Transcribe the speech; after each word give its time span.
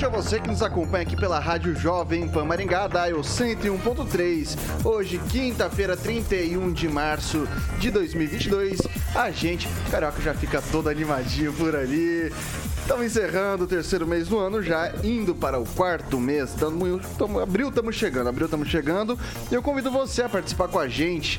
Noite 0.00 0.04
a 0.06 0.08
você 0.08 0.40
que 0.40 0.48
nos 0.48 0.62
acompanha 0.62 1.02
aqui 1.02 1.14
pela 1.14 1.38
Rádio 1.38 1.74
Jovem 1.74 2.26
Pan 2.26 2.46
Maringá, 2.46 2.88
Dial 2.88 3.20
101.3. 3.20 4.56
Hoje, 4.82 5.20
quinta-feira, 5.30 5.94
31 5.94 6.72
de 6.72 6.88
março 6.88 7.46
de 7.78 7.90
2022. 7.90 8.80
A 9.14 9.30
gente, 9.30 9.68
carioca, 9.90 10.22
já 10.22 10.32
fica 10.32 10.62
todo 10.72 10.88
animadinho 10.88 11.52
por 11.52 11.76
ali. 11.76 12.32
Estamos 12.80 13.04
encerrando 13.04 13.64
o 13.64 13.66
terceiro 13.66 14.06
mês 14.06 14.28
do 14.28 14.38
ano, 14.38 14.62
já 14.62 14.90
indo 15.04 15.34
para 15.34 15.58
o 15.58 15.66
quarto 15.66 16.18
mês. 16.18 16.54
Tamo, 16.54 16.98
tamo, 17.18 17.38
abril 17.38 17.68
estamos 17.68 17.94
chegando, 17.94 18.28
abril 18.28 18.46
estamos 18.46 18.68
chegando. 18.68 19.18
E 19.50 19.54
eu 19.54 19.62
convido 19.62 19.90
você 19.90 20.22
a 20.22 20.28
participar 20.30 20.68
com 20.68 20.78
a 20.78 20.88
gente 20.88 21.38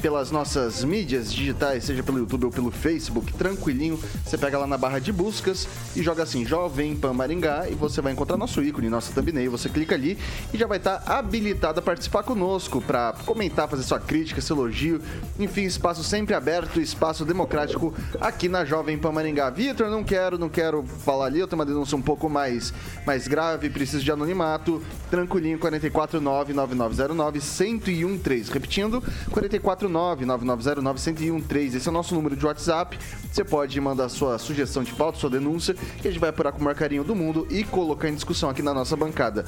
pelas 0.00 0.30
nossas 0.30 0.82
mídias 0.82 1.32
digitais, 1.32 1.84
seja 1.84 2.02
pelo 2.02 2.18
YouTube 2.18 2.46
ou 2.46 2.50
pelo 2.50 2.70
Facebook, 2.70 3.32
tranquilinho. 3.34 4.00
Você 4.24 4.38
pega 4.38 4.58
lá 4.58 4.66
na 4.66 4.78
barra 4.78 4.98
de 4.98 5.12
buscas 5.12 5.68
e 5.94 6.02
joga 6.02 6.22
assim, 6.22 6.44
Jovem 6.44 6.96
Pan 6.96 7.12
Maringá, 7.12 7.68
e 7.68 7.74
você 7.74 8.00
vai 8.00 8.12
encontrar 8.12 8.36
nosso 8.36 8.62
ícone, 8.62 8.88
nossa 8.88 9.12
thumbnail. 9.12 9.50
Você 9.50 9.68
clica 9.68 9.94
ali 9.94 10.16
e 10.54 10.58
já 10.58 10.66
vai 10.66 10.78
estar 10.78 11.02
habilitado 11.06 11.80
a 11.80 11.82
participar 11.82 12.22
conosco 12.22 12.80
para 12.80 13.12
comentar, 13.26 13.68
fazer 13.68 13.82
sua 13.82 14.00
crítica, 14.00 14.40
seu 14.40 14.56
elogio. 14.56 15.02
Enfim, 15.38 15.62
espaço 15.62 16.02
sempre 16.02 16.34
aberto, 16.34 16.80
espaço 16.80 17.24
democrático 17.24 17.94
aqui 18.20 18.48
na 18.48 18.64
Jovem 18.64 18.98
Pan 18.98 19.12
Maringá. 19.12 19.50
Vitor, 19.50 19.90
não 19.90 20.02
quero, 20.02 20.38
não 20.38 20.48
quero 20.48 20.82
falar 20.82 21.26
ali, 21.26 21.40
eu 21.40 21.46
tenho 21.46 21.60
uma 21.60 21.66
denúncia 21.66 21.96
um 21.96 22.02
pouco 22.02 22.28
mais, 22.28 22.72
mais 23.06 23.28
grave, 23.28 23.68
preciso 23.68 24.02
de 24.02 24.10
anonimato. 24.10 24.82
Tranquilinho, 25.10 25.58
449 25.58 26.54
9909 26.54 27.40
1013. 27.40 28.50
Repetindo, 28.50 29.02
44 29.30 29.89
99909-1013. 29.90 31.74
Esse 31.76 31.88
é 31.88 31.90
o 31.90 31.92
nosso 31.92 32.14
número 32.14 32.36
de 32.36 32.46
WhatsApp. 32.46 32.98
Você 33.30 33.44
pode 33.44 33.80
mandar 33.80 34.08
sua 34.08 34.38
sugestão 34.38 34.82
de 34.82 34.94
pauta, 34.94 35.18
sua 35.18 35.30
denúncia, 35.30 35.74
que 35.74 36.08
a 36.08 36.10
gente 36.10 36.20
vai 36.20 36.30
apurar 36.30 36.52
com 36.52 36.60
o 36.60 36.64
maior 36.64 36.76
carinho 36.76 37.04
do 37.04 37.14
mundo 37.14 37.46
e 37.50 37.64
colocar 37.64 38.08
em 38.08 38.14
discussão 38.14 38.48
aqui 38.48 38.62
na 38.62 38.72
nossa 38.72 38.96
bancada. 38.96 39.44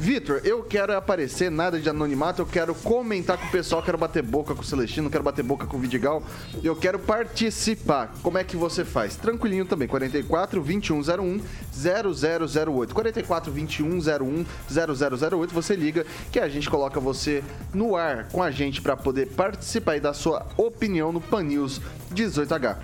Vitor, 0.00 0.40
eu 0.44 0.62
quero 0.62 0.96
aparecer, 0.96 1.50
nada 1.50 1.78
de 1.78 1.86
anonimato, 1.86 2.40
eu 2.40 2.46
quero 2.46 2.74
comentar 2.74 3.36
com 3.36 3.44
o 3.44 3.50
pessoal, 3.50 3.82
quero 3.82 3.98
bater 3.98 4.22
boca 4.22 4.54
com 4.54 4.62
o 4.62 4.64
Celestino, 4.64 5.10
quero 5.10 5.22
bater 5.22 5.42
boca 5.42 5.66
com 5.66 5.76
o 5.76 5.80
Vidigal, 5.80 6.22
eu 6.64 6.74
quero 6.74 6.98
participar. 6.98 8.10
Como 8.22 8.38
é 8.38 8.42
que 8.42 8.56
você 8.56 8.82
faz? 8.82 9.14
Tranquilinho 9.16 9.66
também, 9.66 9.86
44 9.86 10.58
2101 10.58 11.42
0008. 11.70 12.94
44 12.94 13.52
2101 13.52 14.46
0008, 14.70 15.52
você 15.52 15.76
liga 15.76 16.06
que 16.32 16.40
a 16.40 16.48
gente 16.48 16.70
coloca 16.70 16.98
você 16.98 17.44
no 17.74 17.94
ar 17.94 18.26
com 18.30 18.42
a 18.42 18.50
gente 18.50 18.80
para 18.80 18.96
poder 18.96 19.26
participar 19.26 19.98
e 19.98 20.00
dar 20.00 20.14
sua 20.14 20.46
opinião 20.56 21.12
no 21.12 21.20
Pan 21.20 21.42
News 21.42 21.78
18H. 22.14 22.78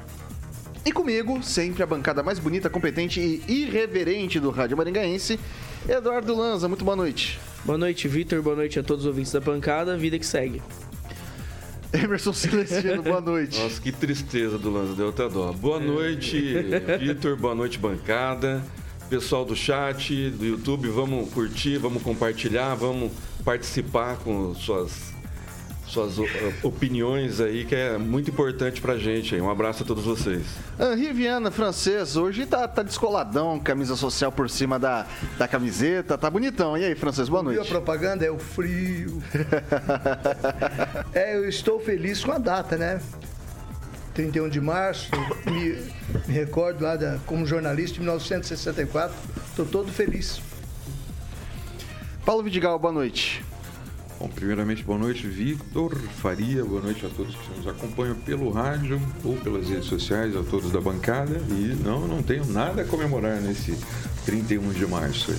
E 0.86 0.92
comigo, 0.92 1.42
sempre 1.42 1.82
a 1.82 1.86
bancada 1.86 2.22
mais 2.22 2.38
bonita, 2.38 2.70
competente 2.70 3.20
e 3.20 3.42
irreverente 3.48 4.38
do 4.38 4.50
Rádio 4.50 4.76
Maringaense, 4.76 5.40
Eduardo 5.88 6.34
Lanza. 6.34 6.68
Muito 6.68 6.84
boa 6.84 6.96
noite. 6.96 7.38
Boa 7.64 7.78
noite, 7.78 8.08
Vitor. 8.08 8.42
Boa 8.42 8.56
noite 8.56 8.78
a 8.78 8.82
todos 8.82 9.04
os 9.04 9.08
ouvintes 9.08 9.32
da 9.32 9.40
bancada. 9.40 9.96
Vida 9.96 10.18
que 10.18 10.26
segue. 10.26 10.62
Emerson 11.92 12.32
Celestino, 12.32 13.02
boa 13.02 13.20
noite. 13.20 13.58
Nossa, 13.58 13.80
que 13.80 13.92
tristeza 13.92 14.58
do 14.58 14.70
Lanza, 14.70 14.94
deu 14.94 15.08
até 15.08 15.28
dó. 15.28 15.52
Boa 15.52 15.80
noite, 15.80 16.54
Vitor. 16.98 17.36
Boa 17.36 17.54
noite, 17.54 17.78
bancada. 17.78 18.62
Pessoal 19.08 19.44
do 19.44 19.54
chat, 19.54 20.30
do 20.30 20.44
YouTube, 20.44 20.88
vamos 20.88 21.32
curtir, 21.32 21.78
vamos 21.78 22.02
compartilhar, 22.02 22.74
vamos 22.74 23.12
participar 23.44 24.16
com 24.16 24.52
suas 24.52 25.14
suas 25.86 26.16
opiniões 26.62 27.40
aí, 27.40 27.64
que 27.64 27.74
é 27.74 27.96
muito 27.96 28.30
importante 28.30 28.80
pra 28.80 28.96
gente. 28.98 29.34
Um 29.36 29.50
abraço 29.50 29.82
a 29.82 29.86
todos 29.86 30.04
vocês. 30.04 30.42
Henri 30.78 31.12
Viana, 31.12 31.50
francês, 31.50 32.16
hoje 32.16 32.44
tá, 32.44 32.66
tá 32.66 32.82
descoladão, 32.82 33.58
camisa 33.58 33.96
social 33.96 34.32
por 34.32 34.50
cima 34.50 34.78
da, 34.78 35.06
da 35.38 35.46
camiseta, 35.46 36.18
tá 36.18 36.28
bonitão. 36.28 36.76
E 36.76 36.84
aí, 36.84 36.94
francês, 36.94 37.28
boa 37.28 37.42
noite. 37.42 37.60
a 37.60 37.64
propaganda 37.64 38.24
é 38.24 38.30
o 38.30 38.38
frio. 38.38 39.22
é, 41.14 41.36
eu 41.36 41.48
estou 41.48 41.78
feliz 41.80 42.24
com 42.24 42.32
a 42.32 42.38
data, 42.38 42.76
né? 42.76 43.00
31 44.14 44.48
de 44.48 44.60
março, 44.62 45.10
me, 45.44 45.76
me 46.26 46.32
recordo 46.32 46.82
lá 46.82 46.96
da, 46.96 47.18
como 47.26 47.44
jornalista 47.44 47.94
de 47.94 48.00
1964, 48.00 49.14
estou 49.50 49.66
todo 49.66 49.92
feliz. 49.92 50.40
Paulo 52.24 52.42
Vidigal, 52.42 52.78
boa 52.78 52.92
noite. 52.92 53.44
Bom, 54.18 54.28
primeiramente, 54.28 54.82
boa 54.82 54.98
noite, 54.98 55.26
Victor 55.26 55.94
Faria, 55.94 56.64
boa 56.64 56.80
noite 56.80 57.04
a 57.04 57.08
todos 57.10 57.34
que 57.34 57.58
nos 57.58 57.68
acompanham 57.68 58.16
pelo 58.16 58.50
rádio 58.50 58.98
ou 59.22 59.36
pelas 59.36 59.68
redes 59.68 59.84
sociais, 59.84 60.34
a 60.34 60.42
todos 60.42 60.72
da 60.72 60.80
bancada. 60.80 61.38
E 61.50 61.76
não, 61.84 62.08
não 62.08 62.22
tenho 62.22 62.46
nada 62.46 62.80
a 62.80 62.84
comemorar 62.86 63.42
nesse 63.42 63.78
31 64.24 64.72
de 64.72 64.86
março. 64.86 65.34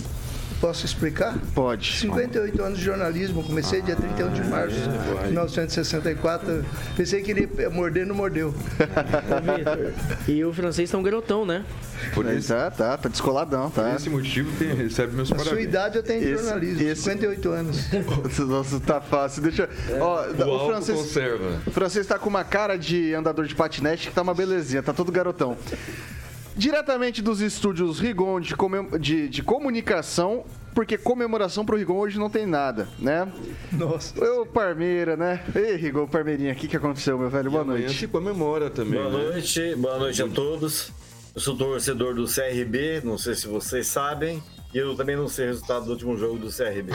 Posso 0.59 0.85
explicar? 0.85 1.37
Pode. 1.53 1.99
58 1.99 2.63
anos 2.63 2.79
de 2.79 2.85
jornalismo, 2.85 3.43
comecei 3.43 3.79
ah, 3.79 3.83
dia 3.83 3.95
31 3.95 4.33
de 4.33 4.43
março 4.45 4.75
de 4.75 5.27
1964. 5.27 6.65
Pensei 6.95 7.21
que 7.21 7.31
ele 7.31 7.49
ia 7.59 7.69
morder, 7.69 8.07
não 8.07 8.15
mordeu. 8.15 8.53
e 10.27 10.43
o 10.43 10.51
francês 10.51 10.89
tá 10.89 10.97
um 10.97 11.03
garotão, 11.03 11.45
né? 11.45 11.63
Por 12.13 12.25
isso, 12.25 12.47
tá, 12.47 12.71
tá, 12.71 12.97
tá 12.97 13.09
descoladão, 13.09 13.69
tá? 13.69 13.83
Por 13.83 13.95
esse 13.95 14.09
motivo 14.09 14.51
tem, 14.57 14.73
recebe 14.73 15.13
meus 15.13 15.31
A 15.31 15.35
parabéns. 15.35 15.53
sua 15.55 15.61
idade 15.61 15.97
eu 15.97 16.03
tenho 16.03 16.21
de 16.21 16.33
jornalismo, 16.33 16.81
esse... 16.81 17.01
58 17.03 17.49
anos. 17.51 17.87
Nossa, 18.47 18.79
tá 18.79 18.99
fácil. 18.99 19.43
Deixa. 19.43 19.69
É. 19.89 19.99
Ó, 20.01 20.25
o, 20.25 20.55
o 20.55 20.67
francês 20.67 20.97
conserva. 20.97 21.61
O 21.67 21.71
francês 21.71 22.07
tá 22.07 22.17
com 22.17 22.29
uma 22.29 22.43
cara 22.43 22.77
de 22.77 23.13
andador 23.13 23.45
de 23.45 23.53
patinete 23.53 24.07
que 24.07 24.13
tá 24.13 24.23
uma 24.23 24.33
belezinha, 24.33 24.81
tá 24.81 24.93
todo 24.93 25.11
garotão. 25.11 25.55
Diretamente 26.57 27.21
dos 27.21 27.39
estúdios 27.39 27.99
Rigon 27.99 28.39
de, 28.39 28.55
comem... 28.55 28.89
de, 28.99 29.29
de 29.29 29.43
comunicação, 29.43 30.43
porque 30.73 30.97
comemoração 30.97 31.63
pro 31.63 31.77
Rigon 31.77 31.97
hoje 31.97 32.17
não 32.17 32.31
tem 32.31 32.47
nada, 32.47 32.87
né? 32.97 33.31
Nossa. 33.71 34.19
Ô, 34.23 34.43
Parmeira, 34.43 35.15
né? 35.15 35.43
Ei, 35.55 35.75
Rigon, 35.75 36.07
Parmeirinha, 36.07 36.53
o 36.53 36.55
que, 36.55 36.67
que 36.67 36.75
aconteceu, 36.75 37.15
meu 37.15 37.29
velho? 37.29 37.51
Boa 37.51 37.63
noite. 37.63 37.93
se 37.93 38.07
comemora 38.07 38.71
também. 38.71 38.99
Boa 38.99 39.11
né? 39.11 39.29
noite, 39.29 39.75
boa 39.75 39.99
noite 39.99 40.23
a 40.23 40.27
todos. 40.27 40.91
Eu 41.35 41.41
sou 41.41 41.55
torcedor 41.55 42.15
do 42.15 42.25
CRB, 42.25 43.01
não 43.03 43.19
sei 43.19 43.35
se 43.35 43.47
vocês 43.47 43.85
sabem, 43.85 44.41
e 44.73 44.79
eu 44.79 44.95
também 44.95 45.15
não 45.15 45.27
sei 45.27 45.45
o 45.45 45.49
resultado 45.49 45.85
do 45.85 45.91
último 45.91 46.17
jogo 46.17 46.39
do 46.39 46.49
CRB. 46.49 46.91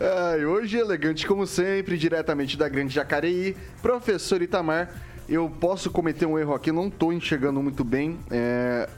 Ai, 0.00 0.46
hoje 0.46 0.78
elegante 0.78 1.26
como 1.26 1.46
sempre, 1.46 1.98
diretamente 1.98 2.56
da 2.56 2.66
Grande 2.66 2.94
Jacareí, 2.94 3.54
professor 3.82 4.40
Itamar 4.40 4.90
eu 5.28 5.50
posso 5.50 5.90
cometer 5.90 6.26
um 6.26 6.38
erro 6.38 6.54
aqui, 6.54 6.70
não 6.70 6.88
tô 6.88 7.12
enxergando 7.12 7.62
muito 7.62 7.82
bem. 7.82 8.18
É, 8.30 8.88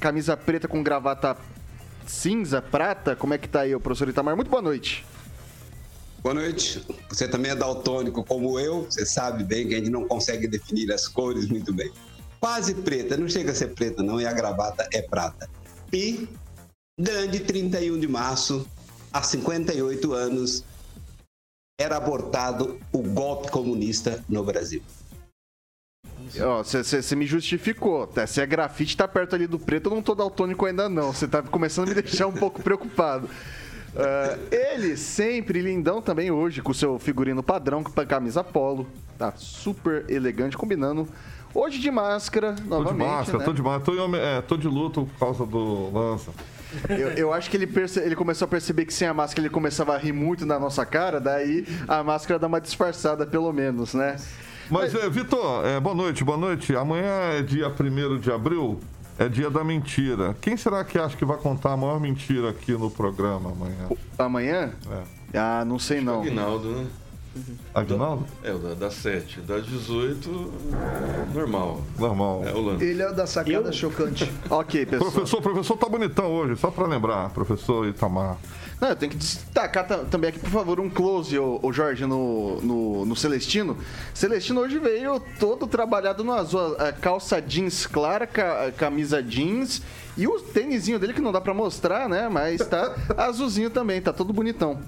camisa 0.00 0.36
preta 0.36 0.68
com 0.68 0.82
gravata 0.82 1.36
cinza, 2.06 2.60
prata, 2.60 3.16
como 3.16 3.34
é 3.34 3.38
que 3.38 3.48
tá 3.48 3.60
aí, 3.60 3.74
o 3.74 3.80
professor 3.80 4.08
Itamar? 4.08 4.36
Muito 4.36 4.50
boa 4.50 4.62
noite. 4.62 5.04
Boa 6.22 6.34
noite. 6.34 6.84
Você 7.08 7.28
também 7.28 7.50
é 7.50 7.54
daltônico 7.54 8.24
como 8.24 8.58
eu, 8.58 8.82
você 8.82 9.06
sabe 9.06 9.44
bem 9.44 9.68
que 9.68 9.74
a 9.74 9.78
gente 9.78 9.90
não 9.90 10.06
consegue 10.06 10.46
definir 10.46 10.92
as 10.92 11.06
cores 11.08 11.46
muito 11.46 11.72
bem. 11.72 11.90
Quase 12.40 12.74
preta, 12.74 13.16
não 13.16 13.28
chega 13.28 13.52
a 13.52 13.54
ser 13.54 13.68
preta 13.68 14.02
não, 14.02 14.20
e 14.20 14.26
a 14.26 14.32
gravata 14.32 14.88
é 14.92 15.02
prata. 15.02 15.48
E, 15.92 16.28
grande 16.98 17.40
31 17.40 17.98
de 17.98 18.06
março, 18.06 18.66
há 19.12 19.22
58 19.22 20.12
anos, 20.12 20.64
era 21.80 21.96
abortado 21.96 22.78
o 22.92 23.02
golpe 23.02 23.50
comunista 23.50 24.22
no 24.28 24.44
Brasil. 24.44 24.82
Você 26.28 27.16
me 27.16 27.26
justificou. 27.26 28.06
Tá? 28.06 28.26
Se 28.26 28.40
é 28.40 28.46
grafite, 28.46 28.96
tá 28.96 29.08
perto 29.08 29.34
ali 29.34 29.46
do 29.46 29.58
preto, 29.58 29.88
eu 29.88 29.94
não 29.94 30.02
tô 30.02 30.14
daltônico 30.14 30.66
ainda 30.66 30.88
não. 30.88 31.12
Você 31.12 31.26
tá 31.26 31.42
começando 31.42 31.86
a 31.86 31.94
me 31.94 31.94
deixar 32.02 32.26
um 32.26 32.32
pouco 32.32 32.62
preocupado. 32.62 33.26
Uh, 33.26 34.54
ele 34.54 34.96
sempre 34.96 35.60
lindão 35.60 36.02
também 36.02 36.30
hoje, 36.30 36.60
com 36.60 36.70
o 36.70 36.74
seu 36.74 36.98
figurino 36.98 37.42
padrão, 37.42 37.82
com 37.82 37.92
camisa 38.04 38.44
polo. 38.44 38.86
Tá 39.16 39.32
super 39.36 40.04
elegante, 40.08 40.56
combinando. 40.56 41.08
Hoje 41.54 41.78
de 41.78 41.90
máscara, 41.90 42.54
novamente. 42.66 42.88
Tô 42.88 42.92
de 42.92 42.98
máscara, 42.98 43.38
né? 43.38 43.44
tô 43.44 43.52
de 43.52 43.62
máscara. 43.62 43.96
Tô, 43.96 44.16
é, 44.16 44.42
tô 44.42 44.56
de 44.56 44.68
luto 44.68 45.06
por 45.06 45.18
causa 45.18 45.46
do 45.46 45.90
lança. 45.90 46.30
Eu, 46.90 47.08
eu, 47.12 47.32
acho 47.32 47.50
que 47.50 47.56
ele, 47.56 47.66
perce... 47.66 47.98
ele 47.98 48.14
começou 48.14 48.44
a 48.44 48.48
perceber 48.48 48.84
que 48.84 48.92
sem 48.92 49.08
a 49.08 49.14
máscara 49.14 49.40
ele 49.40 49.52
começava 49.52 49.94
a 49.94 49.98
rir 49.98 50.12
muito 50.12 50.44
na 50.44 50.58
nossa 50.58 50.84
cara, 50.84 51.18
daí 51.18 51.66
a 51.88 52.04
máscara 52.04 52.38
dá 52.38 52.46
uma 52.46 52.60
disfarçada, 52.60 53.26
pelo 53.26 53.50
menos, 53.54 53.94
né? 53.94 54.16
Mas, 54.70 54.94
é, 54.94 55.08
Vitor, 55.08 55.64
é, 55.64 55.80
boa 55.80 55.94
noite, 55.94 56.22
boa 56.22 56.36
noite. 56.38 56.76
Amanhã 56.76 57.06
é 57.32 57.42
dia 57.42 57.68
1 57.68 58.18
de 58.18 58.30
abril. 58.30 58.78
é 59.18 59.28
dia 59.28 59.50
da 59.50 59.64
mentira. 59.64 60.36
Quem 60.40 60.56
será 60.56 60.84
que 60.84 60.98
acha 60.98 61.16
que 61.16 61.24
vai 61.24 61.36
contar 61.38 61.72
a 61.72 61.76
maior 61.76 61.98
mentira 62.00 62.50
aqui 62.50 62.72
no 62.72 62.90
programa 62.90 63.50
amanhã? 63.50 63.88
Amanhã? 64.18 64.72
É. 65.32 65.38
Ah, 65.38 65.64
não 65.64 65.78
sei 65.78 66.00
não. 66.00 66.20
Aguinaldo, 66.20 66.68
né? 66.70 66.86
Aguinaldo? 67.74 68.26
É, 68.42 68.52
o 68.52 68.58
da, 68.58 68.74
das 68.74 68.94
7. 68.94 69.40
Das 69.40 69.64
18, 69.66 70.52
normal. 71.34 71.80
Normal. 71.98 72.42
É 72.46 72.52
o 72.52 72.60
lance. 72.60 72.84
Ele 72.84 73.02
é 73.02 73.10
o 73.10 73.14
da 73.14 73.26
sacada 73.26 73.72
chocante. 73.72 74.30
Ok, 74.50 74.86
pessoal. 74.86 75.10
Professor, 75.10 75.42
professor 75.42 75.76
tá 75.76 75.88
bonitão 75.88 76.26
hoje, 76.32 76.56
só 76.56 76.70
pra 76.70 76.86
lembrar, 76.86 77.30
professor 77.30 77.86
Itamar. 77.86 78.36
Não, 78.80 78.90
eu 78.90 78.96
tenho 78.96 79.10
que 79.10 79.18
destacar 79.18 79.86
ta- 79.86 80.04
também 80.04 80.30
aqui, 80.30 80.38
por 80.38 80.50
favor, 80.50 80.78
um 80.78 80.88
close, 80.88 81.36
ô, 81.36 81.58
ô 81.62 81.72
Jorge, 81.72 82.06
no, 82.06 82.60
no, 82.60 83.04
no 83.04 83.16
Celestino. 83.16 83.76
Celestino 84.14 84.60
hoje 84.60 84.78
veio 84.78 85.20
todo 85.40 85.66
trabalhado 85.66 86.22
no 86.22 86.32
azul. 86.32 86.76
calça 87.00 87.40
jeans 87.42 87.86
clara, 87.86 88.24
ca- 88.26 88.70
camisa 88.76 89.20
jeans 89.22 89.82
e 90.16 90.28
o 90.28 90.38
tênisinho 90.40 90.98
dele 90.98 91.12
que 91.12 91.20
não 91.20 91.32
dá 91.32 91.40
pra 91.40 91.52
mostrar, 91.52 92.08
né? 92.08 92.28
Mas 92.28 92.64
tá 92.66 92.94
azulzinho 93.16 93.68
também, 93.68 94.00
tá 94.00 94.12
todo 94.12 94.32
bonitão. 94.32 94.78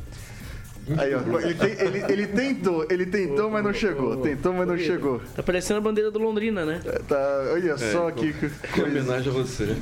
Aí, 0.98 1.14
ó, 1.14 1.20
ele, 1.40 1.54
tem- 1.54 1.86
ele- 1.86 2.12
ele 2.12 2.26
tentou, 2.28 2.86
ele 2.90 3.06
tentou, 3.06 3.50
mas 3.50 3.62
não 3.62 3.72
chegou. 3.72 4.16
Tentou, 4.19 4.52
mas 4.52 4.66
não 4.66 4.78
chegou. 4.78 5.20
Tá 5.36 5.43
parecendo 5.43 5.78
a 5.78 5.81
bandeira 5.82 6.10
do 6.10 6.19
Londrina, 6.19 6.64
né? 6.64 6.81
Tá, 7.06 7.16
olha 7.52 7.76
só 7.76 8.08
É, 8.08 8.12
que 8.12 8.34
Em 8.76 8.82
homenagem 8.82 9.31
a 9.31 9.34
você. 9.34 9.76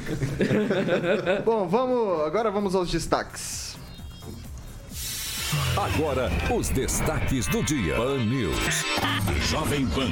Bom, 1.44 1.66
vamos, 1.68 2.26
agora 2.26 2.50
vamos 2.50 2.74
aos 2.74 2.90
destaques. 2.90 3.67
Agora, 5.76 6.30
os 6.54 6.68
destaques 6.68 7.46
do 7.46 7.62
dia. 7.62 7.96
Pan 7.96 8.18
News. 8.18 8.84
Jovem 9.48 9.86
Pan. 9.86 10.10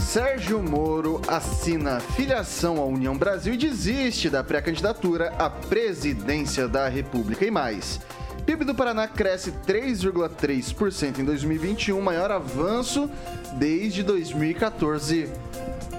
Sérgio 0.00 0.60
Moro 0.60 1.22
assina 1.28 2.00
filiação 2.00 2.78
à 2.78 2.84
União 2.84 3.16
Brasil 3.16 3.54
e 3.54 3.56
desiste 3.56 4.28
da 4.28 4.42
pré-candidatura 4.42 5.32
à 5.38 5.48
presidência 5.48 6.66
da 6.66 6.88
República. 6.88 7.44
E 7.44 7.50
mais, 7.50 8.00
PIB 8.44 8.64
do 8.64 8.74
Paraná 8.74 9.06
cresce 9.06 9.52
3,3% 9.52 11.20
em 11.20 11.24
2021, 11.24 12.00
maior 12.00 12.32
avanço 12.32 13.08
desde 13.52 14.02
2014. 14.02 15.30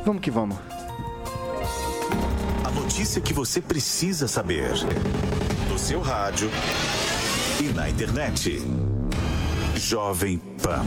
Vamos 0.06 0.22
que 0.22 0.31
vamos. 0.31 0.57
A 2.66 2.72
notícia 2.72 3.22
que 3.22 3.34
você 3.34 3.62
precisa 3.62 4.28
saber. 4.28 4.74
No 5.69 5.80
seu 5.80 6.01
rádio 6.01 6.50
e 7.59 7.74
na 7.74 7.89
internet. 7.89 8.62
Jovem 9.75 10.38
Pan. 10.62 10.86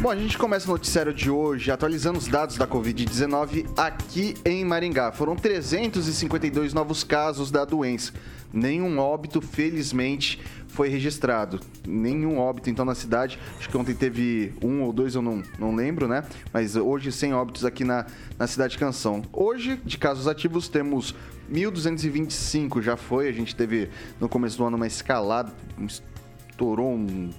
Bom, 0.00 0.10
a 0.10 0.16
gente 0.16 0.36
começa 0.36 0.66
o 0.66 0.72
noticiário 0.72 1.14
de 1.14 1.30
hoje 1.30 1.70
atualizando 1.70 2.18
os 2.18 2.26
dados 2.26 2.58
da 2.58 2.66
Covid-19 2.66 3.66
aqui 3.76 4.34
em 4.44 4.64
Maringá. 4.64 5.12
Foram 5.12 5.34
352 5.34 6.74
novos 6.74 7.02
casos 7.02 7.50
da 7.50 7.64
doença. 7.64 8.12
Nenhum 8.52 8.98
óbito, 8.98 9.40
felizmente, 9.40 10.38
foi 10.68 10.88
registrado. 10.88 11.60
Nenhum 11.86 12.38
óbito, 12.38 12.68
então, 12.68 12.84
na 12.84 12.94
cidade. 12.94 13.38
Acho 13.58 13.68
que 13.68 13.76
ontem 13.76 13.94
teve 13.94 14.52
um 14.62 14.82
ou 14.82 14.92
dois, 14.92 15.14
eu 15.14 15.22
não, 15.22 15.42
não 15.58 15.74
lembro, 15.74 16.06
né? 16.06 16.24
Mas 16.52 16.76
hoje, 16.76 17.10
sem 17.10 17.32
óbitos 17.32 17.64
aqui 17.64 17.84
na, 17.84 18.04
na 18.38 18.46
cidade 18.46 18.72
de 18.72 18.78
Canção. 18.78 19.22
Hoje, 19.32 19.80
de 19.84 19.96
casos 19.96 20.28
ativos, 20.28 20.68
temos 20.68 21.14
1.225, 21.52 22.82
já 22.82 22.96
foi. 22.96 23.28
A 23.28 23.32
gente 23.32 23.54
teve 23.54 23.88
no 24.20 24.28
começo 24.28 24.58
do 24.58 24.64
ano 24.64 24.76
uma 24.76 24.86
escalada, 24.86 25.52
estourou 26.50 26.92
um, 26.94 27.30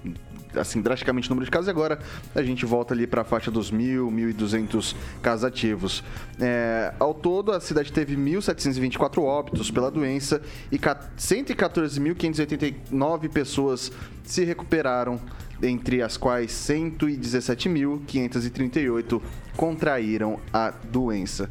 assim, 0.55 0.81
drasticamente 0.81 1.27
o 1.27 1.31
número 1.31 1.45
de 1.45 1.51
casos 1.51 1.67
e 1.67 1.71
agora 1.71 1.99
a 2.35 2.43
gente 2.43 2.65
volta 2.65 2.93
ali 2.93 3.07
para 3.07 3.21
a 3.21 3.23
faixa 3.23 3.49
dos 3.49 3.71
1.000, 3.71 4.35
1.200 4.35 4.95
casos 5.21 5.45
ativos. 5.45 6.03
É, 6.39 6.93
ao 6.99 7.13
todo, 7.13 7.51
a 7.51 7.59
cidade 7.59 7.91
teve 7.91 8.15
1.724 8.15 9.21
óbitos 9.21 9.71
pela 9.71 9.89
doença 9.91 10.41
e 10.71 10.77
ca- 10.77 11.09
114.589 11.17 13.29
pessoas 13.29 13.91
se 14.23 14.43
recuperaram, 14.43 15.19
entre 15.61 16.01
as 16.01 16.17
quais 16.17 16.51
117.538 16.51 19.21
contraíram 19.55 20.39
a 20.51 20.71
doença. 20.71 21.49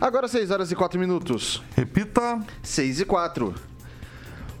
Agora 0.00 0.26
6 0.26 0.50
horas 0.50 0.72
e 0.72 0.74
4 0.74 0.98
minutos. 0.98 1.62
Repita. 1.76 2.44
6 2.62 3.00
e 3.00 3.04
4. 3.04 3.54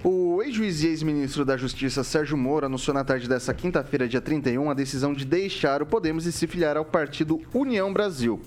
O 0.04 0.40
ex-juiz 0.42 0.82
e 0.82 0.86
ex-ministro 0.86 1.44
da 1.44 1.56
Justiça 1.56 2.04
Sérgio 2.04 2.36
Moro 2.36 2.66
anunciou 2.66 2.94
na 2.94 3.02
tarde 3.02 3.28
desta 3.28 3.52
quinta-feira, 3.52 4.06
dia 4.06 4.20
31, 4.20 4.70
a 4.70 4.74
decisão 4.74 5.12
de 5.12 5.24
deixar 5.24 5.82
o 5.82 5.86
Podemos 5.86 6.24
e 6.26 6.32
se 6.32 6.46
filiar 6.46 6.76
ao 6.76 6.84
partido 6.84 7.40
União 7.52 7.92
Brasil. 7.92 8.40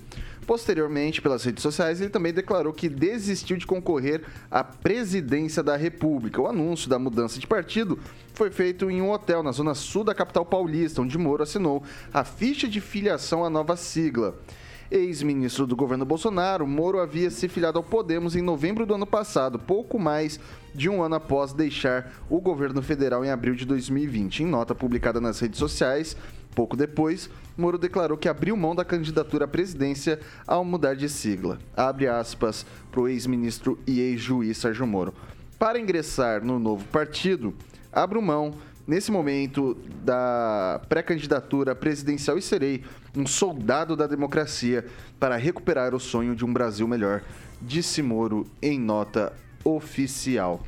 Posteriormente, 0.45 1.21
pelas 1.21 1.43
redes 1.43 1.61
sociais, 1.61 1.99
ele 1.99 2.09
também 2.09 2.31
declarou 2.31 2.71
que 2.71 2.87
desistiu 2.87 3.57
de 3.57 3.67
concorrer 3.67 4.23
à 4.49 4.63
presidência 4.63 5.61
da 5.61 5.75
República. 5.75 6.41
O 6.41 6.47
anúncio 6.47 6.89
da 6.89 6.97
mudança 6.97 7.37
de 7.37 7.45
partido 7.45 7.99
foi 8.33 8.49
feito 8.49 8.89
em 8.89 9.01
um 9.01 9.11
hotel 9.11 9.43
na 9.43 9.51
zona 9.51 9.73
sul 9.75 10.05
da 10.05 10.15
capital 10.15 10.45
paulista, 10.45 11.01
onde 11.01 11.17
Moro 11.17 11.43
assinou 11.43 11.83
a 12.13 12.23
ficha 12.23 12.65
de 12.65 12.79
filiação 12.79 13.43
à 13.43 13.49
nova 13.49 13.75
sigla. 13.75 14.39
Ex-ministro 14.89 15.67
do 15.67 15.75
governo 15.75 16.05
Bolsonaro, 16.05 16.65
Moro 16.65 16.99
havia 16.99 17.29
se 17.29 17.49
filiado 17.49 17.77
ao 17.77 17.83
Podemos 17.83 18.37
em 18.37 18.41
novembro 18.41 18.85
do 18.85 18.93
ano 18.93 19.05
passado, 19.05 19.59
pouco 19.59 19.99
mais 19.99 20.39
de 20.73 20.87
um 20.87 21.03
ano 21.03 21.15
após 21.15 21.51
deixar 21.51 22.13
o 22.29 22.39
governo 22.39 22.81
federal 22.81 23.25
em 23.25 23.29
abril 23.29 23.53
de 23.53 23.65
2020. 23.65 24.43
Em 24.43 24.45
nota 24.45 24.73
publicada 24.73 25.19
nas 25.19 25.39
redes 25.41 25.59
sociais, 25.59 26.15
pouco 26.55 26.77
depois, 26.77 27.29
Moro 27.57 27.77
declarou 27.77 28.17
que 28.17 28.29
abriu 28.29 28.55
mão 28.55 28.73
da 28.73 28.85
candidatura 28.85 29.43
à 29.43 29.47
presidência 29.47 30.21
ao 30.47 30.63
mudar 30.63 30.95
de 30.95 31.09
sigla. 31.09 31.59
Abre 31.75 32.07
aspas 32.07 32.65
para 32.89 33.01
o 33.01 33.09
ex-ministro 33.09 33.77
e 33.85 33.99
ex-juiz 33.99 34.57
Sérgio 34.57 34.87
Moro. 34.87 35.13
Para 35.59 35.79
ingressar 35.79 36.45
no 36.45 36.59
novo 36.59 36.85
partido, 36.85 37.53
abro 37.91 38.21
mão 38.21 38.53
nesse 38.87 39.11
momento 39.11 39.77
da 40.03 40.81
pré-candidatura 40.87 41.75
presidencial 41.75 42.37
e 42.37 42.41
serei 42.41 42.83
um 43.15 43.27
soldado 43.27 43.95
da 43.95 44.07
democracia 44.07 44.85
para 45.19 45.35
recuperar 45.35 45.93
o 45.93 45.99
sonho 45.99 46.35
de 46.35 46.45
um 46.45 46.53
Brasil 46.53 46.87
melhor, 46.87 47.21
disse 47.61 48.01
Moro 48.01 48.47
em 48.61 48.79
nota 48.79 49.33
oficial. 49.63 50.63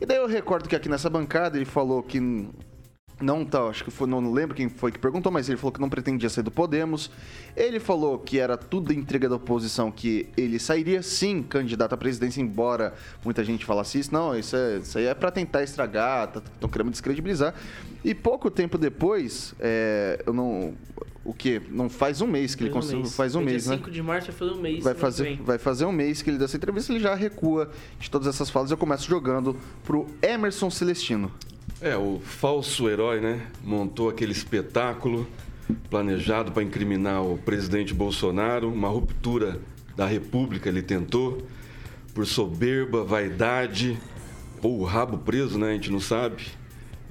E 0.00 0.04
daí 0.04 0.18
eu 0.18 0.26
recordo 0.26 0.68
que 0.68 0.76
aqui 0.76 0.88
nessa 0.88 1.08
bancada 1.08 1.56
ele 1.56 1.64
falou 1.64 2.02
que 2.02 2.20
não 3.22 3.44
tá, 3.44 3.62
acho 3.64 3.84
que 3.84 3.90
foi, 3.90 4.06
não 4.06 4.32
lembro 4.32 4.54
quem 4.54 4.68
foi 4.68 4.90
que 4.90 4.98
perguntou, 4.98 5.30
mas 5.30 5.48
ele 5.48 5.56
falou 5.56 5.72
que 5.72 5.80
não 5.80 5.88
pretendia 5.88 6.28
sair 6.28 6.44
do 6.44 6.50
Podemos. 6.50 7.10
Ele 7.56 7.78
falou 7.78 8.18
que 8.18 8.38
era 8.38 8.56
tudo 8.56 8.92
intriga 8.92 9.28
da 9.28 9.36
oposição, 9.36 9.90
que 9.90 10.28
ele 10.36 10.58
sairia 10.58 11.02
sim 11.02 11.42
candidato 11.42 11.92
à 11.94 11.96
presidência, 11.96 12.40
embora 12.40 12.94
muita 13.24 13.44
gente 13.44 13.64
falasse 13.64 13.98
isso. 13.98 14.12
Não, 14.12 14.36
isso, 14.36 14.56
é, 14.56 14.78
isso 14.78 14.98
aí 14.98 15.06
é 15.06 15.14
para 15.14 15.30
tentar 15.30 15.62
estragar, 15.62 16.32
estão 16.54 16.68
querendo 16.68 16.90
descredibilizar. 16.90 17.54
E 18.04 18.14
pouco 18.14 18.50
tempo 18.50 18.76
depois, 18.76 19.54
é, 19.60 20.22
eu 20.26 20.32
não. 20.32 20.74
O 21.24 21.32
que? 21.32 21.62
Não 21.70 21.88
faz 21.88 22.20
um 22.20 22.26
mês 22.26 22.56
que 22.56 22.64
ele 22.64 22.70
Faz 22.72 22.84
um 22.84 22.88
conseguiu. 22.88 23.02
mês. 23.02 23.14
Faz 23.16 23.34
um 23.36 23.40
Dia 23.42 23.50
mês, 23.50 23.66
né? 23.68 23.76
5 23.76 23.90
de 23.92 24.02
março 24.02 24.26
vai 24.32 24.36
fazer 24.36 24.52
um 24.52 24.60
mês. 24.60 24.82
Vai 24.82 24.94
fazer, 24.94 25.36
vai 25.40 25.58
fazer 25.58 25.84
um 25.84 25.92
mês 25.92 26.20
que 26.20 26.30
ele 26.30 26.36
deu 26.36 26.46
essa 26.46 26.56
entrevista, 26.56 26.92
ele 26.92 26.98
já 26.98 27.14
recua 27.14 27.70
de 28.00 28.10
todas 28.10 28.26
essas 28.26 28.50
falas. 28.50 28.72
Eu 28.72 28.76
começo 28.76 29.08
jogando 29.08 29.56
pro 29.84 30.06
Emerson 30.20 30.68
Celestino. 30.68 31.30
É, 31.80 31.96
o 31.96 32.20
falso 32.20 32.88
herói, 32.88 33.20
né? 33.20 33.46
Montou 33.62 34.08
aquele 34.08 34.32
espetáculo 34.32 35.26
planejado 35.90 36.52
para 36.52 36.62
incriminar 36.62 37.22
o 37.22 37.38
presidente 37.38 37.94
Bolsonaro, 37.94 38.70
uma 38.70 38.88
ruptura 38.88 39.60
da 39.96 40.06
República 40.06 40.68
ele 40.68 40.82
tentou, 40.82 41.46
por 42.14 42.26
soberba, 42.26 43.04
vaidade, 43.04 43.98
ou 44.62 44.80
o 44.80 44.84
rabo 44.84 45.18
preso, 45.18 45.58
né? 45.58 45.70
A 45.70 45.72
gente 45.72 45.90
não 45.90 46.00
sabe. 46.00 46.46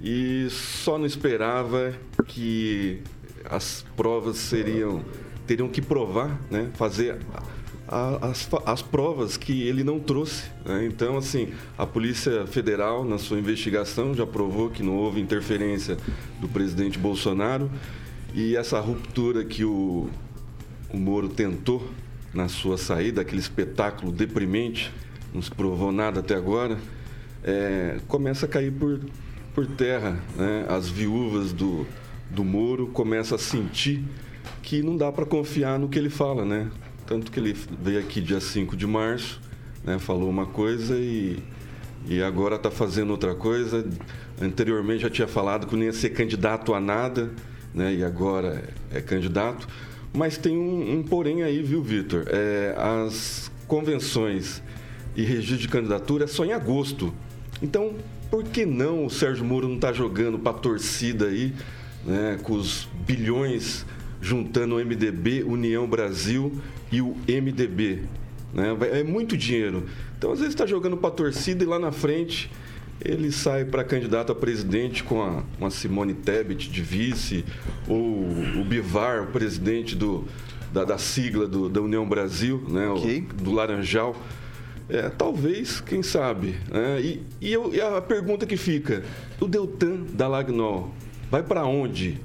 E 0.01 0.47
só 0.49 0.97
não 0.97 1.05
esperava 1.05 1.93
que 2.27 3.01
as 3.45 3.85
provas 3.95 4.37
seriam. 4.37 5.03
teriam 5.45 5.67
que 5.67 5.81
provar, 5.81 6.39
né? 6.49 6.71
Fazer 6.73 7.19
as, 7.91 8.49
as 8.65 8.81
provas 8.81 9.35
que 9.35 9.63
ele 9.63 9.83
não 9.83 9.99
trouxe. 9.99 10.45
né? 10.65 10.85
Então, 10.85 11.17
assim, 11.17 11.49
a 11.77 11.85
Polícia 11.85 12.47
Federal, 12.47 13.03
na 13.03 13.17
sua 13.17 13.37
investigação, 13.37 14.13
já 14.13 14.25
provou 14.25 14.69
que 14.69 14.81
não 14.81 14.95
houve 14.95 15.19
interferência 15.19 15.97
do 16.39 16.47
presidente 16.47 16.97
Bolsonaro. 16.97 17.69
E 18.33 18.55
essa 18.55 18.79
ruptura 18.79 19.43
que 19.43 19.65
o, 19.65 20.09
o 20.93 20.97
Moro 20.97 21.27
tentou 21.27 21.85
na 22.33 22.47
sua 22.47 22.77
saída, 22.77 23.21
aquele 23.21 23.41
espetáculo 23.41 24.09
deprimente, 24.09 24.91
não 25.33 25.41
se 25.41 25.51
provou 25.51 25.91
nada 25.91 26.21
até 26.21 26.33
agora, 26.33 26.77
é, 27.43 27.99
começa 28.07 28.45
a 28.45 28.49
cair 28.49 28.71
por, 28.71 29.01
por 29.53 29.67
terra. 29.67 30.17
Né? 30.37 30.65
As 30.69 30.87
viúvas 30.87 31.51
do, 31.51 31.85
do 32.29 32.43
Moro 32.45 32.87
começam 32.87 33.35
a 33.35 33.39
sentir 33.39 34.01
que 34.63 34.81
não 34.81 34.95
dá 34.95 35.11
para 35.11 35.25
confiar 35.25 35.77
no 35.77 35.89
que 35.89 35.99
ele 35.99 36.09
fala, 36.09 36.45
né? 36.45 36.71
Tanto 37.11 37.29
que 37.29 37.41
ele 37.41 37.53
veio 37.83 37.99
aqui 37.99 38.21
dia 38.21 38.39
5 38.39 38.73
de 38.77 38.87
março, 38.87 39.41
né? 39.83 39.99
falou 39.99 40.29
uma 40.29 40.45
coisa 40.45 40.95
e, 40.95 41.43
e 42.07 42.23
agora 42.23 42.55
está 42.55 42.71
fazendo 42.71 43.09
outra 43.09 43.35
coisa. 43.35 43.85
Anteriormente 44.41 45.01
já 45.01 45.09
tinha 45.09 45.27
falado 45.27 45.67
que 45.67 45.75
não 45.75 45.83
ia 45.83 45.91
ser 45.91 46.11
candidato 46.11 46.73
a 46.73 46.79
nada, 46.79 47.29
né? 47.73 47.93
e 47.95 48.01
agora 48.01 48.63
é, 48.93 48.99
é 48.99 49.01
candidato. 49.01 49.67
Mas 50.13 50.37
tem 50.37 50.57
um, 50.57 50.99
um 50.99 51.03
porém 51.03 51.43
aí, 51.43 51.61
viu, 51.61 51.83
Vitor? 51.83 52.23
É, 52.29 52.75
as 52.77 53.51
convenções 53.67 54.63
e 55.13 55.21
registro 55.21 55.57
de 55.57 55.67
candidatura 55.67 56.23
é 56.23 56.27
só 56.27 56.45
em 56.45 56.53
agosto. 56.53 57.13
Então, 57.61 57.93
por 58.29 58.45
que 58.45 58.65
não 58.65 59.05
o 59.05 59.09
Sérgio 59.09 59.43
Moro 59.43 59.67
não 59.67 59.75
está 59.75 59.91
jogando 59.91 60.39
para 60.39 60.51
a 60.51 60.61
torcida 60.61 61.25
aí, 61.25 61.53
né, 62.05 62.39
com 62.41 62.53
os 62.53 62.87
bilhões 63.05 63.85
juntando 64.21 64.75
o 64.75 64.85
MDB, 64.85 65.43
União 65.43 65.87
Brasil 65.87 66.61
e 66.91 67.01
o 67.01 67.15
MDB? 67.27 68.03
Né? 68.53 68.77
É 68.91 69.03
muito 69.03 69.35
dinheiro. 69.35 69.85
Então, 70.17 70.31
às 70.31 70.39
vezes, 70.39 70.53
está 70.53 70.65
jogando 70.65 70.97
para 70.97 71.09
a 71.09 71.13
torcida 71.13 71.63
e 71.63 71.67
lá 71.67 71.79
na 71.79 71.91
frente 71.91 72.49
ele 73.03 73.31
sai 73.31 73.65
para 73.65 73.83
candidato 73.83 74.31
a 74.31 74.35
presidente 74.35 75.03
com 75.03 75.21
a, 75.21 75.43
uma 75.59 75.71
Simone 75.71 76.13
Tebet 76.13 76.69
de 76.69 76.81
vice, 76.81 77.43
ou 77.87 77.97
o 77.97 78.63
Bivar, 78.63 79.27
presidente 79.27 79.95
do, 79.95 80.25
da, 80.71 80.83
da 80.83 80.97
sigla 80.97 81.47
do, 81.47 81.67
da 81.67 81.81
União 81.81 82.07
Brasil, 82.07 82.63
né? 82.69 82.87
Okay. 82.89 83.27
O, 83.31 83.43
do 83.43 83.51
Laranjal. 83.51 84.15
É, 84.87 85.09
talvez, 85.09 85.81
quem 85.81 86.03
sabe. 86.03 86.55
Né? 86.69 87.01
E, 87.01 87.23
e, 87.39 87.53
eu, 87.53 87.73
e, 87.73 87.81
a 87.81 88.01
pergunta 88.01 88.45
que 88.45 88.57
fica: 88.57 89.03
o 89.39 89.47
Deltan 89.47 90.03
da 90.13 90.27
Lagnol 90.27 90.93
vai 91.29 91.41
para 91.41 91.65
onde? 91.65 92.19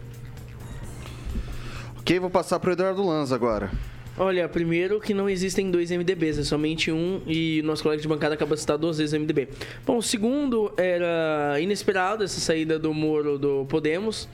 Ok, 2.06 2.20
vou 2.20 2.30
passar 2.30 2.60
para 2.60 2.70
o 2.70 2.72
Eduardo 2.72 3.04
Lanza 3.04 3.34
agora. 3.34 3.68
Olha, 4.16 4.48
primeiro 4.48 5.00
que 5.00 5.12
não 5.12 5.28
existem 5.28 5.72
dois 5.72 5.90
MDBs, 5.90 6.38
é 6.38 6.44
somente 6.44 6.92
um 6.92 7.20
e 7.26 7.60
nosso 7.64 7.82
colega 7.82 8.00
de 8.00 8.06
bancada 8.06 8.34
acaba 8.34 8.54
de 8.54 8.60
citar 8.60 8.78
duas 8.78 8.98
vezes 8.98 9.12
o 9.12 9.18
MDB. 9.18 9.48
Bom, 9.84 9.96
o 9.96 10.02
segundo 10.02 10.72
era 10.76 11.58
inesperado 11.60 12.22
essa 12.22 12.38
saída 12.38 12.78
do 12.78 12.94
Moro 12.94 13.40
do 13.40 13.66
Podemos, 13.68 14.28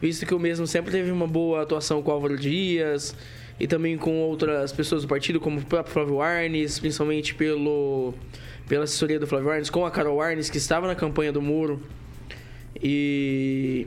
visto 0.00 0.24
que 0.24 0.34
o 0.34 0.38
mesmo 0.38 0.66
sempre 0.66 0.90
teve 0.90 1.10
uma 1.10 1.26
boa 1.26 1.60
atuação 1.60 2.02
com 2.02 2.10
o 2.10 2.14
Álvaro 2.14 2.38
Dias, 2.38 3.14
e 3.60 3.66
também 3.66 3.98
com 3.98 4.22
outras 4.22 4.72
pessoas 4.72 5.02
do 5.02 5.08
partido, 5.08 5.38
como 5.38 5.60
o 5.60 5.62
próprio 5.66 5.92
Flávio 5.92 6.22
Arnes, 6.22 6.78
principalmente 6.78 7.34
pelo, 7.34 8.14
pela 8.66 8.84
assessoria 8.84 9.20
do 9.20 9.26
Flávio 9.26 9.50
Arnes, 9.50 9.68
com 9.68 9.84
a 9.84 9.90
Carol 9.90 10.22
Arnes, 10.22 10.48
que 10.48 10.56
estava 10.56 10.86
na 10.86 10.94
campanha 10.94 11.30
do 11.30 11.42
Muro 11.42 11.78
e, 12.82 13.86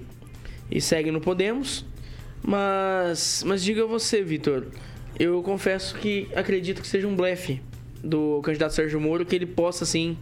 e 0.69 0.79
segue 0.79 1.09
no 1.09 1.19
Podemos. 1.19 1.89
Mas, 2.43 3.43
mas 3.45 3.63
diga 3.63 3.85
você, 3.85 4.21
Vitor, 4.21 4.67
eu 5.19 5.41
confesso 5.43 5.95
que 5.95 6.27
acredito 6.35 6.81
que 6.81 6.87
seja 6.87 7.07
um 7.07 7.15
blefe 7.15 7.61
do 8.03 8.41
candidato 8.41 8.73
Sérgio 8.73 8.99
Moro 8.99 9.25
que 9.25 9.35
ele 9.35 9.45
possa, 9.45 9.85
sim, 9.85 10.17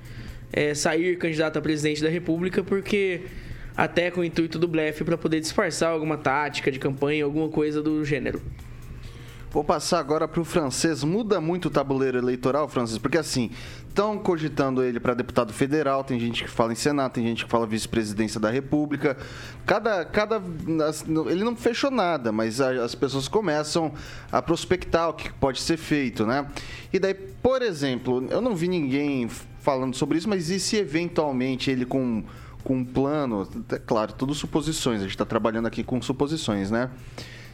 é, 0.52 0.74
sair 0.74 1.18
candidato 1.18 1.58
a 1.58 1.62
presidente 1.62 2.02
da 2.04 2.10
República, 2.10 2.64
porque 2.64 3.22
até 3.76 4.12
com 4.12 4.22
o 4.22 4.24
intuito 4.24 4.60
do 4.60 4.68
blefe 4.68 5.04
para 5.04 5.18
poder 5.18 5.40
disfarçar 5.40 5.92
alguma 5.92 6.18
tática 6.18 6.70
de 6.72 6.80
campanha, 6.80 7.24
alguma 7.24 7.48
coisa 7.48 7.82
do 7.82 8.04
gênero. 8.04 8.42
Vou 9.52 9.64
passar 9.64 9.98
agora 9.98 10.28
para 10.28 10.40
o 10.40 10.46
francês. 10.46 11.04
Muda 11.04 11.42
muito 11.42 11.66
o 11.66 11.72
tabuleiro 11.72 12.20
eleitoral, 12.20 12.68
Francis? 12.68 13.00
Porque 13.00 13.18
assim, 13.18 13.50
estão 13.88 14.16
cogitando 14.20 14.84
ele 14.84 15.00
para 15.00 15.16
deputado 15.16 15.52
federal, 15.52 16.04
tem 16.04 16.20
gente 16.20 16.44
que 16.44 16.50
fala 16.50 16.72
em 16.72 16.76
Senado, 16.76 17.14
tem 17.14 17.24
gente 17.26 17.46
que 17.46 17.50
fala 17.50 17.66
vice-presidência 17.66 18.40
da 18.40 18.52
República. 18.52 19.18
Cada, 19.66 20.06
cada. 20.06 20.40
Ele 21.32 21.44
não 21.44 21.56
fechou 21.56 21.90
nada, 21.90 22.32
mas 22.32 22.62
as 22.62 22.94
pessoas 22.94 23.28
começam 23.28 23.92
a 24.32 24.40
prospectar 24.40 25.10
o 25.10 25.14
que 25.14 25.34
pode 25.34 25.62
ser 25.62 25.78
feito, 25.78 26.28
né? 26.28 26.46
E 26.94 27.00
daí, 27.00 27.16
por 27.16 27.64
exemplo, 27.64 28.28
eu 28.30 28.42
não 28.42 28.56
vi 28.56 28.68
ninguém 28.68 29.28
falando 29.62 29.96
sobre 29.96 30.20
isso, 30.20 30.30
mas 30.30 30.52
e 30.52 30.60
se 30.60 30.78
eventualmente 30.78 31.72
ele 31.72 31.86
com, 31.86 32.24
com 32.64 32.78
um 32.78 32.86
plano. 32.86 33.48
É 33.72 33.80
claro, 33.80 34.14
tudo 34.14 34.36
suposições, 34.36 35.00
a 35.00 35.04
gente 35.04 35.12
está 35.12 35.26
trabalhando 35.26 35.66
aqui 35.66 35.84
com 35.84 36.00
suposições, 36.00 36.70
né? 36.70 36.92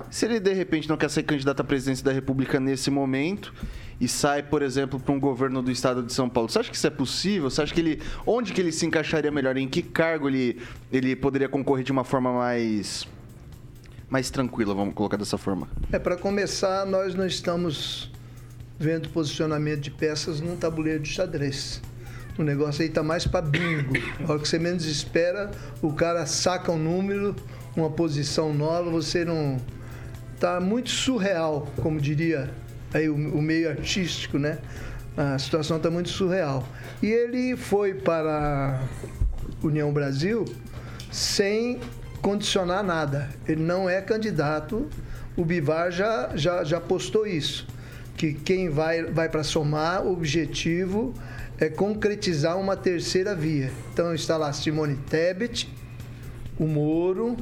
Se 0.09 0.25
ele 0.25 0.39
de 0.39 0.53
repente 0.53 0.87
não 0.87 0.97
quer 0.97 1.09
ser 1.09 1.23
candidato 1.23 1.61
à 1.61 1.63
presidência 1.63 2.03
da 2.03 2.11
República 2.11 2.59
nesse 2.59 2.89
momento 2.91 3.53
e 3.99 4.07
sai, 4.07 4.43
por 4.43 4.61
exemplo, 4.61 4.99
para 4.99 5.13
um 5.13 5.19
governo 5.19 5.61
do 5.61 5.71
estado 5.71 6.03
de 6.03 6.13
São 6.13 6.29
Paulo, 6.29 6.49
você 6.49 6.59
acha 6.59 6.69
que 6.69 6.75
isso 6.75 6.87
é 6.87 6.89
possível? 6.89 7.49
Você 7.49 7.61
acha 7.61 7.73
que 7.73 7.79
ele 7.79 8.01
onde 8.25 8.53
que 8.53 8.61
ele 8.61 8.71
se 8.71 8.85
encaixaria 8.85 9.31
melhor? 9.31 9.57
Em 9.57 9.67
que 9.67 9.81
cargo 9.81 10.27
ele 10.27 10.61
ele 10.91 11.15
poderia 11.15 11.47
concorrer 11.47 11.83
de 11.83 11.91
uma 11.91 12.03
forma 12.03 12.31
mais 12.31 13.07
mais 14.09 14.29
tranquila, 14.29 14.73
vamos 14.73 14.93
colocar 14.93 15.17
dessa 15.17 15.37
forma? 15.37 15.67
É 15.91 15.99
para 15.99 16.15
começar, 16.15 16.85
nós 16.85 17.15
não 17.15 17.25
estamos 17.25 18.11
vendo 18.77 19.09
posicionamento 19.09 19.79
de 19.79 19.91
peças 19.91 20.41
num 20.41 20.55
tabuleiro 20.55 21.01
de 21.01 21.09
xadrez. 21.09 21.81
O 22.37 22.43
negócio 22.43 22.83
aí 22.83 22.89
tá 22.89 23.01
mais 23.01 23.25
para 23.25 23.41
bingo. 23.41 23.93
A 24.27 24.31
hora 24.31 24.41
que 24.41 24.47
você 24.47 24.59
menos 24.59 24.85
espera, 24.85 25.51
o 25.81 25.93
cara 25.93 26.25
saca 26.25 26.71
um 26.71 26.77
número, 26.77 27.33
uma 27.75 27.89
posição 27.89 28.53
nova, 28.53 28.89
você 28.89 29.23
não 29.23 29.57
tá 30.39 30.59
muito 30.59 30.89
surreal, 30.89 31.67
como 31.81 31.99
diria 31.99 32.49
aí 32.93 33.09
o, 33.09 33.15
o 33.15 33.41
meio 33.41 33.69
artístico, 33.69 34.37
né? 34.37 34.59
A 35.17 35.39
situação 35.39 35.77
está 35.77 35.89
muito 35.89 36.09
surreal. 36.09 36.67
E 37.01 37.07
ele 37.07 37.55
foi 37.55 37.93
para 37.93 38.79
a 39.63 39.65
União 39.65 39.91
Brasil 39.93 40.45
sem 41.11 41.79
condicionar 42.21 42.83
nada. 42.83 43.29
Ele 43.47 43.61
não 43.61 43.89
é 43.89 44.01
candidato. 44.01 44.89
O 45.37 45.45
Bivar 45.45 45.91
já, 45.91 46.31
já, 46.35 46.63
já 46.63 46.81
postou 46.81 47.25
isso. 47.25 47.67
Que 48.17 48.33
quem 48.33 48.69
vai, 48.69 49.03
vai 49.03 49.29
para 49.29 49.43
somar, 49.43 50.05
o 50.05 50.13
objetivo 50.13 51.13
é 51.57 51.69
concretizar 51.69 52.57
uma 52.57 52.75
terceira 52.75 53.35
via. 53.35 53.71
Então 53.93 54.13
está 54.13 54.37
lá 54.37 54.51
Simone 54.51 54.95
Tebet, 55.09 55.69
o 56.57 56.65
Moro, 56.65 57.37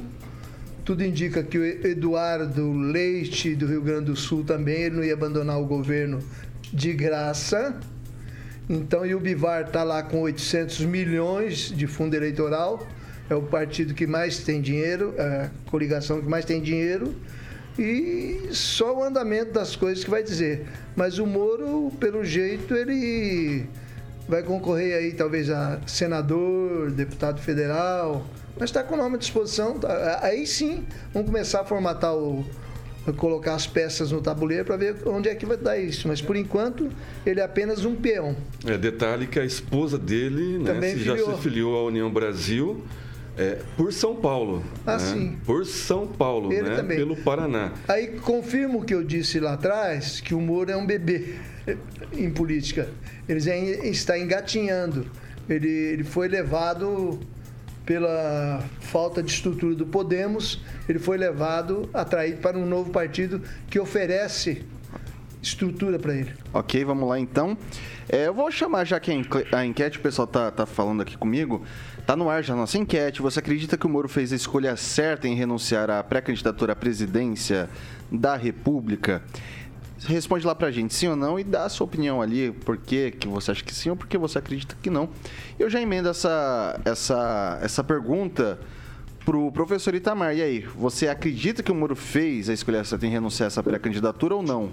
tudo 0.84 1.02
indica 1.02 1.42
que 1.42 1.58
o 1.58 1.64
Eduardo 1.64 2.72
Leite, 2.72 3.54
do 3.54 3.66
Rio 3.66 3.80
Grande 3.80 4.06
do 4.06 4.16
Sul, 4.16 4.44
também 4.44 4.90
não 4.90 5.02
ia 5.02 5.14
abandonar 5.14 5.58
o 5.58 5.64
governo 5.64 6.18
de 6.72 6.92
graça. 6.92 7.74
Então, 8.68 9.06
e 9.06 9.14
o 9.14 9.20
Bivar 9.20 9.62
está 9.66 9.82
lá 9.82 10.02
com 10.02 10.20
800 10.20 10.80
milhões 10.80 11.72
de 11.74 11.86
fundo 11.86 12.14
eleitoral. 12.14 12.86
É 13.30 13.34
o 13.34 13.42
partido 13.42 13.94
que 13.94 14.06
mais 14.06 14.40
tem 14.40 14.60
dinheiro, 14.60 15.14
é 15.16 15.22
a 15.22 15.50
coligação 15.70 16.20
que 16.20 16.28
mais 16.28 16.44
tem 16.44 16.60
dinheiro. 16.60 17.14
E 17.78 18.48
só 18.52 18.98
o 18.98 19.02
andamento 19.02 19.52
das 19.52 19.74
coisas 19.74 20.04
que 20.04 20.10
vai 20.10 20.22
dizer. 20.22 20.66
Mas 20.94 21.18
o 21.18 21.26
Moro, 21.26 21.90
pelo 21.98 22.22
jeito, 22.22 22.74
ele 22.74 23.64
vai 24.28 24.42
concorrer 24.42 24.96
aí 24.96 25.12
talvez 25.12 25.48
a 25.48 25.80
senador, 25.86 26.90
deputado 26.90 27.40
federal, 27.40 28.26
mas 28.58 28.70
está 28.70 28.82
com 28.82 28.94
o 28.94 28.98
nome 28.98 29.16
à 29.16 29.18
disposição. 29.18 29.78
Tá? 29.78 30.20
Aí 30.22 30.46
sim, 30.46 30.84
vamos 31.12 31.28
começar 31.28 31.60
a 31.60 31.64
formatar 31.64 32.14
o. 32.14 32.44
colocar 33.16 33.54
as 33.54 33.66
peças 33.66 34.12
no 34.12 34.20
tabuleiro 34.20 34.64
para 34.64 34.76
ver 34.76 34.96
onde 35.06 35.28
é 35.28 35.34
que 35.34 35.44
vai 35.44 35.56
dar 35.56 35.78
isso. 35.78 36.08
Mas 36.08 36.20
por 36.20 36.36
enquanto, 36.36 36.88
ele 37.26 37.40
é 37.40 37.44
apenas 37.44 37.84
um 37.84 37.94
peão. 37.94 38.36
É, 38.66 38.78
detalhe 38.78 39.26
que 39.26 39.38
a 39.38 39.44
esposa 39.44 39.98
dele 39.98 40.58
né, 40.58 40.80
se 40.90 40.98
já 41.00 41.16
se 41.16 41.42
filiou 41.42 41.76
à 41.76 41.84
União 41.84 42.10
Brasil. 42.10 42.82
É, 43.36 43.58
por 43.76 43.92
São 43.92 44.14
Paulo. 44.14 44.62
Ah, 44.86 44.92
né? 44.92 44.98
sim. 45.00 45.38
Por 45.44 45.66
São 45.66 46.06
Paulo, 46.06 46.52
Ele 46.52 46.68
né? 46.68 46.76
Também. 46.76 46.96
Pelo 46.96 47.16
Paraná. 47.16 47.72
Aí 47.88 48.06
confirmo 48.20 48.78
o 48.78 48.84
que 48.84 48.94
eu 48.94 49.02
disse 49.02 49.40
lá 49.40 49.54
atrás, 49.54 50.20
que 50.20 50.34
o 50.34 50.40
Moro 50.40 50.70
é 50.70 50.76
um 50.76 50.86
bebê 50.86 51.34
em 52.12 52.30
política. 52.30 52.88
Ele 53.28 53.40
está 53.88 54.18
engatinhando. 54.18 55.06
Ele, 55.48 55.68
ele 55.68 56.04
foi 56.04 56.28
levado 56.28 57.18
pela 57.84 58.62
falta 58.80 59.22
de 59.22 59.30
estrutura 59.30 59.74
do 59.74 59.86
Podemos, 59.86 60.62
ele 60.88 60.98
foi 60.98 61.18
levado, 61.18 61.88
atraído 61.92 62.38
para 62.38 62.56
um 62.56 62.66
novo 62.66 62.90
partido 62.90 63.42
que 63.68 63.78
oferece 63.78 64.64
estrutura 65.42 65.98
para 65.98 66.14
ele. 66.14 66.32
Ok, 66.52 66.84
vamos 66.84 67.08
lá 67.08 67.18
então. 67.20 67.56
É, 68.08 68.26
eu 68.26 68.34
vou 68.34 68.50
chamar 68.50 68.84
já 68.84 68.98
que 68.98 69.10
a 69.52 69.64
enquete, 69.64 69.98
o 69.98 70.00
pessoal 70.00 70.26
tá, 70.26 70.50
tá 70.50 70.66
falando 70.66 71.02
aqui 71.02 71.16
comigo. 71.16 71.62
Tá 72.06 72.14
no 72.14 72.28
ar 72.28 72.42
já 72.42 72.52
a 72.52 72.56
nossa 72.56 72.76
enquete. 72.76 73.22
Você 73.22 73.38
acredita 73.38 73.76
que 73.76 73.86
o 73.86 73.88
Moro 73.88 74.08
fez 74.08 74.32
a 74.32 74.36
escolha 74.36 74.76
certa 74.76 75.26
em 75.26 75.34
renunciar 75.34 75.90
à 75.90 76.02
pré-candidatura 76.02 76.72
à 76.72 76.76
presidência 76.76 77.68
da 78.10 78.36
República? 78.36 79.22
Responde 80.00 80.46
lá 80.46 80.54
pra 80.54 80.70
gente, 80.70 80.94
sim 80.94 81.08
ou 81.08 81.16
não, 81.16 81.38
e 81.38 81.44
dá 81.44 81.64
a 81.64 81.68
sua 81.68 81.84
opinião 81.84 82.20
ali, 82.20 82.50
por 82.50 82.76
que, 82.76 83.14
você 83.26 83.50
acha 83.52 83.64
que 83.64 83.74
sim 83.74 83.90
ou 83.90 83.96
por 83.96 84.06
que 84.06 84.18
você 84.18 84.38
acredita 84.38 84.76
que 84.82 84.90
não. 84.90 85.08
Eu 85.58 85.70
já 85.70 85.80
emendo 85.80 86.08
essa, 86.08 86.80
essa, 86.84 87.58
essa 87.62 87.84
pergunta 87.84 88.58
pro 89.24 89.50
professor 89.52 89.94
Itamar. 89.94 90.36
E 90.36 90.42
aí, 90.42 90.60
você 90.60 91.08
acredita 91.08 91.62
que 91.62 91.72
o 91.72 91.74
Moro 91.74 91.96
fez 91.96 92.48
a 92.48 92.52
escolha 92.52 92.84
certa 92.84 93.06
em 93.06 93.10
renunciar 93.10 93.46
a 93.46 93.48
essa 93.48 93.62
pré-candidatura 93.62 94.34
ou 94.34 94.42
não? 94.42 94.70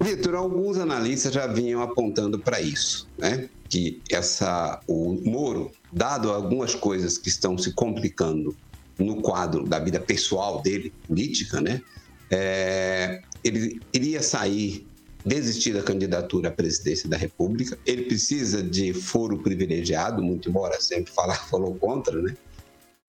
Vitor, 0.00 0.34
alguns 0.34 0.78
analistas 0.78 1.32
já 1.32 1.46
vinham 1.46 1.82
apontando 1.82 2.38
para 2.38 2.60
isso, 2.60 3.08
né? 3.18 3.48
Que 3.68 4.00
essa, 4.10 4.80
o 4.86 5.20
Moro, 5.24 5.72
dado 5.92 6.30
algumas 6.30 6.74
coisas 6.74 7.18
que 7.18 7.28
estão 7.28 7.58
se 7.58 7.72
complicando 7.72 8.54
no 8.98 9.20
quadro 9.20 9.64
da 9.64 9.78
vida 9.78 9.98
pessoal 9.98 10.62
dele, 10.62 10.92
política, 11.06 11.60
né? 11.60 11.80
É, 12.30 13.22
ele 13.42 13.80
iria 13.92 14.22
sair, 14.22 14.86
desistir 15.24 15.72
da 15.72 15.82
candidatura 15.82 16.48
à 16.48 16.52
presidência 16.52 17.08
da 17.08 17.16
República. 17.16 17.78
Ele 17.86 18.02
precisa 18.02 18.62
de 18.62 18.92
foro 18.92 19.38
privilegiado, 19.38 20.22
muito 20.22 20.48
embora 20.48 20.80
sempre 20.80 21.12
falar, 21.12 21.36
falou 21.48 21.74
contra, 21.76 22.20
né? 22.20 22.36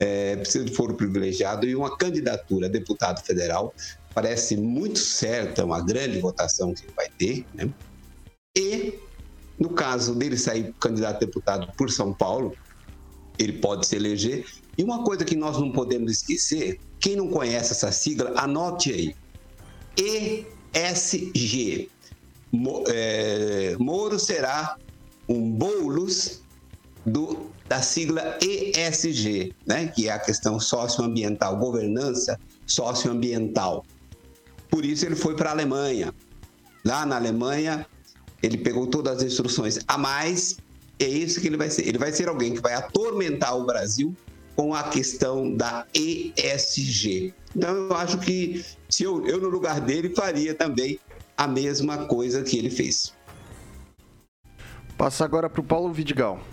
É, 0.01 0.37
precisa 0.37 0.63
de 0.63 0.73
foro 0.73 0.95
privilegiado 0.95 1.67
e 1.67 1.75
uma 1.75 1.97
candidatura 1.97 2.67
a 2.67 2.69
deputado 2.69 3.21
federal 3.21 3.75
parece 4.13 4.55
muito 4.55 4.97
certa, 4.97 5.65
uma 5.65 5.81
grande 5.81 6.19
votação 6.19 6.73
que 6.73 6.85
vai 6.95 7.07
ter, 7.17 7.45
né? 7.53 7.69
E 8.57 8.97
no 9.59 9.71
caso 9.71 10.15
dele 10.15 10.37
sair 10.37 10.73
candidato 10.79 11.17
a 11.17 11.19
deputado 11.19 11.71
por 11.77 11.91
São 11.91 12.13
Paulo, 12.13 12.55
ele 13.37 13.53
pode 13.53 13.87
se 13.87 13.95
eleger. 13.95 14.45
E 14.79 14.83
uma 14.83 15.03
coisa 15.03 15.25
que 15.25 15.35
nós 15.35 15.57
não 15.57 15.73
podemos 15.73 16.09
esquecer, 16.09 16.79
quem 17.01 17.13
não 17.13 17.27
conhece 17.27 17.73
essa 17.73 17.91
sigla, 17.91 18.31
anote 18.37 18.93
aí. 18.93 19.13
ESG. 20.73 21.89
É, 22.87 23.75
Moro 23.77 24.17
será 24.17 24.77
um 25.27 25.51
bolos 25.51 26.41
do, 27.05 27.51
da 27.67 27.81
sigla 27.81 28.37
ESG, 28.41 29.53
né? 29.65 29.87
que 29.87 30.07
é 30.07 30.13
a 30.13 30.19
questão 30.19 30.57
socioambiental, 30.61 31.57
governança 31.57 32.39
socioambiental. 32.65 33.85
Por 34.69 34.85
isso 34.85 35.05
ele 35.05 35.17
foi 35.17 35.35
para 35.35 35.49
a 35.49 35.51
Alemanha. 35.51 36.15
Lá 36.85 37.05
na 37.05 37.17
Alemanha, 37.17 37.85
ele 38.41 38.57
pegou 38.57 38.87
todas 38.87 39.17
as 39.17 39.23
instruções 39.23 39.77
a 39.85 39.97
mais. 39.97 40.55
É 40.97 41.05
isso 41.05 41.41
que 41.41 41.47
ele 41.47 41.57
vai 41.57 41.69
ser. 41.69 41.85
Ele 41.85 41.97
vai 41.97 42.13
ser 42.13 42.29
alguém 42.29 42.53
que 42.53 42.61
vai 42.61 42.75
atormentar 42.75 43.57
o 43.57 43.65
Brasil 43.65 44.15
com 44.59 44.75
a 44.75 44.83
questão 44.83 45.55
da 45.55 45.87
ESG. 45.93 47.33
Então 47.55 47.73
eu 47.73 47.93
acho 47.95 48.17
que 48.19 48.61
se 48.89 49.05
eu, 49.05 49.25
eu 49.25 49.39
no 49.39 49.47
lugar 49.47 49.79
dele 49.79 50.09
faria 50.09 50.53
também 50.53 50.99
a 51.37 51.47
mesma 51.47 51.99
coisa 52.07 52.43
que 52.43 52.57
ele 52.57 52.69
fez. 52.69 53.13
Passa 54.97 55.23
agora 55.23 55.49
para 55.49 55.61
o 55.61 55.63
Paulo 55.63 55.93
Vidigal. 55.93 56.43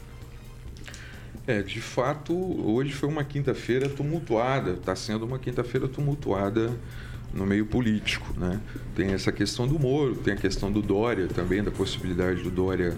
É, 1.48 1.62
de 1.62 1.80
fato, 1.80 2.32
hoje 2.64 2.92
foi 2.92 3.08
uma 3.08 3.24
quinta-feira 3.24 3.88
tumultuada, 3.88 4.74
está 4.74 4.94
sendo 4.94 5.26
uma 5.26 5.40
quinta-feira 5.40 5.88
tumultuada 5.88 6.78
no 7.34 7.44
meio 7.44 7.66
político, 7.66 8.32
né? 8.38 8.60
Tem 8.94 9.14
essa 9.14 9.32
questão 9.32 9.66
do 9.66 9.80
Moro, 9.80 10.14
tem 10.14 10.34
a 10.34 10.36
questão 10.36 10.70
do 10.70 10.80
Dória 10.80 11.26
também, 11.26 11.60
da 11.60 11.72
possibilidade 11.72 12.40
do 12.44 12.52
Dória 12.52 12.96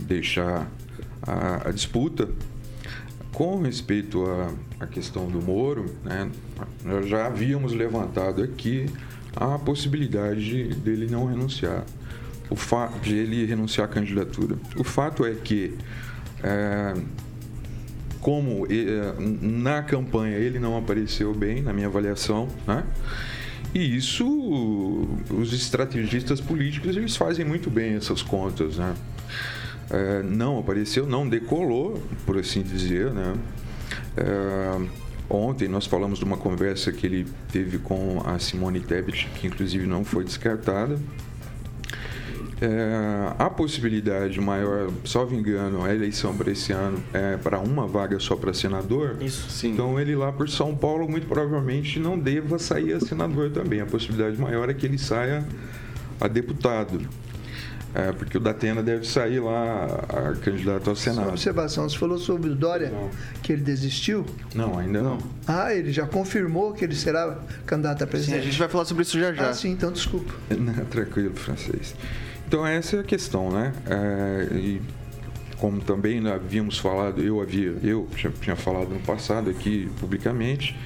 deixar 0.00 0.66
a, 1.20 1.68
a 1.68 1.70
disputa. 1.72 2.30
Com 3.36 3.60
respeito 3.60 4.24
à, 4.80 4.86
questão 4.86 5.28
do 5.28 5.42
Moro, 5.42 5.94
né, 6.02 6.30
nós 6.82 7.06
já 7.06 7.26
havíamos 7.26 7.74
levantado 7.74 8.42
aqui 8.42 8.86
a 9.36 9.58
possibilidade 9.58 10.74
dele 10.76 11.06
não 11.06 11.26
renunciar 11.26 11.84
o 12.48 12.56
fato 12.56 12.98
de 13.00 13.14
ele 13.14 13.44
renunciar 13.44 13.86
à 13.86 13.90
candidatura. 13.92 14.56
O 14.78 14.82
fato 14.82 15.22
é 15.26 15.34
que, 15.34 15.74
é, 16.42 16.94
como 18.22 18.66
é, 18.70 19.14
na 19.42 19.82
campanha 19.82 20.38
ele 20.38 20.58
não 20.58 20.74
apareceu 20.78 21.34
bem, 21.34 21.60
na 21.60 21.74
minha 21.74 21.88
avaliação, 21.88 22.48
né? 22.66 22.84
E 23.74 23.96
isso, 23.98 24.26
os 25.28 25.52
estrategistas 25.52 26.40
políticos, 26.40 26.96
eles 26.96 27.14
fazem 27.14 27.44
muito 27.44 27.68
bem 27.68 27.96
essas 27.96 28.22
contas, 28.22 28.78
né? 28.78 28.94
É, 29.90 30.22
não 30.22 30.58
apareceu, 30.58 31.06
não 31.06 31.28
decolou, 31.28 32.00
por 32.24 32.38
assim 32.38 32.62
dizer, 32.62 33.12
né? 33.12 33.34
É, 34.16 34.86
ontem 35.30 35.68
nós 35.68 35.86
falamos 35.86 36.18
de 36.18 36.24
uma 36.24 36.36
conversa 36.36 36.90
que 36.90 37.06
ele 37.06 37.26
teve 37.52 37.78
com 37.78 38.22
a 38.24 38.38
Simone 38.38 38.80
Tebet, 38.80 39.28
que 39.36 39.46
inclusive 39.46 39.86
não 39.86 40.04
foi 40.04 40.24
descartada, 40.24 40.98
é, 42.60 43.34
a 43.38 43.50
possibilidade 43.50 44.40
maior, 44.40 44.90
salvo 45.04 45.34
engano, 45.34 45.84
a 45.84 45.94
eleição 45.94 46.34
para 46.34 46.50
esse 46.50 46.72
ano 46.72 47.02
é 47.12 47.36
para 47.36 47.58
uma 47.58 47.86
vaga 47.86 48.18
só 48.18 48.34
para 48.34 48.54
senador. 48.54 49.18
Isso, 49.20 49.50
sim. 49.50 49.72
Então 49.72 50.00
ele 50.00 50.16
lá 50.16 50.32
por 50.32 50.48
São 50.48 50.74
Paulo 50.74 51.06
muito 51.06 51.26
provavelmente 51.26 51.98
não 51.98 52.18
deva 52.18 52.58
sair 52.58 52.94
a 52.94 53.00
senador 53.00 53.50
também. 53.50 53.80
A 53.80 53.86
possibilidade 53.86 54.40
maior 54.40 54.70
é 54.70 54.74
que 54.74 54.86
ele 54.86 54.96
saia 54.96 55.46
a 56.18 56.28
deputado. 56.28 57.00
É, 57.94 58.12
porque 58.12 58.36
o 58.36 58.40
Datena 58.40 58.82
deve 58.82 59.06
sair 59.06 59.40
lá 59.40 59.86
a 60.08 60.36
candidato 60.36 60.90
ao 60.90 60.96
Senado. 60.96 61.24
Só 61.24 61.30
observação, 61.30 61.88
você 61.88 61.96
falou 61.96 62.18
sobre 62.18 62.50
o 62.50 62.54
Dória, 62.54 62.90
não. 62.90 63.10
que 63.42 63.52
ele 63.52 63.62
desistiu? 63.62 64.26
Não, 64.54 64.78
ainda 64.78 65.00
não. 65.02 65.18
Ah, 65.46 65.72
ele 65.72 65.90
já 65.92 66.06
confirmou 66.06 66.74
que 66.74 66.84
ele 66.84 66.94
será 66.94 67.38
candidato 67.64 68.04
a 68.04 68.06
presidente? 68.06 68.42
Sim, 68.42 68.48
a 68.48 68.50
gente 68.50 68.58
vai 68.58 68.68
falar 68.68 68.84
sobre 68.84 69.02
isso 69.02 69.18
já 69.18 69.32
já. 69.32 69.48
Ah, 69.48 69.54
sim, 69.54 69.70
então 69.70 69.90
desculpa. 69.90 70.34
Não, 70.50 70.74
tranquilo, 70.86 71.34
francês. 71.34 71.94
Então 72.46 72.66
essa 72.66 72.96
é 72.96 73.00
a 73.00 73.04
questão, 73.04 73.50
né? 73.50 73.72
É, 73.86 74.54
e 74.54 74.82
como 75.58 75.80
também 75.80 76.26
havíamos 76.28 76.78
falado, 76.78 77.22
eu 77.22 77.40
havia, 77.40 77.74
eu 77.82 78.06
já 78.16 78.30
tinha 78.30 78.56
falado 78.56 78.90
no 78.90 79.00
passado 79.00 79.48
aqui 79.50 79.90
publicamente, 79.98 80.76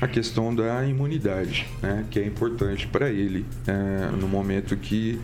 a 0.00 0.06
questão 0.06 0.54
da 0.54 0.84
imunidade, 0.84 1.66
né? 1.82 2.04
Que 2.10 2.20
é 2.20 2.26
importante 2.26 2.86
para 2.86 3.08
ele 3.10 3.46
é, 3.66 4.10
no 4.16 4.28
momento 4.28 4.76
que, 4.76 5.18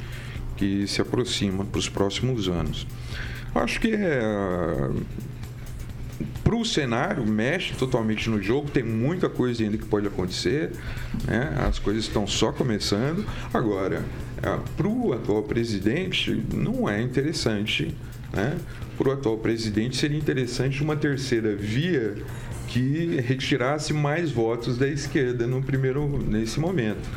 que 0.63 0.87
se 0.87 1.01
aproxima 1.03 1.65
para 1.65 1.79
os 1.81 1.89
próximos 1.89 2.49
anos. 2.49 2.87
Acho 3.53 3.81
que 3.81 3.89
é 3.93 4.89
para 6.45 6.55
o 6.55 6.65
cenário, 6.65 7.27
mexe 7.27 7.75
totalmente 7.75 8.31
no 8.31 8.41
jogo, 8.41 8.71
tem 8.71 8.83
muita 8.83 9.29
coisa 9.29 9.65
ainda 9.65 9.77
que 9.77 9.85
pode 9.85 10.07
acontecer, 10.07 10.71
né? 11.27 11.53
as 11.69 11.81
coisas 11.81 12.05
estão 12.05 12.27
só 12.27 12.53
começando. 12.53 13.25
Agora, 13.53 14.05
é, 14.41 14.59
para 14.77 14.87
o 14.87 15.13
atual 15.13 15.43
presidente, 15.43 16.45
não 16.55 16.89
é 16.89 17.01
interessante. 17.03 17.97
Né? 18.33 18.57
Para 18.97 19.09
o 19.09 19.13
atual 19.13 19.39
presidente, 19.39 19.97
seria 19.97 20.19
interessante 20.19 20.81
uma 20.83 20.95
terceira 20.95 21.57
via 21.57 22.15
que 22.69 23.21
retirasse 23.21 23.93
mais 23.93 24.31
votos 24.31 24.79
da 24.79 24.87
esquerda 24.87 25.47
no 25.47 25.61
primeiro, 25.63 26.07
nesse 26.19 26.61
momento. 26.61 27.09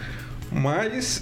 Mas, 0.55 1.21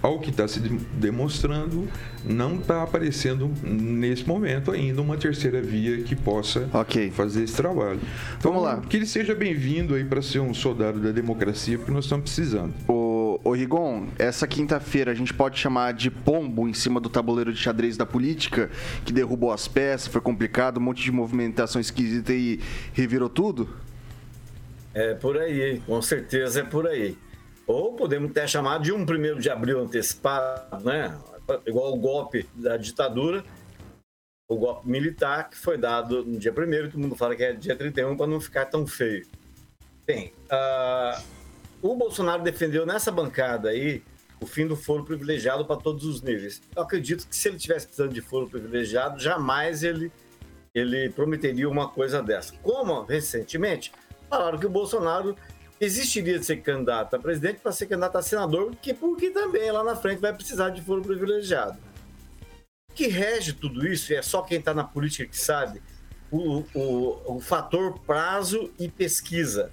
ao 0.00 0.20
que 0.20 0.30
está 0.30 0.46
se 0.46 0.60
demonstrando, 0.60 1.88
não 2.24 2.54
está 2.54 2.84
aparecendo 2.84 3.50
nesse 3.64 4.26
momento 4.26 4.70
ainda 4.70 5.02
uma 5.02 5.16
terceira 5.16 5.60
via 5.60 6.04
que 6.04 6.14
possa 6.14 6.68
okay. 6.72 7.10
fazer 7.10 7.42
esse 7.42 7.56
trabalho. 7.56 7.98
Então, 8.38 8.52
Vamos 8.52 8.62
lá. 8.62 8.80
Que 8.80 8.96
ele 8.96 9.06
seja 9.06 9.34
bem-vindo 9.34 9.92
aí 9.92 10.04
para 10.04 10.22
ser 10.22 10.38
um 10.38 10.54
soldado 10.54 11.00
da 11.00 11.10
democracia, 11.10 11.76
porque 11.78 11.90
nós 11.90 12.04
estamos 12.04 12.32
precisando. 12.32 12.72
Ô, 12.86 13.40
ô 13.42 13.52
Rigon, 13.52 14.06
essa 14.16 14.46
quinta-feira 14.46 15.10
a 15.10 15.14
gente 15.14 15.34
pode 15.34 15.58
chamar 15.58 15.92
de 15.92 16.08
pombo 16.08 16.68
em 16.68 16.74
cima 16.74 17.00
do 17.00 17.08
tabuleiro 17.08 17.52
de 17.52 17.58
xadrez 17.58 17.96
da 17.96 18.06
política, 18.06 18.70
que 19.04 19.12
derrubou 19.12 19.52
as 19.52 19.66
peças, 19.66 20.06
foi 20.06 20.20
complicado, 20.20 20.78
um 20.78 20.82
monte 20.82 21.02
de 21.02 21.10
movimentação 21.10 21.80
esquisita 21.80 22.32
e 22.32 22.60
revirou 22.92 23.28
tudo? 23.28 23.68
É 24.94 25.14
por 25.14 25.36
aí, 25.36 25.82
com 25.84 26.00
certeza 26.00 26.60
é 26.60 26.62
por 26.62 26.86
aí. 26.86 27.16
Ou 27.68 27.92
podemos 27.92 28.30
até 28.30 28.46
chamar 28.46 28.80
de 28.80 28.90
um 28.92 29.04
primeiro 29.04 29.38
de 29.38 29.50
abril 29.50 29.80
antecipado, 29.80 30.82
né? 30.82 31.16
Igual 31.66 31.92
o 31.92 31.98
golpe 31.98 32.48
da 32.54 32.78
ditadura, 32.78 33.44
o 34.48 34.56
golpe 34.56 34.88
militar 34.88 35.50
que 35.50 35.56
foi 35.56 35.76
dado 35.76 36.24
no 36.24 36.38
dia 36.38 36.50
1 36.50 36.54
todo 36.90 36.98
mundo 36.98 37.14
fala 37.14 37.36
que 37.36 37.44
é 37.44 37.52
dia 37.52 37.76
31 37.76 38.16
para 38.16 38.26
não 38.26 38.40
ficar 38.40 38.64
tão 38.64 38.86
feio. 38.86 39.26
Bem, 40.06 40.32
uh, 40.50 41.22
o 41.82 41.94
Bolsonaro 41.94 42.42
defendeu 42.42 42.86
nessa 42.86 43.12
bancada 43.12 43.68
aí 43.68 44.02
o 44.40 44.46
fim 44.46 44.66
do 44.66 44.74
foro 44.74 45.04
privilegiado 45.04 45.66
para 45.66 45.76
todos 45.76 46.06
os 46.06 46.22
níveis. 46.22 46.62
Eu 46.74 46.82
acredito 46.82 47.28
que 47.28 47.36
se 47.36 47.48
ele 47.48 47.58
tivesse 47.58 47.86
precisando 47.86 48.14
de 48.14 48.22
foro 48.22 48.48
privilegiado, 48.48 49.20
jamais 49.20 49.82
ele, 49.82 50.10
ele 50.74 51.10
prometeria 51.10 51.68
uma 51.68 51.86
coisa 51.86 52.22
dessa. 52.22 52.54
Como 52.62 53.02
recentemente 53.02 53.92
falaram 54.30 54.58
que 54.58 54.66
o 54.66 54.70
Bolsonaro 54.70 55.36
existiria 55.80 56.38
de 56.38 56.44
ser 56.44 56.58
candidato 56.58 57.14
a 57.14 57.18
presidente 57.18 57.60
para 57.60 57.72
ser 57.72 57.86
candidato 57.86 58.18
a 58.18 58.22
senador, 58.22 58.74
que 58.76 58.92
porque 58.92 59.30
também 59.30 59.70
lá 59.70 59.84
na 59.84 59.96
frente 59.96 60.20
vai 60.20 60.32
precisar 60.32 60.70
de 60.70 60.82
foro 60.82 61.02
privilegiado. 61.02 61.78
O 62.90 62.94
que 62.94 63.06
rege 63.06 63.52
tudo 63.52 63.86
isso, 63.86 64.12
e 64.12 64.16
é 64.16 64.22
só 64.22 64.42
quem 64.42 64.58
está 64.58 64.74
na 64.74 64.84
política 64.84 65.26
que 65.26 65.38
sabe, 65.38 65.80
o, 66.30 66.64
o, 66.74 67.36
o 67.36 67.40
fator 67.40 67.98
prazo 68.00 68.72
e 68.78 68.88
pesquisa. 68.88 69.70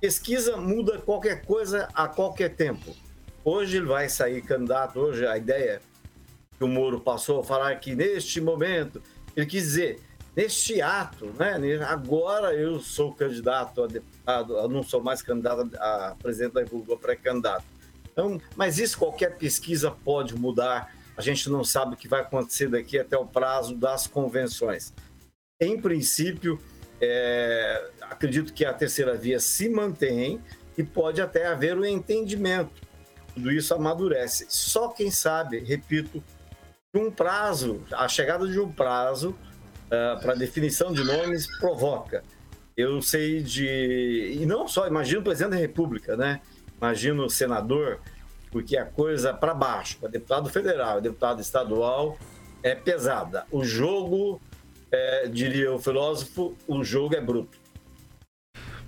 Pesquisa 0.00 0.56
muda 0.56 0.98
qualquer 0.98 1.44
coisa 1.44 1.88
a 1.94 2.06
qualquer 2.06 2.54
tempo. 2.54 2.94
Hoje 3.44 3.78
ele 3.78 3.86
vai 3.86 4.08
sair 4.08 4.42
candidato, 4.42 4.98
hoje 4.98 5.26
a 5.26 5.38
ideia 5.38 5.80
que 6.58 6.64
o 6.64 6.68
Moro 6.68 7.00
passou 7.00 7.40
a 7.40 7.44
falar 7.44 7.74
que 7.76 7.94
neste 7.94 8.40
momento, 8.40 9.02
ele 9.34 9.46
quis 9.46 9.62
dizer, 9.62 10.00
neste 10.36 10.82
ato, 10.82 11.32
né? 11.38 11.82
Agora 11.88 12.54
eu 12.54 12.78
sou 12.78 13.14
candidato 13.14 13.82
a 13.82 13.86
deputado, 13.86 14.58
eu 14.58 14.68
não 14.68 14.82
sou 14.82 15.02
mais 15.02 15.22
candidato 15.22 15.70
a 15.78 16.14
presidente 16.22 16.52
da 16.52 16.60
República, 16.60 16.96
pré-candidato. 16.98 17.64
Então, 18.12 18.38
mas 18.54 18.78
isso 18.78 18.98
qualquer 18.98 19.38
pesquisa 19.38 19.90
pode 19.90 20.34
mudar. 20.34 20.94
A 21.16 21.22
gente 21.22 21.48
não 21.48 21.64
sabe 21.64 21.94
o 21.94 21.96
que 21.96 22.06
vai 22.06 22.20
acontecer 22.20 22.68
daqui 22.68 22.98
até 22.98 23.16
o 23.16 23.24
prazo 23.24 23.74
das 23.74 24.06
convenções. 24.06 24.92
Em 25.58 25.80
princípio, 25.80 26.60
é, 27.00 27.90
acredito 28.02 28.52
que 28.52 28.64
a 28.66 28.74
terceira 28.74 29.14
via 29.16 29.40
se 29.40 29.70
mantém 29.70 30.40
e 30.76 30.82
pode 30.82 31.22
até 31.22 31.46
haver 31.46 31.78
um 31.78 31.84
entendimento. 31.84 32.86
Tudo 33.34 33.50
isso 33.50 33.72
amadurece. 33.72 34.46
Só 34.50 34.88
quem 34.88 35.10
sabe, 35.10 35.60
repito, 35.60 36.22
um 36.94 37.10
prazo, 37.10 37.82
a 37.92 38.08
chegada 38.08 38.46
de 38.46 38.58
um 38.58 38.70
prazo 38.70 39.34
uh, 39.90 40.16
ah, 40.16 40.18
para 40.20 40.34
definição 40.34 40.92
de 40.92 41.02
nomes 41.02 41.46
provoca. 41.58 42.22
Eu 42.76 43.00
sei 43.00 43.40
de. 43.42 44.38
E 44.40 44.46
não 44.46 44.68
só, 44.68 44.86
imagina 44.86 45.20
o 45.20 45.22
presidente 45.22 45.52
da 45.52 45.56
República, 45.56 46.16
né? 46.16 46.40
Imagina 46.76 47.22
o 47.22 47.30
senador, 47.30 48.00
porque 48.50 48.76
a 48.76 48.84
coisa 48.84 49.32
para 49.32 49.54
baixo, 49.54 49.98
para 49.98 50.10
deputado 50.10 50.50
federal, 50.50 51.00
deputado 51.00 51.40
estadual, 51.40 52.18
é 52.62 52.74
pesada. 52.74 53.46
O 53.50 53.64
jogo, 53.64 54.40
é, 54.92 55.26
diria 55.28 55.72
o 55.72 55.78
filósofo, 55.78 56.54
o 56.68 56.84
jogo 56.84 57.14
é 57.14 57.20
bruto. 57.20 57.58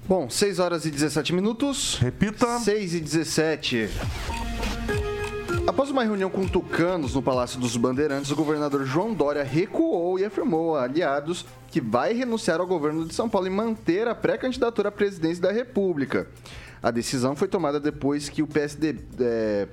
Bom, 0.06 0.28
6 0.28 0.58
horas 0.58 0.84
e 0.84 0.90
17 0.90 1.34
minutos. 1.34 1.96
Repita. 1.98 2.58
6 2.58 2.94
e 2.94 3.00
17. 3.00 3.88
Após 5.68 5.90
uma 5.90 6.02
reunião 6.02 6.30
com 6.30 6.48
tucanos 6.48 7.14
no 7.14 7.20
Palácio 7.20 7.60
dos 7.60 7.76
Bandeirantes, 7.76 8.30
o 8.30 8.34
governador 8.34 8.86
João 8.86 9.12
Dória 9.12 9.44
recuou 9.44 10.18
e 10.18 10.24
afirmou 10.24 10.74
a 10.74 10.84
aliados 10.84 11.44
que 11.70 11.78
vai 11.78 12.14
renunciar 12.14 12.58
ao 12.58 12.66
governo 12.66 13.04
de 13.04 13.14
São 13.14 13.28
Paulo 13.28 13.48
e 13.48 13.50
manter 13.50 14.08
a 14.08 14.14
pré-candidatura 14.14 14.88
à 14.88 14.90
presidência 14.90 15.42
da 15.42 15.52
República. 15.52 16.26
A 16.82 16.90
decisão 16.90 17.36
foi 17.36 17.48
tomada 17.48 17.78
depois 17.78 18.30
que 18.30 18.42
o 18.42 18.46
PSD. 18.46 18.96
É, 19.20 19.68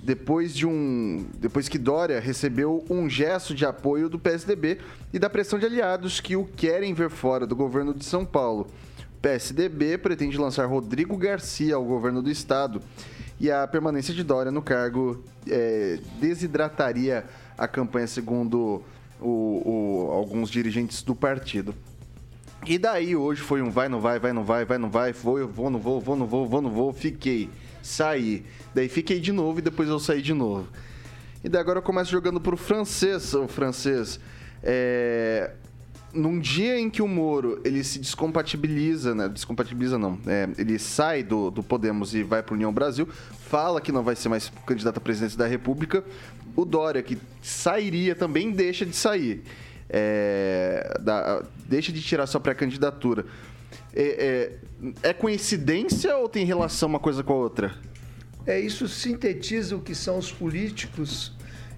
depois 0.00 0.54
de 0.56 0.66
um. 0.66 1.26
Depois 1.38 1.68
que 1.68 1.76
Dória 1.76 2.20
recebeu 2.20 2.82
um 2.88 3.06
gesto 3.06 3.54
de 3.54 3.66
apoio 3.66 4.08
do 4.08 4.18
PSDB 4.18 4.78
e 5.12 5.18
da 5.18 5.28
pressão 5.28 5.58
de 5.58 5.66
aliados 5.66 6.20
que 6.20 6.36
o 6.36 6.46
querem 6.46 6.94
ver 6.94 7.10
fora 7.10 7.46
do 7.46 7.54
governo 7.54 7.92
de 7.92 8.06
São 8.06 8.24
Paulo. 8.24 8.66
O 9.18 9.20
PSDB 9.20 9.98
pretende 9.98 10.38
lançar 10.38 10.64
Rodrigo 10.64 11.18
Garcia 11.18 11.74
ao 11.74 11.84
governo 11.84 12.22
do 12.22 12.30
estado 12.30 12.80
e 13.44 13.50
a 13.50 13.66
permanência 13.66 14.14
de 14.14 14.24
Dória 14.24 14.50
no 14.50 14.62
cargo 14.62 15.22
é, 15.46 15.98
desidrataria 16.18 17.26
a 17.58 17.68
campanha, 17.68 18.06
segundo 18.06 18.82
o, 19.20 19.28
o, 19.28 20.10
alguns 20.12 20.48
dirigentes 20.48 21.02
do 21.02 21.14
partido. 21.14 21.74
E 22.66 22.78
daí 22.78 23.14
hoje 23.14 23.42
foi 23.42 23.60
um 23.60 23.70
vai, 23.70 23.86
não 23.86 24.00
vai, 24.00 24.18
vai, 24.18 24.32
não 24.32 24.44
vai, 24.44 24.64
vai, 24.64 24.78
não 24.78 24.88
vai, 24.88 25.12
vou, 25.12 25.46
vou, 25.46 25.68
não 25.68 25.78
vou, 25.78 26.00
vou, 26.00 26.16
não 26.16 26.26
vou, 26.26 26.48
vou, 26.48 26.62
não 26.62 26.70
vou, 26.70 26.90
fiquei, 26.90 27.50
saí. 27.82 28.46
Daí 28.74 28.88
fiquei 28.88 29.20
de 29.20 29.30
novo 29.30 29.58
e 29.58 29.62
depois 29.62 29.90
eu 29.90 29.98
saí 29.98 30.22
de 30.22 30.32
novo. 30.32 30.66
E 31.44 31.48
daí 31.50 31.60
agora 31.60 31.80
eu 31.80 31.82
começo 31.82 32.10
jogando 32.10 32.40
pro 32.40 32.56
francês, 32.56 33.34
o 33.34 33.46
francês. 33.46 34.18
É, 34.62 35.50
num 36.14 36.38
dia 36.38 36.78
em 36.78 36.88
que 36.88 37.02
o 37.02 37.08
Moro 37.08 37.60
ele 37.64 37.82
se 37.82 37.98
descompatibiliza, 37.98 39.14
né? 39.14 39.28
Descompatibiliza 39.28 39.98
não. 39.98 40.18
É, 40.26 40.48
ele 40.56 40.78
sai 40.78 41.22
do, 41.22 41.50
do 41.50 41.62
Podemos 41.62 42.14
e 42.14 42.22
vai 42.22 42.42
para 42.42 42.54
União 42.54 42.72
Brasil, 42.72 43.08
fala 43.48 43.80
que 43.80 43.92
não 43.92 44.02
vai 44.02 44.16
ser 44.16 44.28
mais 44.28 44.50
candidato 44.66 44.98
à 44.98 45.00
presidência 45.00 45.38
da 45.38 45.46
República. 45.46 46.04
O 46.56 46.64
Dória, 46.64 47.02
que 47.02 47.18
sairia 47.42 48.14
também, 48.14 48.50
deixa 48.50 48.86
de 48.86 48.94
sair. 48.94 49.42
É, 49.88 50.98
da, 51.00 51.42
deixa 51.66 51.92
de 51.92 52.00
tirar 52.00 52.26
sua 52.26 52.40
pré-candidatura. 52.40 53.26
É, 53.92 54.52
é, 55.02 55.10
é 55.10 55.12
coincidência 55.12 56.16
ou 56.16 56.28
tem 56.28 56.44
relação 56.44 56.88
uma 56.88 56.98
coisa 56.98 57.22
com 57.22 57.32
a 57.32 57.36
outra? 57.36 57.74
É, 58.46 58.58
isso 58.60 58.88
sintetiza 58.88 59.76
o 59.76 59.80
que 59.80 59.94
são 59.94 60.18
os 60.18 60.30
políticos 60.30 61.32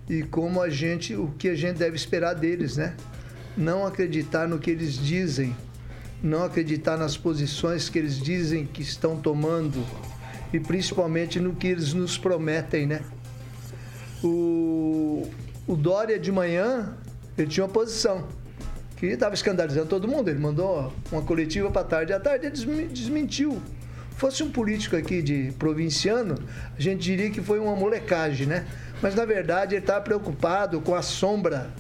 e 0.08 0.22
como 0.22 0.60
a 0.62 0.68
gente, 0.68 1.14
o 1.14 1.28
que 1.38 1.48
a 1.48 1.54
gente 1.54 1.78
deve 1.78 1.96
esperar 1.96 2.34
deles, 2.34 2.76
né? 2.76 2.96
Não 3.56 3.86
acreditar 3.86 4.46
no 4.46 4.58
que 4.58 4.70
eles 4.70 4.94
dizem, 4.94 5.56
não 6.22 6.44
acreditar 6.44 6.96
nas 6.96 7.16
posições 7.16 7.88
que 7.88 7.98
eles 7.98 8.18
dizem 8.18 8.66
que 8.66 8.82
estão 8.82 9.16
tomando 9.16 9.84
e 10.52 10.60
principalmente 10.60 11.40
no 11.40 11.54
que 11.54 11.66
eles 11.66 11.92
nos 11.92 12.18
prometem, 12.18 12.86
né? 12.86 13.00
O, 14.22 15.28
o 15.66 15.76
Dória 15.76 16.18
de 16.18 16.30
manhã, 16.32 16.94
ele 17.36 17.48
tinha 17.48 17.64
uma 17.64 17.72
posição 17.72 18.26
que 18.96 19.06
estava 19.06 19.34
escandalizando 19.34 19.86
todo 19.86 20.08
mundo. 20.08 20.28
Ele 20.28 20.38
mandou 20.38 20.92
uma 21.12 21.22
coletiva 21.22 21.70
para 21.70 21.84
tarde. 21.84 22.12
À 22.12 22.20
tarde 22.20 22.46
ele 22.46 22.88
desmentiu. 22.88 23.60
Fosse 24.16 24.42
um 24.42 24.50
político 24.50 24.96
aqui 24.96 25.20
de 25.20 25.52
provinciano, 25.58 26.38
a 26.74 26.80
gente 26.80 27.02
diria 27.02 27.30
que 27.30 27.42
foi 27.42 27.58
uma 27.58 27.76
molecagem, 27.76 28.46
né? 28.46 28.66
Mas 29.02 29.14
na 29.14 29.26
verdade 29.26 29.74
ele 29.74 29.82
estava 29.82 30.00
preocupado 30.00 30.80
com 30.80 30.94
a 30.94 31.02
sombra 31.02 31.70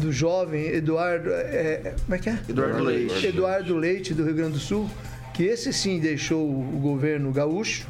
do 0.00 0.10
jovem 0.10 0.66
Eduardo. 0.66 1.30
É, 1.30 1.94
como 2.04 2.14
é 2.14 2.18
que 2.18 2.28
é? 2.28 2.38
Eduardo 2.48 2.82
Leite. 2.82 3.26
Eduardo 3.26 3.76
Leite, 3.76 4.14
do 4.14 4.24
Rio 4.24 4.34
Grande 4.34 4.52
do 4.54 4.58
Sul, 4.58 4.90
que 5.32 5.44
esse 5.44 5.72
sim 5.72 6.00
deixou 6.00 6.48
o 6.48 6.78
governo 6.80 7.30
gaúcho 7.30 7.86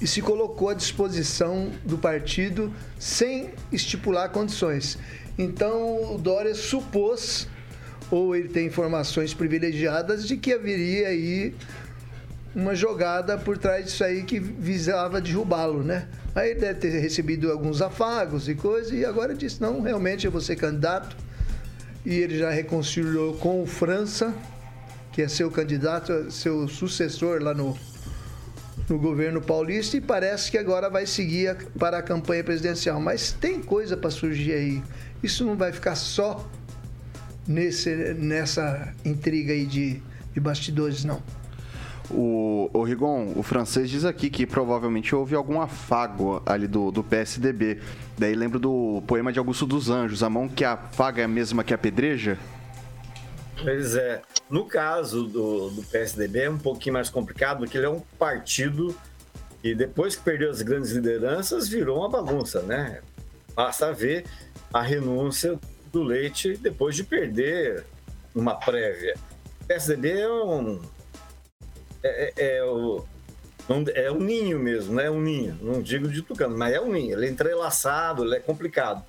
e 0.00 0.06
se 0.06 0.20
colocou 0.20 0.68
à 0.68 0.74
disposição 0.74 1.70
do 1.84 1.96
partido 1.96 2.74
sem 2.98 3.50
estipular 3.70 4.30
condições. 4.30 4.98
Então 5.38 6.14
o 6.14 6.18
Dória 6.18 6.54
supôs, 6.54 7.46
ou 8.10 8.34
ele 8.34 8.48
tem 8.48 8.66
informações 8.66 9.32
privilegiadas, 9.32 10.26
de 10.26 10.36
que 10.36 10.52
haveria 10.52 11.08
aí 11.08 11.54
uma 12.54 12.74
jogada 12.74 13.38
por 13.38 13.56
trás 13.56 13.86
disso 13.86 14.04
aí 14.04 14.22
que 14.22 14.38
visava 14.38 15.20
derrubá-lo, 15.20 15.82
né? 15.82 16.08
Aí 16.34 16.50
ele 16.50 16.60
deve 16.60 16.80
ter 16.80 16.98
recebido 16.98 17.50
alguns 17.50 17.80
afagos 17.80 18.48
e 18.48 18.54
coisas, 18.54 18.92
e 18.92 19.04
agora 19.04 19.34
disse: 19.34 19.60
não, 19.60 19.80
realmente 19.80 20.26
eu 20.26 20.32
vou 20.32 20.40
ser 20.40 20.56
candidato. 20.56 21.16
E 22.04 22.14
ele 22.14 22.36
já 22.36 22.50
reconciliou 22.50 23.34
com 23.34 23.62
o 23.62 23.66
França, 23.66 24.34
que 25.12 25.22
é 25.22 25.28
seu 25.28 25.50
candidato, 25.50 26.30
seu 26.32 26.66
sucessor 26.66 27.40
lá 27.40 27.54
no, 27.54 27.78
no 28.88 28.98
governo 28.98 29.40
paulista, 29.40 29.96
e 29.96 30.00
parece 30.00 30.50
que 30.50 30.58
agora 30.58 30.90
vai 30.90 31.06
seguir 31.06 31.56
para 31.78 31.98
a 31.98 32.02
campanha 32.02 32.42
presidencial. 32.42 33.00
Mas 33.00 33.32
tem 33.32 33.60
coisa 33.60 33.96
para 33.96 34.10
surgir 34.10 34.52
aí. 34.52 34.82
Isso 35.22 35.44
não 35.44 35.56
vai 35.56 35.70
ficar 35.72 35.94
só 35.94 36.50
nesse, 37.46 38.14
nessa 38.14 38.92
intriga 39.04 39.52
aí 39.52 39.64
de, 39.64 40.02
de 40.34 40.40
bastidores, 40.40 41.04
não. 41.04 41.22
O, 42.12 42.68
o 42.72 42.82
Rigon, 42.82 43.32
o 43.36 43.42
francês 43.42 43.88
diz 43.88 44.04
aqui 44.04 44.28
que 44.28 44.46
provavelmente 44.46 45.14
houve 45.14 45.34
algum 45.34 45.60
afago 45.60 46.42
ali 46.44 46.66
do, 46.66 46.90
do 46.90 47.02
PSDB. 47.02 47.80
Daí 48.18 48.34
lembro 48.34 48.58
do 48.58 49.02
poema 49.06 49.32
de 49.32 49.38
Augusto 49.38 49.66
dos 49.66 49.88
Anjos, 49.88 50.22
a 50.22 50.28
mão 50.28 50.48
que 50.48 50.64
afaga 50.64 51.22
é 51.22 51.24
a 51.24 51.28
mesma 51.28 51.64
que 51.64 51.72
apedreja? 51.72 52.38
Pois 53.62 53.94
é. 53.96 54.20
No 54.50 54.66
caso 54.66 55.24
do, 55.24 55.70
do 55.70 55.82
PSDB 55.84 56.40
é 56.40 56.50
um 56.50 56.58
pouquinho 56.58 56.94
mais 56.94 57.08
complicado, 57.08 57.58
porque 57.58 57.78
ele 57.78 57.86
é 57.86 57.90
um 57.90 58.00
partido 58.18 58.94
que 59.62 59.74
depois 59.74 60.16
que 60.16 60.22
perdeu 60.22 60.50
as 60.50 60.60
grandes 60.60 60.90
lideranças 60.90 61.68
virou 61.68 61.98
uma 62.00 62.08
bagunça, 62.08 62.60
né? 62.62 63.00
Basta 63.54 63.92
ver 63.92 64.24
a 64.72 64.82
renúncia 64.82 65.58
do 65.92 66.02
Leite 66.02 66.56
depois 66.56 66.96
de 66.96 67.04
perder 67.04 67.84
uma 68.34 68.54
prévia. 68.54 69.14
O 69.60 69.64
PSDB 69.66 70.20
é 70.20 70.28
um, 70.28 70.80
é, 72.02 72.32
é, 72.36 72.56
é, 72.56 72.64
o, 72.64 73.04
é 73.94 74.10
um 74.10 74.18
ninho 74.18 74.58
mesmo, 74.58 74.94
né? 74.94 75.06
É 75.06 75.10
um 75.10 75.20
ninho. 75.20 75.58
Não 75.62 75.80
digo 75.80 76.08
de 76.08 76.22
tucano, 76.22 76.56
mas 76.56 76.74
é 76.74 76.80
um 76.80 76.92
ninho. 76.92 77.16
Ele 77.16 77.26
é 77.26 77.30
entrelaçado, 77.30 78.24
ele 78.24 78.36
é 78.36 78.40
complicado. 78.40 79.04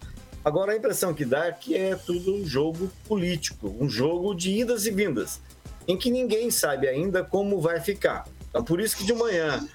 Agora 0.46 0.74
a 0.74 0.76
impressão 0.76 1.14
que 1.14 1.24
dá 1.24 1.46
é 1.46 1.52
que 1.52 1.76
é 1.76 1.96
tudo 1.96 2.36
um 2.36 2.46
jogo 2.46 2.92
político, 3.08 3.76
um 3.80 3.90
jogo 3.90 4.36
de 4.36 4.52
idas 4.52 4.86
e 4.86 4.92
vindas, 4.92 5.42
em 5.88 5.98
que 5.98 6.12
ninguém 6.12 6.52
sabe 6.52 6.88
ainda 6.88 7.24
como 7.24 7.62
vai 7.62 7.80
ficar. 7.80 8.28
Então, 8.50 8.64
por 8.64 8.82
isso 8.82 8.98
que 8.98 9.06
de 9.06 9.14
manhã 9.14 9.66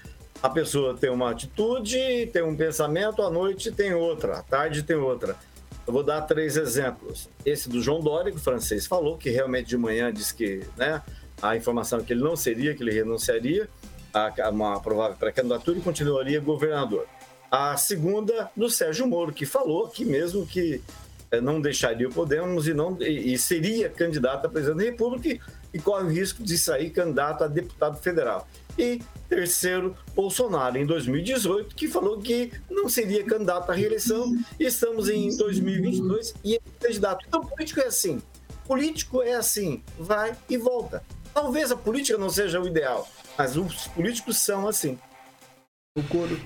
a 0.41 0.49
pessoa 0.49 0.95
tem 0.95 1.09
uma 1.09 1.31
atitude, 1.31 2.29
tem 2.31 2.43
um 2.43 2.55
pensamento, 2.55 3.21
à 3.23 3.29
noite 3.29 3.71
tem 3.71 3.93
outra, 3.93 4.37
à 4.37 4.43
tarde 4.43 4.83
tem 4.83 4.95
outra. 4.95 5.35
Eu 5.87 5.91
vou 5.91 6.03
dar 6.03 6.21
três 6.21 6.55
exemplos. 6.55 7.27
Esse 7.43 7.67
do 7.67 7.81
João 7.81 7.99
Dória, 7.99 8.31
que 8.31 8.37
o 8.37 8.41
francês 8.41 8.85
falou, 8.85 9.17
que 9.17 9.31
realmente 9.31 9.69
de 9.69 9.77
manhã 9.77 10.13
disse 10.13 10.35
que 10.35 10.61
né, 10.77 11.01
a 11.41 11.55
informação 11.55 12.03
que 12.03 12.13
ele 12.13 12.23
não 12.23 12.35
seria, 12.35 12.75
que 12.75 12.83
ele 12.83 12.91
renunciaria 12.91 13.69
a 14.13 14.49
uma 14.49 14.79
provável 14.79 15.15
pré-candidatura 15.17 15.77
e 15.77 15.81
continuaria 15.81 16.39
governador. 16.39 17.05
A 17.51 17.75
segunda, 17.77 18.49
do 18.55 18.69
Sérgio 18.69 19.07
Moro, 19.07 19.33
que 19.33 19.45
falou 19.45 19.85
aqui 19.85 20.05
mesmo 20.05 20.45
que 20.45 20.81
eh, 21.31 21.41
não 21.41 21.59
deixaria 21.59 22.07
o 22.07 22.11
Podemos 22.11 22.67
e, 22.67 22.73
não, 22.73 22.97
e, 23.01 23.37
seria 23.37 23.89
candidato 23.89 24.45
a 24.45 24.49
presidente 24.49 24.77
da 24.77 24.83
República 24.83 25.39
e, 25.73 25.79
corre 25.79 26.03
o 26.03 26.09
risco 26.09 26.43
de 26.43 26.57
sair 26.57 26.89
candidato 26.91 27.43
a 27.43 27.47
deputado 27.47 27.97
federal. 27.97 28.47
E 28.77 29.01
terceiro, 29.27 29.95
Bolsonaro, 30.15 30.77
em 30.77 30.85
2018, 30.85 31.75
que 31.75 31.87
falou 31.87 32.19
que 32.19 32.51
não 32.69 32.87
seria 32.87 33.23
candidato 33.23 33.69
à 33.71 33.73
reeleição. 33.73 34.35
Estamos 34.59 35.09
em 35.09 35.35
2022 35.35 36.33
e 36.43 36.55
é 36.55 36.59
candidato. 36.79 37.25
Então, 37.27 37.41
político 37.41 37.79
é 37.79 37.87
assim. 37.87 38.21
Político 38.65 39.21
é 39.21 39.33
assim, 39.33 39.83
vai 39.97 40.35
e 40.47 40.57
volta. 40.57 41.03
Talvez 41.41 41.71
a 41.71 41.77
política 41.77 42.17
não 42.17 42.29
seja 42.29 42.59
o 42.59 42.67
ideal, 42.67 43.07
mas 43.37 43.55
os 43.55 43.87
políticos 43.87 44.35
são 44.35 44.67
assim. 44.67 44.97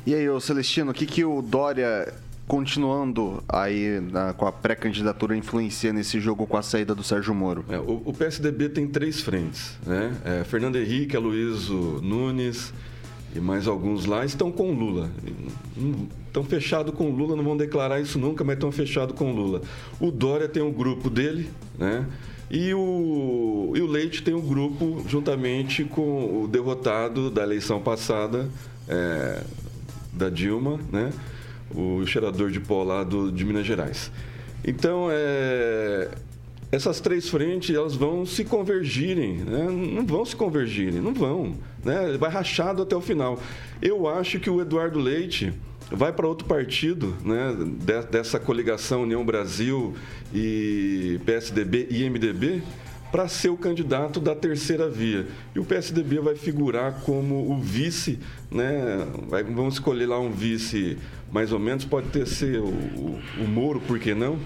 E 0.05 0.13
aí, 0.13 0.29
ô 0.29 0.39
Celestino, 0.39 0.91
o 0.91 0.93
que, 0.93 1.07
que 1.07 1.25
o 1.25 1.41
Dória, 1.41 2.13
continuando 2.47 3.43
aí 3.49 3.99
na, 3.99 4.33
com 4.33 4.45
a 4.45 4.51
pré-candidatura, 4.51 5.35
influencia 5.35 5.91
nesse 5.91 6.19
jogo 6.19 6.45
com 6.45 6.57
a 6.57 6.61
saída 6.61 6.93
do 6.93 7.01
Sérgio 7.01 7.33
Moro? 7.33 7.65
É, 7.69 7.79
o, 7.79 8.03
o, 8.05 8.13
PSDB 8.13 8.69
tem 8.69 8.87
três 8.87 9.19
frentes, 9.19 9.75
né? 9.83 10.15
É, 10.23 10.43
Fernando 10.43 10.75
Henrique, 10.75 11.17
Aloysio 11.17 11.99
Nunes 11.99 12.71
e 13.35 13.39
mais 13.39 13.67
alguns 13.67 14.05
lá 14.05 14.23
estão 14.23 14.51
com 14.51 14.73
Lula. 14.73 15.09
Estão 16.27 16.43
fechados 16.43 16.93
com 16.93 17.09
Lula, 17.09 17.35
não 17.35 17.43
vão 17.43 17.57
declarar 17.57 17.99
isso 17.99 18.19
nunca, 18.19 18.43
mas 18.43 18.57
estão 18.57 18.71
fechados 18.71 19.17
com 19.17 19.31
Lula. 19.31 19.63
O 19.99 20.11
Dória 20.11 20.47
tem 20.47 20.61
um 20.61 20.71
grupo 20.71 21.09
dele, 21.09 21.49
né? 21.79 22.05
E 22.49 22.73
o, 22.73 23.73
e 23.75 23.81
o 23.81 23.87
Leite 23.87 24.21
tem 24.21 24.33
um 24.33 24.41
grupo 24.41 25.03
juntamente 25.07 25.83
com 25.83 26.43
o 26.43 26.47
derrotado 26.47 27.31
da 27.31 27.43
eleição 27.43 27.81
passada, 27.81 28.49
é, 28.87 29.41
da 30.11 30.29
Dilma, 30.29 30.79
né? 30.91 31.11
o 31.73 32.05
cheirador 32.05 32.51
de 32.51 32.59
pó 32.59 32.83
lá 32.83 33.03
do, 33.03 33.31
de 33.31 33.43
Minas 33.43 33.65
Gerais. 33.65 34.11
Então, 34.65 35.07
é, 35.11 36.09
essas 36.71 36.99
três 36.99 37.29
frentes 37.29 37.75
elas 37.75 37.95
vão 37.95 38.25
se 38.25 38.43
convergirem, 38.43 39.37
né? 39.37 39.67
não 39.69 40.05
vão 40.05 40.25
se 40.25 40.35
convergirem, 40.35 41.01
não 41.01 41.13
vão, 41.13 41.55
né? 41.83 42.17
vai 42.17 42.29
rachado 42.29 42.81
até 42.83 42.95
o 42.95 43.01
final. 43.01 43.39
Eu 43.81 44.07
acho 44.07 44.39
que 44.39 44.49
o 44.49 44.61
Eduardo 44.61 44.99
Leite 44.99 45.53
vai 45.93 46.11
para 46.11 46.27
outro 46.27 46.47
partido, 46.47 47.15
né? 47.23 47.55
dessa 48.09 48.39
coligação 48.39 49.03
União 49.03 49.23
Brasil 49.25 49.93
e 50.33 51.19
PSDB 51.25 51.87
e 51.89 52.09
MDB, 52.09 52.61
para 53.11 53.27
ser 53.27 53.49
o 53.49 53.57
candidato 53.57 54.19
da 54.19 54.35
terceira 54.35 54.89
via. 54.89 55.27
E 55.55 55.59
o 55.59 55.63
PSDB 55.63 56.19
vai 56.19 56.35
figurar 56.35 57.01
como 57.01 57.51
o 57.51 57.59
vice, 57.61 58.19
né? 58.49 59.07
Vai, 59.29 59.43
vamos 59.43 59.75
escolher 59.75 60.07
lá 60.07 60.19
um 60.19 60.31
vice 60.31 60.97
mais 61.31 61.51
ou 61.51 61.59
menos, 61.59 61.85
pode 61.85 62.09
ter 62.09 62.27
ser 62.27 62.59
o, 62.59 62.65
o, 62.65 63.19
o 63.39 63.47
Moro, 63.47 63.79
por 63.79 63.99
que 63.99 64.13
não? 64.15 64.39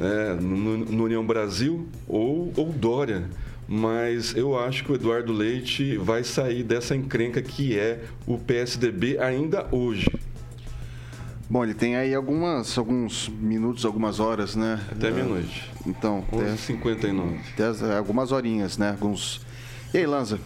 é, 0.00 0.34
no, 0.34 0.78
no, 0.78 1.04
União 1.04 1.24
Brasil 1.24 1.86
ou, 2.06 2.52
ou 2.56 2.72
Dória. 2.72 3.24
Mas 3.68 4.36
eu 4.36 4.58
acho 4.58 4.84
que 4.84 4.92
o 4.92 4.94
Eduardo 4.94 5.32
Leite 5.32 5.96
vai 5.96 6.24
sair 6.24 6.62
dessa 6.62 6.96
encrenca 6.96 7.40
que 7.40 7.78
é 7.78 8.02
o 8.26 8.36
PSDB 8.36 9.18
ainda 9.18 9.66
hoje. 9.70 10.06
Bom, 11.52 11.64
ele 11.64 11.74
tem 11.74 11.96
aí 11.96 12.14
algumas, 12.14 12.78
alguns 12.78 13.28
minutos, 13.28 13.84
algumas 13.84 14.18
horas, 14.18 14.56
né? 14.56 14.80
Até 14.90 15.10
meia-noite. 15.10 15.70
Então, 15.86 16.24
11h59. 16.32 17.40
Até 17.52 17.94
algumas 17.98 18.32
horinhas, 18.32 18.78
né? 18.78 18.92
Alguns... 18.92 19.42
E 19.92 19.98
aí, 19.98 20.06
Lanza? 20.06 20.40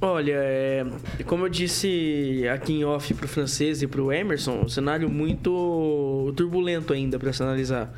Olha, 0.00 0.32
é, 0.34 0.86
como 1.26 1.44
eu 1.44 1.50
disse 1.50 2.48
aqui 2.50 2.72
em 2.72 2.82
off 2.82 3.12
para 3.12 3.26
o 3.26 3.28
francês 3.28 3.82
e 3.82 3.86
para 3.86 4.00
o 4.00 4.10
Emerson, 4.10 4.62
um 4.62 4.68
cenário 4.70 5.06
muito 5.10 6.32
turbulento 6.34 6.94
ainda 6.94 7.18
para 7.18 7.30
se 7.30 7.42
analisar. 7.42 7.92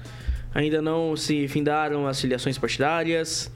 Ainda 0.53 0.83
não 0.83 1.17
se 1.17 1.47
findaram 1.47 2.05
as 2.05 2.21
filiações 2.21 2.59
partidárias, 2.59 3.49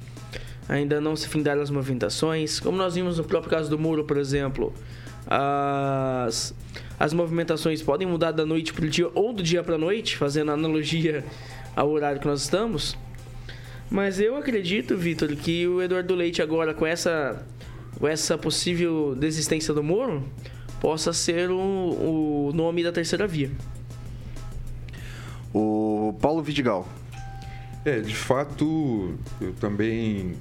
ainda 0.68 1.00
não 1.00 1.16
se 1.16 1.26
findaram 1.26 1.62
as 1.62 1.70
movimentações. 1.70 2.60
Como 2.60 2.78
nós 2.78 2.94
vimos 2.94 3.18
no 3.18 3.24
próprio 3.24 3.50
caso 3.50 3.68
do 3.68 3.76
Muro, 3.76 4.04
por 4.04 4.18
exemplo, 4.18 4.72
as, 5.26 6.54
as 6.98 7.12
movimentações 7.12 7.82
podem 7.82 8.06
mudar 8.06 8.32
da 8.32 8.44
noite 8.44 8.72
para 8.72 8.84
o 8.84 8.88
dia 8.88 9.10
ou 9.14 9.32
do 9.32 9.42
dia 9.42 9.62
para 9.62 9.76
a 9.76 9.78
noite, 9.78 10.16
fazendo 10.16 10.50
analogia 10.50 11.24
ao 11.76 11.90
horário 11.90 12.20
que 12.20 12.26
nós 12.26 12.42
estamos. 12.42 12.96
Mas 13.90 14.20
eu 14.20 14.36
acredito, 14.36 14.96
Vitor, 14.96 15.28
que 15.36 15.66
o 15.66 15.80
Eduardo 15.80 16.14
Leite 16.14 16.42
agora 16.42 16.74
com 16.74 16.86
essa 16.86 17.46
com 17.98 18.06
essa 18.06 18.38
possível 18.38 19.14
desistência 19.16 19.74
do 19.74 19.82
Moro 19.82 20.24
possa 20.80 21.12
ser 21.12 21.50
o, 21.50 22.48
o 22.48 22.52
nome 22.54 22.82
da 22.82 22.92
terceira 22.92 23.26
via. 23.26 23.50
O 25.52 26.14
Paulo 26.20 26.42
Vidigal. 26.42 26.86
É, 27.84 28.00
de 28.00 28.14
fato, 28.14 29.16
eu 29.40 29.52
também 29.54 30.34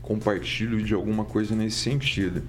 compartilho 0.00 0.82
de 0.82 0.94
alguma 0.94 1.24
coisa 1.24 1.54
nesse 1.54 1.76
sentido. 1.76 2.42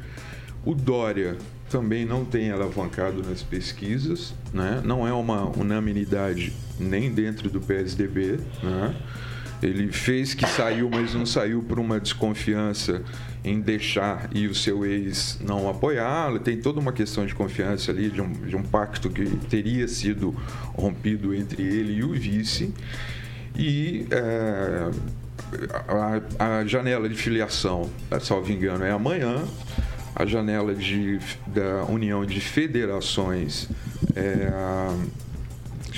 O 0.63 0.73
Dória 0.73 1.37
também 1.69 2.05
não 2.05 2.25
tem 2.25 2.51
alavancado 2.51 3.23
nas 3.23 3.43
pesquisas, 3.43 4.33
né? 4.53 4.81
não 4.83 5.07
é 5.07 5.13
uma 5.13 5.45
unanimidade 5.57 6.53
nem 6.79 7.11
dentro 7.11 7.49
do 7.49 7.61
PSDB. 7.61 8.39
Né? 8.63 8.95
Ele 9.61 9.91
fez 9.91 10.33
que 10.33 10.47
saiu, 10.47 10.89
mas 10.89 11.13
não 11.13 11.25
saiu 11.25 11.61
por 11.61 11.79
uma 11.79 11.99
desconfiança 11.99 13.03
em 13.43 13.59
deixar 13.59 14.29
e 14.33 14.47
o 14.47 14.55
seu 14.55 14.85
ex 14.85 15.39
não 15.45 15.69
apoiá-lo. 15.69 16.39
Tem 16.39 16.57
toda 16.57 16.79
uma 16.79 16.93
questão 16.93 17.25
de 17.25 17.35
confiança 17.35 17.91
ali, 17.91 18.09
de 18.09 18.21
um, 18.21 18.31
de 18.31 18.55
um 18.55 18.63
pacto 18.63 19.09
que 19.09 19.25
teria 19.49 19.87
sido 19.87 20.31
rompido 20.73 21.33
entre 21.33 21.61
ele 21.61 21.93
e 21.93 22.03
o 22.03 22.13
vice. 22.13 22.73
E 23.55 24.07
é, 24.11 24.89
a, 26.39 26.59
a, 26.59 26.65
janela 26.65 27.09
de 27.09 27.15
filiação, 27.15 27.89
salvo 28.21 28.51
engano, 28.51 28.85
é 28.85 28.91
amanhã. 28.91 29.43
A 30.15 30.25
janela 30.25 30.75
de, 30.75 31.19
da 31.47 31.85
União 31.85 32.25
de 32.25 32.41
Federações 32.41 33.69
é 34.15 34.49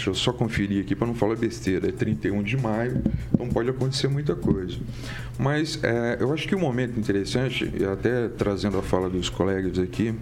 Deixa 0.01 0.09
eu 0.09 0.15
só 0.15 0.33
conferir 0.33 0.81
aqui 0.81 0.95
para 0.95 1.05
não 1.05 1.13
falar 1.13 1.35
besteira. 1.35 1.89
É 1.89 1.91
31 1.91 2.41
de 2.41 2.57
maio, 2.57 3.03
então 3.31 3.47
pode 3.49 3.69
acontecer 3.69 4.07
muita 4.07 4.33
coisa. 4.35 4.77
Mas 5.37 5.79
é, 5.83 6.17
eu 6.19 6.33
acho 6.33 6.47
que 6.47 6.55
um 6.55 6.59
momento 6.59 6.99
interessante, 6.99 7.71
até 7.91 8.27
trazendo 8.29 8.79
a 8.79 8.81
fala 8.81 9.09
dos 9.09 9.29
colegas 9.29 9.77
aqui, 9.77 10.15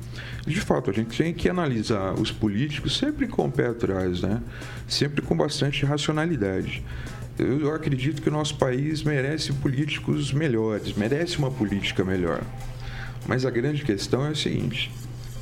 de 0.45 0.59
fato, 0.59 0.89
a 0.89 0.93
gente 0.93 1.17
tem 1.17 1.33
que 1.33 1.47
analisar 1.47 2.13
os 2.15 2.29
políticos 2.29 2.97
sempre 2.97 3.25
com 3.25 3.45
o 3.45 3.51
pé 3.51 3.67
atrás, 3.67 4.21
né? 4.21 4.41
sempre 4.85 5.21
com 5.21 5.33
bastante 5.33 5.85
racionalidade. 5.85 6.83
Eu 7.37 7.73
acredito 7.73 8.21
que 8.21 8.27
o 8.27 8.31
nosso 8.33 8.57
país 8.57 9.01
merece 9.01 9.53
políticos 9.53 10.33
melhores, 10.33 10.93
merece 10.93 11.37
uma 11.37 11.49
política 11.49 12.03
melhor. 12.03 12.41
Mas 13.27 13.45
a 13.45 13.49
grande 13.49 13.83
questão 13.83 14.25
é 14.25 14.29
a 14.29 14.35
seguinte: 14.35 14.91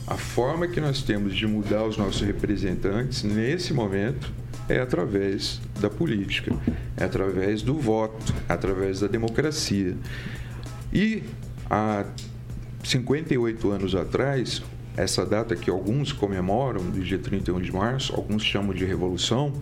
a 0.06 0.16
forma 0.16 0.68
que 0.68 0.80
nós 0.80 1.02
temos 1.02 1.36
de 1.36 1.46
mudar 1.46 1.84
os 1.84 1.98
nossos 1.98 2.22
representantes 2.22 3.24
nesse 3.24 3.74
momento 3.74 4.32
é 4.70 4.80
através 4.80 5.62
da 5.80 5.90
política, 5.90 6.54
é 6.96 7.04
através 7.04 7.62
do 7.62 7.76
voto, 7.76 8.34
é 8.48 8.54
através 8.54 9.00
da 9.00 9.08
democracia. 9.08 9.96
E 10.92 11.24
há 11.70 12.06
58 12.84 13.72
anos 13.72 13.96
atrás, 13.96 14.62
essa 14.96 15.26
data 15.26 15.56
que 15.56 15.70
alguns 15.70 16.12
comemoram, 16.12 16.90
do 16.90 17.02
dia 17.02 17.20
31 17.20 17.60
de 17.62 17.72
março, 17.72 18.16
alguns 18.16 18.44
chamam 18.44 18.74
de 18.74 18.86
revolução, 18.86 19.54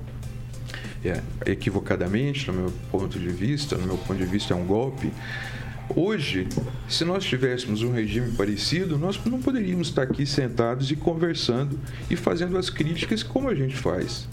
é, 1.04 1.21
equivocadamente, 1.45 2.47
no 2.47 2.54
meu 2.54 2.73
ponto 2.91 3.19
de 3.19 3.30
vista, 3.30 3.78
no 3.78 3.86
meu 3.86 3.97
ponto 3.97 4.17
de 4.17 4.25
vista 4.25 4.54
é 4.54 4.58
um 4.58 4.65
golpe, 4.65 5.12
Hoje, 5.93 6.47
se 6.89 7.05
nós 7.05 7.23
tivéssemos 7.23 7.81
um 7.81 7.91
regime 7.91 8.31
parecido, 8.31 8.97
nós 8.97 9.19
não 9.25 9.41
poderíamos 9.41 9.89
estar 9.89 10.03
aqui 10.03 10.25
sentados 10.25 10.89
e 10.89 10.95
conversando 10.95 11.79
e 12.09 12.15
fazendo 12.15 12.57
as 12.57 12.69
críticas 12.69 13.21
como 13.21 13.49
a 13.49 13.55
gente 13.55 13.75
faz. 13.75 14.27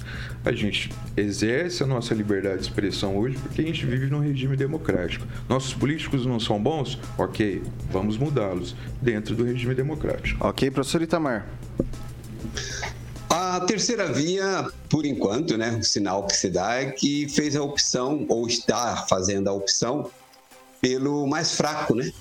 A 0.44 0.52
gente 0.52 0.90
exerce 1.16 1.82
a 1.82 1.86
nossa 1.86 2.14
liberdade 2.14 2.58
de 2.58 2.62
expressão 2.62 3.16
hoje 3.16 3.36
porque 3.38 3.60
a 3.60 3.64
gente 3.64 3.84
vive 3.84 4.06
num 4.06 4.20
regime 4.20 4.56
democrático. 4.56 5.26
Nossos 5.48 5.74
políticos 5.74 6.24
não 6.24 6.40
são 6.40 6.60
bons? 6.60 6.98
Ok, 7.18 7.62
vamos 7.90 8.16
mudá-los 8.16 8.74
dentro 9.00 9.34
do 9.34 9.44
regime 9.44 9.74
democrático. 9.74 10.44
Ok, 10.46 10.70
professor 10.70 11.02
Itamar. 11.02 11.46
A 13.28 13.60
terceira 13.60 14.12
via, 14.12 14.68
por 14.88 15.06
enquanto, 15.06 15.56
né, 15.56 15.78
o 15.80 15.82
sinal 15.82 16.26
que 16.26 16.36
se 16.36 16.50
dá 16.50 16.74
é 16.74 16.90
que 16.90 17.28
fez 17.28 17.54
a 17.56 17.62
opção, 17.62 18.26
ou 18.28 18.46
está 18.46 19.06
fazendo 19.08 19.48
a 19.48 19.52
opção, 19.52 20.10
pelo 20.83 21.29
mais 21.29 21.53
fraco, 21.55 21.95
né? 21.95 22.12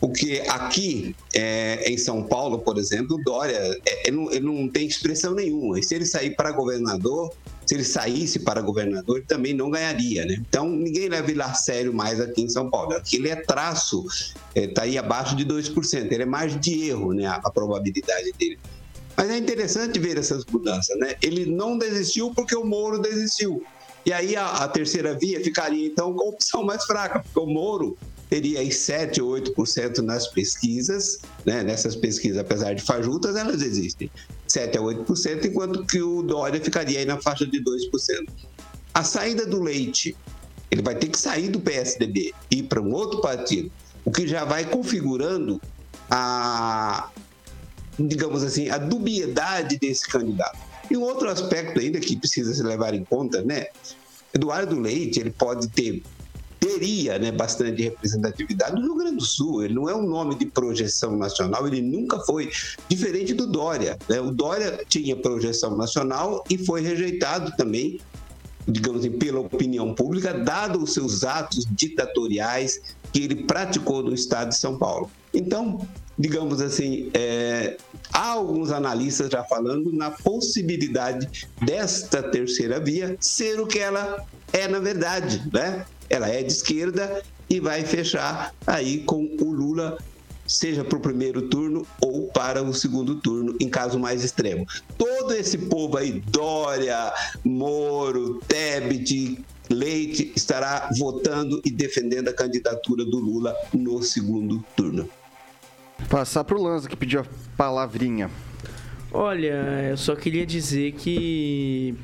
Porque 0.00 0.42
aqui 0.48 1.14
é, 1.34 1.90
em 1.90 1.98
São 1.98 2.22
Paulo, 2.22 2.60
por 2.60 2.78
exemplo, 2.78 3.16
o 3.16 3.22
Dória 3.22 3.56
é, 3.86 4.08
ele, 4.08 4.16
não, 4.16 4.32
ele, 4.32 4.40
não, 4.40 4.68
tem 4.68 4.86
expressão 4.86 5.34
nenhuma. 5.34 5.78
E 5.78 5.82
se 5.82 5.94
ele 5.94 6.06
sair 6.06 6.34
para 6.34 6.50
governador, 6.52 7.32
se 7.66 7.74
ele 7.74 7.84
saísse 7.84 8.40
para 8.40 8.60
governador, 8.60 9.18
ele 9.18 9.26
também 9.26 9.52
não 9.52 9.70
ganharia, 9.70 10.24
né? 10.24 10.36
Então 10.40 10.68
ninguém 10.68 11.08
leva 11.08 11.30
ele 11.30 11.42
a 11.42 11.54
sério 11.54 11.92
mais 11.92 12.20
aqui 12.20 12.42
em 12.42 12.48
São 12.48 12.70
Paulo. 12.70 12.94
Aqui 12.94 13.16
ele 13.16 13.28
é 13.28 13.36
traço, 13.36 14.04
está 14.08 14.60
é, 14.60 14.66
tá 14.68 14.82
aí 14.82 14.96
abaixo 14.96 15.36
de 15.36 15.44
2%. 15.44 16.10
Ele 16.10 16.22
é 16.22 16.26
mais 16.26 16.58
de 16.60 16.88
erro, 16.88 17.12
né? 17.12 17.26
A, 17.26 17.34
a 17.34 17.50
probabilidade 17.50 18.32
dele. 18.38 18.58
Mas 19.16 19.28
é 19.30 19.36
interessante 19.36 19.98
ver 19.98 20.18
essas 20.18 20.44
mudanças, 20.46 20.98
né? 20.98 21.14
Ele 21.20 21.46
não 21.46 21.76
desistiu 21.76 22.32
porque 22.34 22.56
o 22.56 22.64
Moro 22.64 22.98
desistiu. 22.98 23.62
E 24.04 24.12
aí 24.12 24.34
a, 24.36 24.46
a 24.46 24.68
terceira 24.68 25.14
via 25.14 25.42
ficaria 25.42 25.86
então 25.86 26.12
com 26.12 26.22
a 26.22 26.28
opção 26.28 26.64
mais 26.64 26.84
fraca, 26.84 27.20
porque 27.20 27.38
o 27.38 27.46
Moro 27.46 27.96
teria 28.28 28.60
aí 28.60 28.72
7 28.72 29.20
ou 29.20 29.32
8% 29.34 29.98
nas 29.98 30.26
pesquisas, 30.26 31.20
né? 31.44 31.62
nessas 31.62 31.94
pesquisas, 31.94 32.38
apesar 32.38 32.74
de 32.74 32.82
fajutas, 32.82 33.36
elas 33.36 33.60
existem, 33.60 34.10
7 34.48 34.78
a 34.78 34.80
8%, 34.80 35.44
enquanto 35.44 35.84
que 35.84 36.00
o 36.00 36.22
Dória 36.22 36.58
ficaria 36.58 36.98
aí 36.98 37.04
na 37.04 37.20
faixa 37.20 37.46
de 37.46 37.62
2%. 37.62 38.28
A 38.94 39.04
saída 39.04 39.44
do 39.44 39.62
Leite, 39.62 40.16
ele 40.70 40.80
vai 40.80 40.94
ter 40.94 41.08
que 41.08 41.18
sair 41.18 41.50
do 41.50 41.60
PSDB 41.60 42.32
e 42.50 42.60
ir 42.60 42.62
para 42.62 42.80
um 42.80 42.92
outro 42.92 43.20
partido, 43.20 43.70
o 44.02 44.10
que 44.10 44.26
já 44.26 44.46
vai 44.46 44.64
configurando 44.64 45.60
a, 46.10 47.10
digamos 47.98 48.42
assim, 48.42 48.70
a 48.70 48.78
dubiedade 48.78 49.78
desse 49.78 50.08
candidato. 50.08 50.71
E 50.92 50.96
um 50.96 51.00
outro 51.00 51.30
aspecto 51.30 51.80
ainda 51.80 51.98
que 51.98 52.14
precisa 52.16 52.52
se 52.52 52.62
levar 52.62 52.92
em 52.92 53.02
conta, 53.02 53.42
né? 53.42 53.68
Eduardo 54.34 54.78
Leite, 54.78 55.20
ele 55.20 55.30
pode 55.30 55.68
ter 55.68 56.02
teria 56.60 57.18
né, 57.18 57.32
bastante 57.32 57.82
representatividade 57.82 58.76
no 58.76 58.82
Rio 58.82 58.94
Grande 58.94 59.16
do 59.16 59.24
Sul. 59.24 59.64
Ele 59.64 59.74
não 59.74 59.88
é 59.88 59.96
um 59.96 60.06
nome 60.06 60.36
de 60.36 60.46
projeção 60.46 61.16
nacional, 61.16 61.66
ele 61.66 61.82
nunca 61.82 62.20
foi 62.20 62.50
diferente 62.88 63.34
do 63.34 63.48
Dória. 63.48 63.98
Né? 64.08 64.20
O 64.20 64.30
Dória 64.30 64.84
tinha 64.88 65.16
projeção 65.16 65.76
nacional 65.76 66.44
e 66.48 66.56
foi 66.56 66.82
rejeitado 66.82 67.52
também 67.56 67.98
digamos 68.68 69.00
assim, 69.00 69.18
pela 69.18 69.40
opinião 69.40 69.92
pública, 69.92 70.32
dado 70.32 70.82
os 70.82 70.94
seus 70.94 71.24
atos 71.24 71.66
ditatoriais 71.68 72.80
que 73.12 73.24
ele 73.24 73.44
praticou 73.44 74.04
no 74.04 74.14
estado 74.14 74.50
de 74.50 74.56
São 74.56 74.78
Paulo. 74.78 75.10
Então, 75.34 75.84
digamos 76.18 76.60
assim, 76.60 77.10
é, 77.14 77.76
há 78.12 78.30
alguns 78.30 78.70
analistas 78.70 79.30
já 79.30 79.42
falando 79.44 79.92
na 79.92 80.10
possibilidade 80.10 81.48
desta 81.60 82.22
terceira 82.22 82.78
via 82.78 83.16
ser 83.20 83.60
o 83.60 83.66
que 83.66 83.78
ela 83.78 84.24
é 84.52 84.68
na 84.68 84.78
verdade, 84.78 85.42
né? 85.52 85.84
Ela 86.10 86.28
é 86.28 86.42
de 86.42 86.52
esquerda 86.52 87.22
e 87.48 87.58
vai 87.60 87.84
fechar 87.84 88.54
aí 88.66 88.98
com 89.04 89.24
o 89.40 89.50
Lula 89.50 89.98
seja 90.46 90.84
para 90.84 90.98
o 90.98 91.00
primeiro 91.00 91.42
turno 91.48 91.86
ou 92.00 92.28
para 92.28 92.62
o 92.62 92.74
segundo 92.74 93.16
turno, 93.16 93.56
em 93.60 93.68
caso 93.68 93.98
mais 93.98 94.22
extremo. 94.22 94.66
Todo 94.98 95.32
esse 95.32 95.56
povo 95.56 95.96
aí, 95.96 96.22
Dória, 96.26 97.12
Moro, 97.44 98.40
Tebet, 98.46 99.42
Leite, 99.70 100.32
estará 100.36 100.90
votando 100.98 101.62
e 101.64 101.70
defendendo 101.70 102.28
a 102.28 102.34
candidatura 102.34 103.04
do 103.04 103.18
Lula 103.18 103.54
no 103.72 104.02
segundo 104.02 104.62
turno. 104.76 105.08
Passar 106.08 106.44
para 106.44 106.56
o 106.56 106.62
Lanza, 106.62 106.88
que 106.88 106.96
pediu 106.96 107.20
a 107.20 107.24
palavrinha. 107.56 108.30
Olha, 109.12 109.88
eu 109.90 109.96
só 109.96 110.14
queria 110.14 110.46
dizer 110.46 110.92
que 110.92 111.94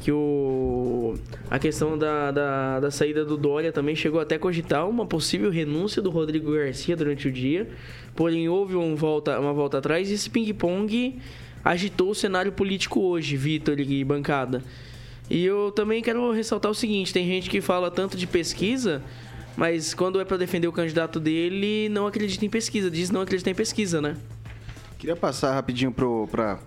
que 0.00 0.12
o, 0.12 1.16
a 1.50 1.58
questão 1.58 1.98
da, 1.98 2.30
da, 2.30 2.80
da, 2.80 2.90
saída 2.90 3.24
do 3.24 3.36
Dória 3.36 3.72
também 3.72 3.96
chegou 3.96 4.20
até 4.20 4.36
a 4.36 4.38
cogitar 4.38 4.88
uma 4.88 5.04
possível 5.04 5.50
renúncia 5.50 6.00
do 6.00 6.08
Rodrigo 6.08 6.52
Garcia 6.52 6.96
durante 6.96 7.26
o 7.26 7.32
dia. 7.32 7.68
Porém, 8.14 8.48
houve 8.48 8.76
um 8.76 8.94
volta, 8.94 9.38
uma 9.40 9.52
volta 9.52 9.78
atrás 9.78 10.08
e 10.10 10.14
esse 10.14 10.30
ping-pong 10.30 11.18
agitou 11.64 12.10
o 12.10 12.14
cenário 12.14 12.52
político 12.52 13.00
hoje, 13.00 13.36
Vitor 13.36 13.80
e 13.80 14.04
bancada. 14.04 14.62
E 15.28 15.44
eu 15.44 15.70
também 15.72 16.02
quero 16.02 16.30
ressaltar 16.32 16.70
o 16.70 16.74
seguinte: 16.74 17.12
tem 17.12 17.26
gente 17.26 17.50
que 17.50 17.60
fala 17.60 17.90
tanto 17.90 18.16
de 18.16 18.26
pesquisa, 18.26 19.02
mas 19.58 19.92
quando 19.92 20.20
é 20.20 20.24
para 20.24 20.36
defender 20.36 20.68
o 20.68 20.72
candidato 20.72 21.18
dele, 21.18 21.88
não 21.88 22.06
acredita 22.06 22.46
em 22.46 22.48
pesquisa, 22.48 22.88
diz 22.88 23.10
não 23.10 23.20
acredita 23.20 23.50
em 23.50 23.54
pesquisa, 23.56 24.00
né? 24.00 24.16
Queria 24.96 25.16
passar 25.16 25.52
rapidinho 25.52 25.90
para 25.90 26.60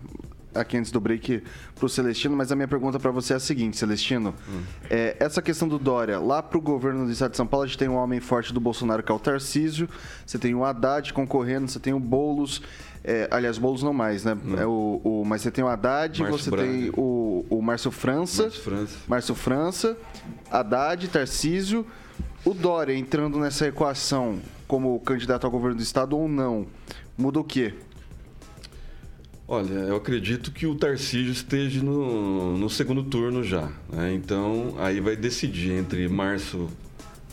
aqui 0.54 0.76
antes 0.76 0.92
do 0.92 1.00
break 1.00 1.42
para 1.74 1.86
o 1.86 1.88
Celestino, 1.88 2.36
mas 2.36 2.52
a 2.52 2.56
minha 2.56 2.68
pergunta 2.68 3.00
para 3.00 3.10
você 3.10 3.32
é 3.32 3.38
a 3.38 3.40
seguinte, 3.40 3.78
Celestino. 3.78 4.36
Hum. 4.50 4.62
É, 4.90 5.16
essa 5.22 5.42
questão 5.42 5.70
do 5.70 5.80
Dória, 5.80 6.20
lá 6.20 6.44
para 6.44 6.58
o 6.58 6.62
governo 6.62 7.06
do 7.06 7.12
estado 7.14 7.32
de 7.32 7.38
São 7.38 7.48
Paulo, 7.48 7.64
a 7.64 7.68
gente 7.68 7.78
tem 7.78 7.88
um 7.88 7.96
homem 7.96 8.20
forte 8.20 8.54
do 8.54 8.60
Bolsonaro, 8.60 9.02
que 9.02 9.10
é 9.10 9.16
o 9.16 9.20
Tarcísio, 9.20 9.88
você 10.26 10.38
tem 10.38 10.54
o 10.54 10.66
Haddad 10.66 11.14
concorrendo, 11.14 11.70
você 11.70 11.80
tem 11.80 11.94
o 11.94 12.00
Boulos. 12.00 12.62
É, 13.06 13.30
aliás, 13.32 13.58
Boulos 13.58 13.84
não 13.84 13.94
mais, 13.94 14.26
né? 14.26 14.34
Hum. 14.34 14.60
É 14.60 14.66
o, 14.66 15.00
o, 15.02 15.24
mas 15.26 15.44
você 15.44 15.50
tem 15.50 15.64
o 15.64 15.70
Haddad, 15.70 16.22
Márcio 16.24 16.38
você 16.38 16.50
Braga. 16.50 16.68
tem 16.68 16.92
o, 16.98 17.46
o 17.50 17.62
Márcio 17.62 17.90
França. 17.90 18.44
Márcio 18.44 18.62
França. 18.62 18.98
Márcio 19.08 19.36
França, 19.36 19.98
Haddad, 20.52 21.08
Tarcísio. 21.08 21.88
O 22.44 22.56
Dória 22.56 22.96
entrando 22.96 23.38
nessa 23.38 23.68
equação 23.68 24.40
como 24.68 25.00
candidato 25.02 25.46
ao 25.46 25.52
governo 25.52 25.78
do 25.78 25.84
estado 25.84 26.18
ou 26.18 26.28
não, 26.28 26.66
muda 27.16 27.40
o 27.40 27.44
quê? 27.44 27.74
Olha, 29.48 29.74
eu 29.74 29.96
acredito 29.96 30.52
que 30.52 30.66
o 30.66 30.74
Tarcísio 30.74 31.32
esteja 31.32 31.84
no, 31.84 32.58
no 32.58 32.70
segundo 32.70 33.04
turno 33.04 33.44
já. 33.44 33.70
Né? 33.92 34.14
Então, 34.16 34.74
aí 34.80 35.00
vai 35.00 35.16
decidir 35.16 35.74
entre 35.74 36.08
Março 36.08 36.68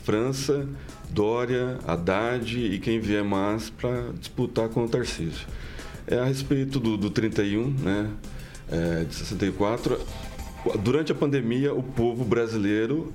França, 0.02 0.68
Dória, 1.08 1.78
Haddad 1.86 2.58
e 2.58 2.78
quem 2.78 3.00
vier 3.00 3.24
mais 3.24 3.70
para 3.70 4.12
disputar 4.18 4.68
com 4.68 4.84
o 4.84 4.88
Tarcísio. 4.88 5.46
É 6.06 6.18
a 6.18 6.24
respeito 6.24 6.78
do, 6.78 6.98
do 6.98 7.08
31, 7.08 7.70
né? 7.70 8.10
É, 8.70 9.04
de 9.04 9.14
64. 9.14 9.98
Durante 10.82 11.12
a 11.12 11.14
pandemia, 11.14 11.72
o 11.72 11.82
povo 11.82 12.24
brasileiro 12.24 13.10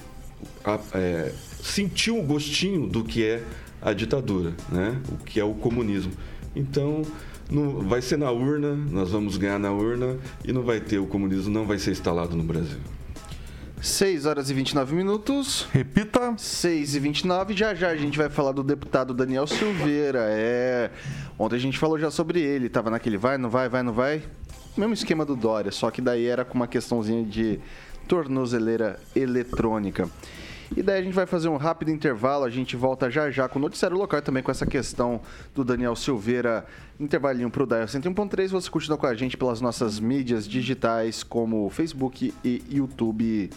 é, 0.93 1.31
sentiu 1.63 2.19
o 2.19 2.23
gostinho 2.23 2.87
do 2.87 3.03
que 3.03 3.23
é 3.23 3.43
a 3.81 3.93
ditadura, 3.93 4.53
né? 4.69 5.01
o 5.09 5.17
que 5.23 5.39
é 5.39 5.43
o 5.43 5.53
comunismo. 5.53 6.11
Então, 6.55 7.03
não, 7.49 7.79
vai 7.79 8.01
ser 8.01 8.17
na 8.17 8.29
urna, 8.29 8.75
nós 8.75 9.11
vamos 9.11 9.37
ganhar 9.37 9.57
na 9.57 9.71
urna 9.71 10.17
e 10.43 10.51
não 10.51 10.61
vai 10.61 10.79
ter, 10.79 10.99
o 10.99 11.07
comunismo 11.07 11.51
não 11.51 11.65
vai 11.65 11.79
ser 11.79 11.91
instalado 11.91 12.35
no 12.35 12.43
Brasil. 12.43 12.79
6 13.81 14.25
horas 14.25 14.49
e 14.49 14.53
29 14.53 14.95
minutos. 14.95 15.67
Repita. 15.73 16.35
6 16.37 16.95
e 16.95 16.99
29. 16.99 17.53
Já 17.53 17.75
já 17.75 17.89
a 17.89 17.97
gente 17.97 18.17
vai 18.17 18.29
falar 18.29 18.53
do 18.53 18.63
deputado 18.63 19.13
Daniel 19.13 19.45
Silveira. 19.45 20.19
É. 20.29 20.89
Ontem 21.37 21.57
a 21.57 21.59
gente 21.59 21.77
falou 21.77 21.99
já 21.99 22.09
sobre 22.09 22.39
ele. 22.39 22.69
Tava 22.69 22.89
naquele 22.89 23.17
vai, 23.17 23.37
não 23.37 23.49
vai, 23.49 23.67
vai, 23.67 23.83
não 23.83 23.91
vai. 23.91 24.23
Mesmo 24.77 24.93
esquema 24.93 25.25
do 25.25 25.35
Dória, 25.35 25.69
só 25.69 25.91
que 25.91 26.01
daí 26.01 26.25
era 26.25 26.45
com 26.45 26.53
uma 26.53 26.65
questãozinha 26.65 27.25
de 27.25 27.59
tornozeleira 28.07 28.97
eletrônica. 29.13 30.09
E 30.75 30.81
daí 30.81 31.01
a 31.01 31.03
gente 31.03 31.13
vai 31.13 31.27
fazer 31.27 31.49
um 31.49 31.57
rápido 31.57 31.91
intervalo, 31.91 32.43
a 32.43 32.49
gente 32.49 32.75
volta 32.75 33.09
já 33.09 33.29
já 33.29 33.47
com 33.47 33.59
o 33.59 33.61
noticiário 33.61 33.95
local 33.95 34.21
também 34.23 34.41
com 34.41 34.49
essa 34.49 34.65
questão 34.65 35.21
do 35.53 35.63
Daniel 35.63 35.95
Silveira. 35.95 36.65
Intervalinho 36.99 37.49
pro 37.49 37.67
Dial 37.67 37.85
101.3, 37.85 38.49
você 38.49 38.69
continua 38.69 38.97
com 38.97 39.05
a 39.05 39.13
gente 39.13 39.37
pelas 39.37 39.61
nossas 39.61 39.99
mídias 39.99 40.47
digitais 40.47 41.21
como 41.21 41.69
Facebook 41.69 42.33
e 42.43 42.63
YouTube. 42.69 43.51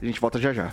A 0.00 0.04
gente 0.04 0.20
volta 0.20 0.38
já 0.38 0.52
já. 0.52 0.72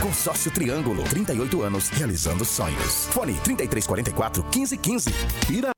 Consórcio 0.00 0.50
Triângulo, 0.50 1.04
38 1.04 1.62
anos, 1.62 1.90
realizando 1.90 2.42
sonhos. 2.42 3.06
Fone 3.08 3.34
3344 3.44 4.42
1515. 4.44 5.10
Pira. 5.46 5.70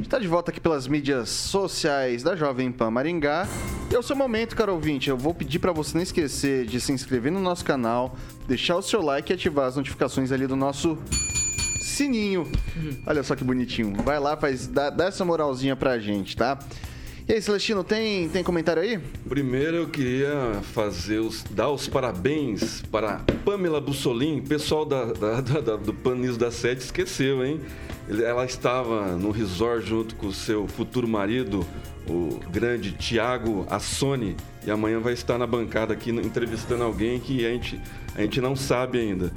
Está 0.00 0.18
de 0.18 0.26
volta 0.26 0.50
aqui 0.50 0.60
pelas 0.60 0.88
mídias 0.88 1.28
sociais 1.28 2.24
da 2.24 2.34
Jovem 2.34 2.72
Pan 2.72 2.90
Maringá. 2.90 3.46
E 3.88 3.94
é 3.94 3.98
o 3.98 4.02
seu 4.02 4.16
momento, 4.16 4.56
caro 4.56 4.72
ouvinte. 4.72 5.08
Eu 5.08 5.16
vou 5.16 5.32
pedir 5.32 5.60
para 5.60 5.70
você 5.70 5.96
não 5.96 6.02
esquecer 6.02 6.66
de 6.66 6.80
se 6.80 6.90
inscrever 6.90 7.30
no 7.30 7.38
nosso 7.38 7.64
canal, 7.64 8.16
deixar 8.48 8.74
o 8.74 8.82
seu 8.82 9.00
like 9.00 9.32
e 9.32 9.34
ativar 9.34 9.68
as 9.68 9.76
notificações 9.76 10.32
ali 10.32 10.48
do 10.48 10.56
nosso 10.56 10.98
sininho. 11.80 12.50
Olha 13.06 13.22
só 13.22 13.36
que 13.36 13.44
bonitinho. 13.44 13.94
Vai 14.02 14.18
lá, 14.18 14.36
faz, 14.36 14.66
dá, 14.66 14.90
dá 14.90 15.04
essa 15.04 15.24
moralzinha 15.24 15.76
pra 15.76 16.00
gente, 16.00 16.36
tá? 16.36 16.58
E 17.30 17.34
aí, 17.34 17.40
Celestino, 17.40 17.84
tem, 17.84 18.28
tem 18.28 18.42
comentário 18.42 18.82
aí? 18.82 18.98
Primeiro 19.28 19.76
eu 19.76 19.88
queria 19.88 20.60
fazer 20.74 21.20
os, 21.20 21.44
dar 21.44 21.70
os 21.70 21.86
parabéns 21.86 22.82
para 22.90 23.20
Pamela 23.44 23.80
Bussolin, 23.80 24.42
pessoal 24.42 24.84
da, 24.84 25.04
da, 25.12 25.40
da, 25.40 25.76
do 25.76 25.94
Panis 25.94 26.36
da 26.36 26.50
Sete 26.50 26.80
esqueceu, 26.80 27.46
hein? 27.46 27.60
Ela 28.08 28.44
estava 28.44 29.16
no 29.16 29.30
resort 29.30 29.86
junto 29.86 30.16
com 30.16 30.26
o 30.26 30.32
seu 30.32 30.66
futuro 30.66 31.06
marido, 31.06 31.64
o 32.08 32.40
grande 32.50 32.90
Tiago 32.94 33.64
Assoni, 33.70 34.36
e 34.66 34.70
amanhã 34.72 34.98
vai 34.98 35.12
estar 35.12 35.38
na 35.38 35.46
bancada 35.46 35.92
aqui 35.94 36.10
entrevistando 36.10 36.82
alguém 36.82 37.20
que 37.20 37.46
a 37.46 37.50
gente, 37.50 37.80
a 38.16 38.22
gente 38.22 38.40
não 38.40 38.56
sabe 38.56 38.98
ainda. 38.98 39.32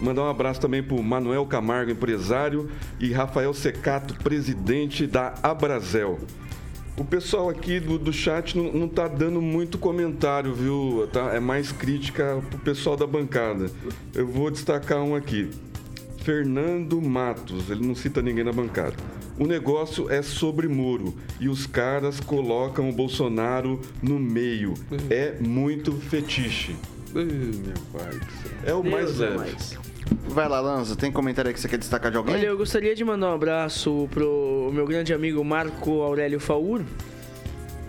Mandar 0.00 0.22
um 0.22 0.30
abraço 0.30 0.60
também 0.60 0.80
para 0.80 0.94
o 0.94 1.02
Manuel 1.02 1.44
Camargo, 1.46 1.90
empresário, 1.90 2.70
e 3.00 3.10
Rafael 3.10 3.52
Secato, 3.52 4.14
presidente 4.14 5.08
da 5.08 5.34
Abrazel. 5.42 6.20
O 6.96 7.04
pessoal 7.04 7.48
aqui 7.48 7.80
do, 7.80 7.98
do 7.98 8.12
chat 8.12 8.56
não, 8.56 8.70
não 8.72 8.88
tá 8.88 9.08
dando 9.08 9.40
muito 9.40 9.78
comentário, 9.78 10.54
viu? 10.54 11.08
Tá? 11.10 11.34
É 11.34 11.40
mais 11.40 11.72
crítica 11.72 12.42
pro 12.50 12.58
pessoal 12.58 12.96
da 12.96 13.06
bancada. 13.06 13.70
Eu 14.14 14.26
vou 14.26 14.50
destacar 14.50 15.02
um 15.02 15.14
aqui. 15.14 15.50
Fernando 16.22 17.00
Matos, 17.00 17.70
ele 17.70 17.84
não 17.86 17.94
cita 17.94 18.22
ninguém 18.22 18.44
na 18.44 18.52
bancada. 18.52 18.94
O 19.38 19.46
negócio 19.46 20.10
é 20.10 20.22
sobre 20.22 20.68
muro 20.68 21.14
e 21.40 21.48
os 21.48 21.66
caras 21.66 22.20
colocam 22.20 22.88
o 22.90 22.92
Bolsonaro 22.92 23.80
no 24.02 24.18
meio. 24.18 24.74
É 25.10 25.36
muito 25.40 25.92
fetiche. 25.92 26.76
meu 27.12 27.74
pai. 27.92 28.20
É 28.64 28.74
o 28.74 28.82
Deus 28.82 28.94
mais 28.94 29.18
leve. 29.18 29.36
Mais. 29.36 29.78
Vai 30.28 30.48
lá, 30.48 30.60
Lanza, 30.60 30.96
tem 30.96 31.12
comentário 31.12 31.48
aí 31.48 31.54
que 31.54 31.60
você 31.60 31.68
quer 31.68 31.78
destacar 31.78 32.10
de 32.10 32.16
alguém? 32.16 32.34
Olha, 32.34 32.46
eu 32.46 32.56
gostaria 32.56 32.94
de 32.94 33.04
mandar 33.04 33.30
um 33.30 33.34
abraço 33.34 34.08
pro 34.10 34.70
meu 34.72 34.86
grande 34.86 35.12
amigo 35.12 35.44
Marco 35.44 36.00
Aurélio 36.00 36.40
Faur, 36.40 36.82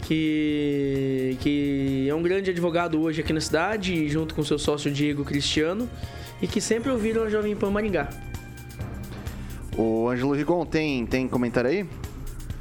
que, 0.02 1.38
que 1.40 2.08
é 2.10 2.14
um 2.14 2.22
grande 2.22 2.52
advogado 2.52 3.02
hoje 3.02 3.22
aqui 3.22 3.32
na 3.32 3.40
cidade, 3.42 4.10
junto 4.10 4.36
com 4.36 4.44
seu 4.44 4.60
sócio 4.60 4.92
Diego 4.92 5.24
Cristiano, 5.24 5.90
e 6.42 6.48
que 6.48 6.60
sempre 6.60 6.92
ouviram 6.92 7.24
a 7.24 7.30
Jovem 7.30 7.56
Pan 7.56 7.72
Maringá. 7.72 8.10
O 9.78 10.10
Ângelo 10.10 10.34
Rigon 10.34 10.66
tem, 10.66 11.06
tem 11.06 11.28
comentário 11.28 11.70
aí? 11.70 11.86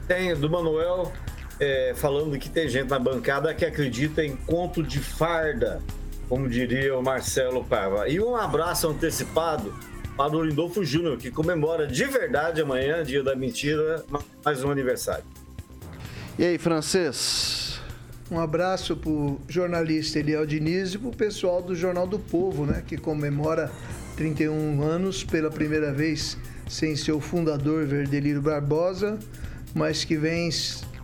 Tem, 0.06 0.34
do 0.34 0.48
Manuel. 0.48 1.12
é, 1.62 1.92
falando 1.94 2.36
que 2.38 2.48
tem 2.48 2.68
gente 2.68 2.88
na 2.88 2.98
bancada 2.98 3.54
que 3.54 3.64
acredita 3.64 4.24
em 4.24 4.34
conto 4.34 4.82
de 4.82 4.98
farda, 4.98 5.80
como 6.32 6.48
diria 6.48 6.96
o 6.96 7.02
Marcelo 7.02 7.62
Paiva. 7.62 8.08
E 8.08 8.18
um 8.18 8.34
abraço 8.34 8.88
antecipado 8.88 9.70
para 10.16 10.34
o 10.34 10.42
Lindolfo 10.42 10.82
Júnior, 10.82 11.18
que 11.18 11.30
comemora 11.30 11.86
de 11.86 12.06
verdade 12.06 12.62
amanhã, 12.62 13.04
dia 13.04 13.22
da 13.22 13.36
mentira, 13.36 14.02
mais 14.42 14.64
um 14.64 14.70
aniversário. 14.70 15.24
E 16.38 16.44
aí, 16.46 16.56
francês? 16.56 17.78
Um 18.30 18.40
abraço 18.40 18.96
para 18.96 19.10
o 19.10 19.38
jornalista 19.46 20.20
Eliel 20.20 20.46
Diniz 20.46 20.94
e 20.94 20.98
para 20.98 21.10
o 21.10 21.14
pessoal 21.14 21.60
do 21.60 21.74
Jornal 21.74 22.06
do 22.06 22.18
Povo, 22.18 22.64
né, 22.64 22.82
que 22.86 22.96
comemora 22.96 23.70
31 24.16 24.80
anos 24.80 25.22
pela 25.22 25.50
primeira 25.50 25.92
vez 25.92 26.38
sem 26.66 26.96
seu 26.96 27.20
fundador 27.20 27.84
Verdeliro 27.84 28.40
Barbosa, 28.40 29.18
mas 29.74 30.02
que 30.02 30.16
vem 30.16 30.50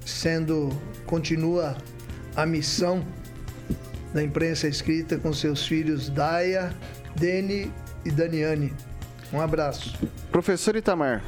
sendo 0.07 0.71
continua 1.05 1.77
a 2.35 2.47
missão 2.47 3.05
da 4.13 4.23
imprensa 4.23 4.69
escrita 4.69 5.19
com 5.19 5.33
seus 5.33 5.67
filhos 5.67 6.09
Daia, 6.09 6.75
Dene 7.17 7.73
e 8.05 8.11
Daniane. 8.11 8.73
Um 9.33 9.41
abraço. 9.41 9.95
Professor 10.31 10.77
Itamar. 10.77 11.23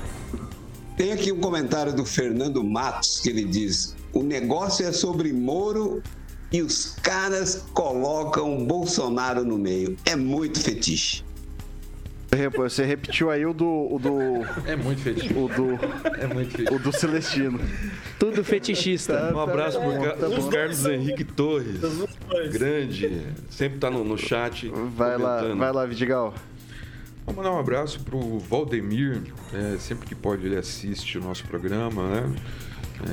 Tem 0.97 1.13
aqui 1.13 1.33
um 1.33 1.41
comentário 1.41 1.95
do 1.95 2.05
Fernando 2.05 2.63
Matos 2.63 3.21
que 3.21 3.29
ele 3.29 3.45
diz: 3.45 3.95
o 4.13 4.23
negócio 4.23 4.87
é 4.87 4.93
sobre 4.93 5.33
Moro 5.33 6.03
e 6.53 6.63
os 6.63 6.97
caras 7.03 7.65
colocam 7.73 8.65
Bolsonaro 8.65 9.45
no 9.45 9.57
meio. 9.57 9.97
É 10.05 10.17
muito 10.17 10.61
fetiche. 10.61 11.25
Você 12.57 12.85
repetiu 12.85 13.29
aí 13.29 13.45
o 13.45 13.53
do. 13.53 13.67
O 13.67 13.99
do 13.99 14.17
é 14.65 14.77
muito 14.77 15.03
fetiche. 15.03 15.35
O 15.35 15.49
do. 15.49 15.79
É 16.17 16.27
muito 16.33 16.53
fetiche. 16.53 16.75
O 16.75 16.79
do 16.79 16.93
Celestino. 16.93 17.61
Tudo 18.21 18.45
fetichista. 18.45 19.33
Um 19.35 19.41
abraço 19.41 19.81
pro 19.81 19.93
tá 19.93 20.51
Carlos 20.51 20.87
Henrique 20.87 21.25
Torres. 21.25 21.81
Grande. 22.53 23.27
Sempre 23.51 23.79
tá 23.81 23.91
no, 23.91 24.05
no 24.05 24.17
chat. 24.17 24.71
Vai 24.95 25.19
lá, 25.19 25.43
vai 25.55 25.73
lá, 25.73 25.85
Vidigal. 25.85 26.33
Vou 27.27 27.35
mandar 27.35 27.53
um 27.53 27.59
abraço 27.59 28.01
pro 28.01 28.39
Valdemir. 28.39 29.23
É, 29.53 29.77
sempre 29.79 30.07
que 30.07 30.15
pode, 30.15 30.47
ele 30.47 30.57
assiste 30.57 31.19
o 31.19 31.21
nosso 31.21 31.45
programa, 31.47 32.09
né? 32.09 32.35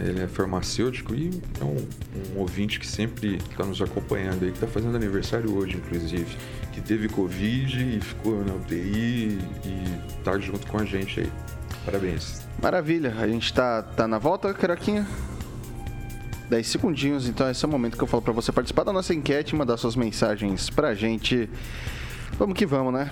Ele 0.03 0.21
é 0.21 0.27
farmacêutico 0.27 1.15
e 1.15 1.41
é 1.59 1.63
um, 1.63 1.87
um 2.35 2.39
ouvinte 2.39 2.79
que 2.79 2.87
sempre 2.87 3.37
está 3.37 3.65
nos 3.65 3.81
acompanhando 3.81 4.43
aí, 4.43 4.51
que 4.51 4.57
está 4.57 4.67
fazendo 4.67 4.95
aniversário 4.95 5.55
hoje, 5.55 5.77
inclusive. 5.77 6.37
Que 6.73 6.81
teve 6.81 7.07
Covid 7.09 7.97
e 7.97 8.01
ficou 8.01 8.43
na 8.43 8.53
UTI 8.53 9.39
e 9.65 10.17
está 10.17 10.37
junto 10.39 10.67
com 10.67 10.77
a 10.77 10.85
gente 10.85 11.21
aí. 11.21 11.31
Parabéns. 11.85 12.41
Maravilha. 12.61 13.15
A 13.17 13.27
gente 13.27 13.53
tá, 13.53 13.81
tá 13.81 14.07
na 14.07 14.19
volta, 14.19 14.53
Caraquinha? 14.53 15.07
10 16.49 16.67
segundinhos, 16.67 17.27
então 17.27 17.49
esse 17.49 17.63
é 17.63 17.67
o 17.67 17.71
momento 17.71 17.97
que 17.97 18.03
eu 18.03 18.07
falo 18.07 18.21
para 18.21 18.31
você 18.31 18.51
participar 18.51 18.83
da 18.83 18.93
nossa 18.93 19.13
enquete, 19.13 19.55
mandar 19.55 19.77
suas 19.77 19.95
mensagens 19.95 20.69
pra 20.69 20.93
gente. 20.93 21.49
Vamos 22.37 22.57
que 22.57 22.65
vamos, 22.65 22.93
né? 22.93 23.11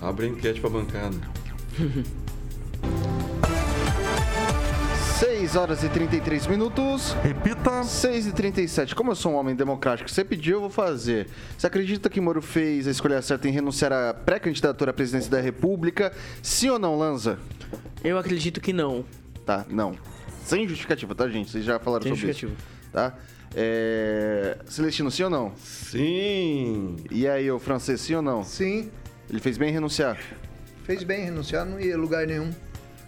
Abre 0.00 0.26
a 0.26 0.28
enquete 0.28 0.60
pra 0.60 0.70
bancada. 0.70 1.16
6 5.46 5.54
horas 5.54 5.84
e 5.84 5.88
33 5.88 6.48
minutos. 6.48 7.12
Repita. 7.22 7.84
6 7.84 8.26
e 8.26 8.32
37. 8.32 8.96
Como 8.96 9.12
eu 9.12 9.14
sou 9.14 9.30
um 9.30 9.36
homem 9.36 9.54
democrático, 9.54 10.10
você 10.10 10.24
pediu, 10.24 10.56
eu 10.56 10.60
vou 10.62 10.70
fazer. 10.70 11.28
Você 11.56 11.68
acredita 11.68 12.10
que 12.10 12.20
Moro 12.20 12.42
fez 12.42 12.88
a 12.88 12.90
escolha 12.90 13.22
certa 13.22 13.46
em 13.46 13.52
renunciar 13.52 13.92
à 13.92 14.12
pré-candidatura 14.12 14.90
à 14.90 14.94
presidência 14.94 15.30
da 15.30 15.40
República? 15.40 16.12
Sim 16.42 16.70
ou 16.70 16.80
não, 16.80 16.98
Lanza? 16.98 17.38
Eu 18.02 18.18
acredito 18.18 18.60
que 18.60 18.72
não. 18.72 19.04
Tá, 19.44 19.64
não. 19.70 19.96
Sem 20.44 20.66
justificativa, 20.66 21.14
tá, 21.14 21.28
gente? 21.28 21.48
Vocês 21.48 21.64
já 21.64 21.78
falaram 21.78 22.02
Sem 22.02 22.16
sobre 22.16 22.26
justificativa. 22.26 22.68
isso. 22.82 22.90
Tá? 22.90 23.14
É... 23.54 24.58
Celestino, 24.66 25.12
sim 25.12 25.22
ou 25.22 25.30
não? 25.30 25.52
Sim. 25.56 26.96
E 27.08 27.28
aí, 27.28 27.48
o 27.52 27.60
francês, 27.60 28.00
sim 28.00 28.16
ou 28.16 28.22
não? 28.22 28.42
Sim. 28.42 28.90
Ele 29.30 29.38
fez 29.38 29.56
bem 29.56 29.68
em 29.68 29.72
renunciar? 29.72 30.18
Fez 30.82 31.04
bem 31.04 31.24
renunciar, 31.24 31.64
não 31.64 31.78
ia 31.78 31.96
lugar 31.96 32.26
nenhum. 32.26 32.50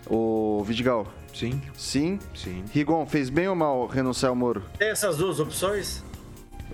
O 0.07 0.63
Vidigal? 0.65 1.18
Sim. 1.35 1.61
Sim? 1.77 2.19
Sim. 2.35 2.65
Rigon, 2.73 3.07
fez 3.07 3.31
bem 3.31 3.49
ou 3.49 3.55
mal 3.55 3.87
renunciar 3.87 4.31
ao 4.31 4.37
Moro? 4.37 4.63
Tem 4.79 4.89
essas 4.89 5.17
duas 5.19 5.39
opções? 5.39 6.03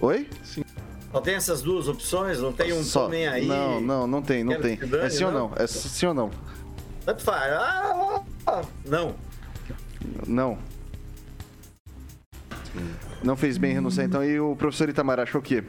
Oi? 0.00 0.28
Sim. 0.42 0.64
Só 1.12 1.20
tem 1.20 1.34
essas 1.34 1.62
duas 1.62 1.86
opções? 1.86 2.40
Não 2.40 2.52
tem 2.52 2.72
um 2.72 2.82
Só. 2.82 3.08
nem 3.08 3.26
aí? 3.26 3.46
Não, 3.46 3.80
não, 3.80 4.06
não 4.06 4.22
tem, 4.22 4.42
não 4.42 4.60
tem. 4.60 4.76
dane, 4.76 5.06
É 5.06 5.10
sim 5.10 5.24
ou 5.24 5.30
não? 5.32 5.48
não? 5.50 5.56
É 5.56 5.66
sim 5.66 6.06
ou 6.06 6.14
não? 6.14 6.30
Tanto 7.04 7.22
faz. 7.22 7.52
Ah, 7.52 8.22
ah, 8.46 8.62
não. 8.84 9.14
Não. 10.26 10.58
Não 13.22 13.36
fez 13.36 13.56
bem 13.58 13.72
renunciar, 13.72 14.06
então. 14.06 14.24
E 14.24 14.40
o 14.40 14.56
professor 14.56 14.88
Itamar 14.88 15.20
achou 15.20 15.40
o 15.40 15.44
quê? 15.44 15.62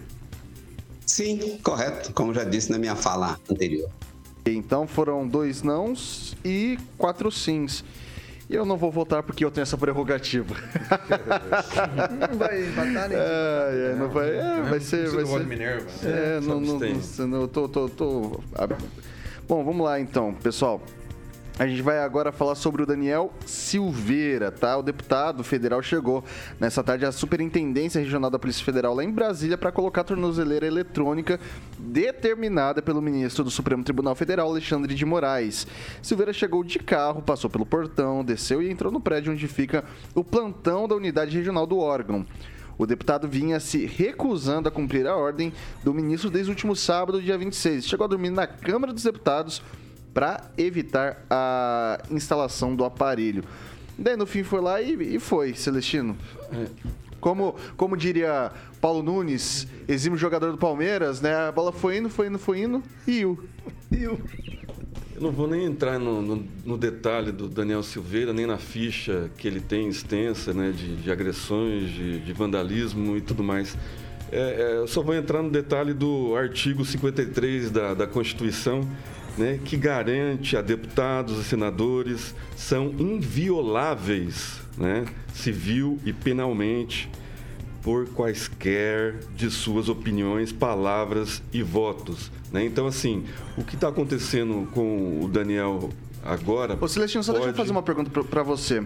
Sim, 1.06 1.60
correto, 1.64 2.12
como 2.14 2.34
já 2.34 2.44
disse 2.44 2.72
na 2.72 2.78
minha 2.80 2.96
fala 2.96 3.40
anterior. 3.50 3.90
Então 4.46 4.88
foram 4.88 5.28
dois 5.28 5.62
nãos 5.62 6.36
e 6.44 6.80
quatro 6.98 7.32
sims. 7.32 7.84
E 8.48 8.56
eu 8.56 8.66
não 8.66 8.78
vou 8.78 8.91
votar 8.91 9.24
porque 9.24 9.43
eu 9.43 9.50
tenho 9.50 9.64
essa 9.64 9.78
prerrogativa. 9.78 10.54
Não 12.30 12.38
vai 12.38 12.62
matar 12.70 13.10
nem. 13.10 13.18
É, 13.18 13.91
é, 13.91 13.96
não 13.98 14.10
vai, 14.10 14.30
é, 14.30 14.62
vai 14.62 14.80
ser. 14.80 15.08
Você 15.08 15.16
Vai 15.16 15.24
não 15.24 15.32
ser 15.32 15.39
de 15.39 15.46
Minerva, 15.46 15.86
né? 16.04 16.36
É, 16.38 16.39
não, 16.41 16.62
não, 16.62 16.80
não, 17.28 17.41
eu 17.41 17.48
tô, 17.48 17.68
tô, 17.68 17.89
tô. 17.89 18.39
Bom, 19.48 19.64
vamos 19.64 19.84
lá 19.84 20.00
então, 20.00 20.34
pessoal. 20.34 20.80
A 21.58 21.66
gente 21.66 21.82
vai 21.82 21.99
agora 21.99 22.34
falar 22.34 22.53
sobre 22.53 22.84
o 22.84 22.86
Daniel 22.86 23.32
Silveira, 23.45 24.51
tá? 24.51 24.78
O 24.78 24.84
deputado 24.84 25.41
federal 25.41 25.82
chegou 25.82 26.22
nessa 26.60 26.84
tarde 26.84 27.06
à 27.06 27.14
Superintendência 27.14 28.01
Regional 28.01 28.30
da 28.30 28.38
Polícia 28.38 28.66
Federal 28.66 28.93
lá 28.93 29.06
em 29.06 29.10
Brasília 29.10 29.58
para 29.58 29.72
colocar 29.72 30.01
a 30.01 30.03
tornozeleira 30.03 30.68
eletrônica 30.68 31.39
determinada 31.80 32.82
pelo 32.82 33.01
ministro 33.01 33.41
do 33.41 33.49
Supremo 33.49 33.86
Tribunal 33.86 34.16
Federal, 34.16 34.49
Alexandre 34.49 34.93
de 34.93 35.06
Moraes. 35.06 35.66
Silveira 36.01 36.34
chegou 36.34 36.62
de 36.62 36.78
carro, 36.78 37.22
passou 37.22 37.49
pelo 37.49 37.66
portão, 37.66 38.22
desceu 38.22 38.62
e 38.62 38.70
entrou 38.70 38.91
no 38.91 38.99
prédio 38.99 39.32
onde 39.32 39.47
fica 39.47 39.86
o 40.14 40.26
plantão 40.26 40.89
da 40.89 40.95
unidade 40.95 41.38
regional 41.38 41.66
do 41.66 41.78
órgão. 41.80 42.26
O 42.78 42.86
deputado 42.86 43.30
vinha 43.30 43.62
se 43.62 43.86
recusando 43.86 44.68
a 44.68 44.72
cumprir 44.72 45.08
a 45.08 45.16
ordem 45.16 45.53
do 45.86 45.93
ministro 45.93 46.30
desde 46.30 46.51
o 46.51 46.53
último 46.53 46.76
sábado, 46.76 47.22
dia 47.22 47.38
26. 47.38 47.86
Chegou 47.86 48.03
a 48.03 48.10
dormir 48.10 48.32
na 48.32 48.45
Câmara 48.45 48.91
dos 48.91 49.03
Deputados 49.03 49.62
para 50.16 50.49
evitar 50.57 51.26
a 51.30 52.01
instalação 52.09 52.74
do 52.74 52.86
aparelho. 52.86 53.43
Daí 53.99 54.16
no 54.16 54.26
fim 54.26 54.43
foi 54.43 54.61
lá 54.61 54.82
e, 54.82 55.16
e 55.16 55.20
foi, 55.20 55.53
Celestino. 55.53 56.16
Como, 57.20 57.53
como 57.76 57.97
diria 57.97 58.49
Paulo 58.80 59.03
Nunes, 59.03 59.68
exímio 59.89 60.18
jogador 60.18 60.51
do 60.53 60.57
Palmeiras, 60.57 61.20
né? 61.20 61.36
A 61.36 61.51
bola 61.51 61.74
foi 61.74 61.97
indo, 61.97 62.09
foi 62.09 62.28
indo, 62.28 62.39
foi 62.39 62.61
indo 62.61 62.82
e 63.05 63.20
iu. 63.20 63.43
Iu. 63.91 64.18
Eu 65.16 65.22
não 65.22 65.32
vou 65.32 65.47
nem 65.47 65.66
entrar 65.66 65.99
no, 65.99 66.22
no- 66.22 66.47
no 66.66 66.78
detalhe 66.78 67.32
do 67.34 67.47
Daniel 67.49 67.84
Silveira, 67.84 68.32
nem 68.34 68.45
na 68.45 68.57
ficha 68.57 69.30
que 69.38 69.47
ele 69.47 69.59
tem 69.59 69.88
extensa, 69.89 70.53
né, 70.53 70.72
de, 70.72 70.95
de 70.97 71.11
agressões, 71.11 71.89
de, 71.89 72.20
de 72.20 72.34
vandalismo 72.34 73.16
e 73.18 73.22
tudo 73.22 73.43
mais. 73.43 73.78
É, 74.32 74.39
é, 74.39 74.78
eu 74.78 74.88
só 74.88 75.01
vou 75.01 75.13
entrar 75.16 75.41
no 75.41 75.49
detalhe 75.49 75.93
do 75.93 76.36
artigo 76.36 76.84
53 76.86 77.70
da, 77.72 77.93
da 77.93 78.07
Constituição, 78.07 78.82
né, 79.38 79.60
que 79.64 79.78
garante 79.78 80.56
a 80.56 80.62
deputados 80.62 81.40
e 81.40 81.44
senadores 81.44 82.36
são 82.56 82.94
invioláveis, 82.98 84.62
né, 84.78 85.06
civil 85.34 86.00
e 86.06 86.14
penalmente, 86.14 87.10
por 87.82 88.08
quaisquer 88.10 89.20
de 89.36 89.52
suas 89.52 89.90
opiniões, 89.90 90.52
palavras 90.52 91.44
e 91.54 91.62
votos. 91.62 92.32
Né? 92.52 92.66
Então, 92.66 92.88
assim, 92.88 93.26
o 93.56 93.64
que 93.64 93.76
está 93.76 93.90
acontecendo 93.90 94.68
com 94.72 95.24
o 95.24 95.28
Daniel 95.28 95.92
agora. 96.24 96.78
Ô, 96.82 96.88
Celestino, 96.88 97.24
só 97.24 97.34
deixa 97.34 97.50
eu 97.50 97.54
fazer 97.54 97.72
uma 97.72 97.84
pergunta 97.84 98.24
pra 98.24 98.42
você. 98.42 98.84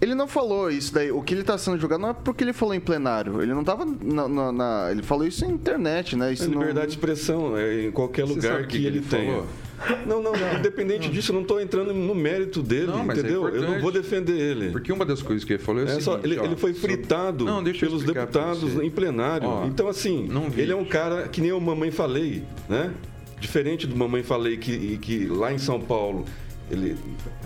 Ele 0.00 0.14
não 0.14 0.26
falou 0.26 0.70
isso 0.70 0.94
daí, 0.94 1.10
o 1.12 1.20
que 1.20 1.34
ele 1.34 1.42
tá 1.44 1.58
sendo 1.58 1.78
julgado 1.78 2.00
não 2.00 2.08
é 2.10 2.14
porque 2.14 2.42
ele 2.42 2.54
falou 2.54 2.74
em 2.74 2.80
plenário. 2.80 3.42
Ele 3.42 3.52
não 3.52 3.62
tava 3.62 3.84
na. 3.84 4.26
na- 4.26 4.52
na- 4.52 4.88
ele 4.90 5.02
falou 5.02 5.26
isso 5.26 5.44
na 5.46 5.52
internet, 5.52 6.16
né? 6.16 6.32
Isso 6.32 6.44
É 6.44 6.48
não- 6.48 6.60
liberdade 6.60 6.86
de 6.86 6.92
expressão, 6.94 7.56
é 7.56 7.84
em 7.84 7.90
qualquer 7.90 8.26
Você 8.26 8.32
lugar 8.34 8.60
o 8.62 8.66
que, 8.66 8.78
que 8.78 8.86
ele, 8.86 8.98
ele 8.98 9.06
tenha. 9.06 9.32
falou? 9.32 9.46
Não, 10.06 10.22
não, 10.22 10.32
independente 10.58 11.08
disso, 11.10 11.32
eu 11.32 11.34
não 11.34 11.42
estou 11.42 11.58
entrando 11.60 11.92
no 11.94 12.14
mérito 12.14 12.62
dele, 12.62 12.88
Não, 12.88 13.00
é 13.00 13.04
entendeu? 13.04 13.48
eu 13.48 13.62
não 13.62 13.80
vou 13.80 13.90
defender 13.90 14.38
ele. 14.38 14.70
Porque 14.70 14.92
uma 14.92 15.06
das 15.06 15.22
coisas 15.22 15.42
que 15.42 15.54
ele 15.54 15.62
falou 15.62 15.80
é, 15.82 15.84
o 15.86 15.88
É 15.88 16.00
só, 16.00 16.12
seguinte, 16.16 16.26
ele, 16.32 16.38
ó, 16.38 16.44
ele 16.44 16.56
foi 16.56 16.74
sobre- 16.74 16.96
fritado 16.96 17.44
Não, 17.46 17.64
pelos 17.64 18.02
deputados 18.04 18.74
em 18.76 18.90
plenário. 18.90 19.48
Ó, 19.48 19.64
então, 19.66 19.88
assim, 19.88 20.26
não 20.30 20.50
vi. 20.50 20.60
ele 20.62 20.72
é 20.72 20.76
um 20.76 20.84
cara 20.84 21.28
que 21.28 21.40
nem 21.40 21.48
eu 21.50 21.58
mamãe 21.60 21.90
falei, 21.90 22.42
né? 22.68 22.90
Diferente 23.40 23.86
do 23.86 23.96
mamãe 23.96 24.22
falei 24.22 24.58
que, 24.58 24.98
que 24.98 25.26
lá 25.26 25.50
em 25.50 25.56
São 25.58 25.80
Paulo, 25.80 26.26
ele, 26.70 26.96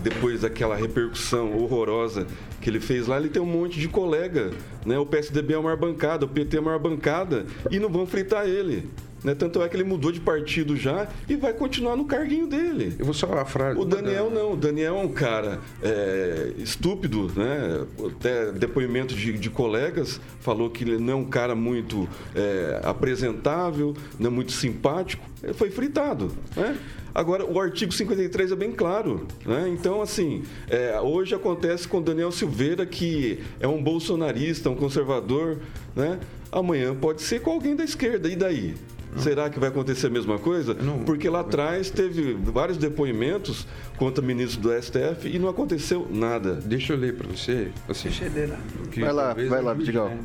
depois 0.01 0.41
daquela 0.41 0.75
repercussão 0.75 1.57
horrorosa 1.57 2.27
que 2.61 2.69
ele 2.69 2.79
fez 2.79 3.07
lá, 3.07 3.17
ele 3.17 3.29
tem 3.29 3.41
um 3.41 3.45
monte 3.45 3.79
de 3.79 3.87
colega, 3.87 4.51
né? 4.85 4.97
O 4.97 5.05
PSDB 5.05 5.53
é 5.53 5.57
a 5.57 5.61
maior 5.61 5.77
bancada, 5.77 6.25
o 6.25 6.29
PT 6.29 6.57
é 6.57 6.59
a 6.59 6.63
maior 6.63 6.79
bancada, 6.79 7.45
e 7.69 7.79
não 7.79 7.89
vão 7.89 8.05
fritar 8.05 8.47
ele. 8.47 8.89
Né? 9.25 9.33
Tanto 9.33 9.61
é 9.63 9.67
que 9.67 9.75
ele 9.75 9.83
mudou 9.83 10.11
de 10.11 10.19
partido 10.19 10.77
já 10.77 11.07
e 11.27 11.35
vai 11.35 11.51
continuar 11.51 11.95
no 11.95 12.05
carguinho 12.05 12.45
dele. 12.45 12.95
Eu 12.99 13.05
vou 13.05 13.13
só 13.13 13.25
a 13.33 13.43
frase. 13.43 13.79
O 13.79 13.83
Daniel 13.83 14.29
não. 14.29 14.53
O 14.53 14.55
Daniel 14.55 14.97
é 14.97 15.01
um 15.01 15.11
cara 15.11 15.59
é, 15.81 16.53
estúpido, 16.59 17.31
né? 17.35 17.83
Até 18.05 18.51
depoimento 18.51 19.15
de, 19.15 19.33
de, 19.33 19.49
colegas 19.49 20.21
falou 20.39 20.69
que 20.69 20.83
ele 20.83 20.99
não 20.99 21.13
é 21.13 21.15
um 21.15 21.25
cara 21.25 21.55
muito 21.55 22.07
é, 22.35 22.79
apresentável, 22.83 23.95
não 24.19 24.27
é 24.27 24.29
muito 24.29 24.51
simpático. 24.51 25.25
Ele 25.41 25.53
foi 25.53 25.71
fritado, 25.71 26.31
né? 26.55 26.77
Agora, 27.15 27.45
o 27.45 27.57
artigo 27.61 27.93
53 27.93 28.51
é 28.51 28.55
bem 28.57 28.73
claro. 28.73 29.25
Né? 29.45 29.69
Então, 29.69 30.01
assim, 30.01 30.43
é, 30.69 30.99
hoje 30.99 31.33
acontece 31.33 31.87
com 31.87 32.01
Daniel 32.01 32.29
Silveira, 32.29 32.85
que 32.85 33.39
é 33.57 33.65
um 33.65 33.81
bolsonarista, 33.81 34.69
um 34.69 34.75
conservador. 34.75 35.59
Né? 35.95 36.19
Amanhã 36.51 36.93
pode 36.93 37.21
ser 37.21 37.39
com 37.39 37.51
alguém 37.51 37.73
da 37.73 37.85
esquerda. 37.85 38.27
E 38.27 38.35
daí? 38.35 38.75
Não. 39.15 39.23
Será 39.23 39.49
que 39.49 39.57
vai 39.57 39.69
acontecer 39.69 40.07
a 40.07 40.09
mesma 40.09 40.37
coisa? 40.37 40.73
Não. 40.73 41.05
Porque 41.05 41.29
lá 41.29 41.39
atrás 41.39 41.89
teve 41.89 42.33
vários 42.33 42.77
depoimentos 42.77 43.65
contra 43.95 44.21
ministros 44.21 44.61
do 44.61 44.83
STF 44.83 45.33
e 45.33 45.39
não 45.39 45.47
aconteceu 45.47 46.05
nada. 46.11 46.55
Deixa 46.55 46.91
eu 46.91 46.97
ler 46.97 47.15
para 47.15 47.29
você. 47.29 47.71
Assim, 47.87 48.09
Deixa 48.09 48.25
eu 48.25 48.33
ler 48.33 48.49
lá. 48.49 48.59
Vai 48.93 49.13
lá, 49.13 49.33
vai 49.33 49.61
lá, 49.61 49.73
Vidigal. 49.73 50.09
Né? 50.09 50.19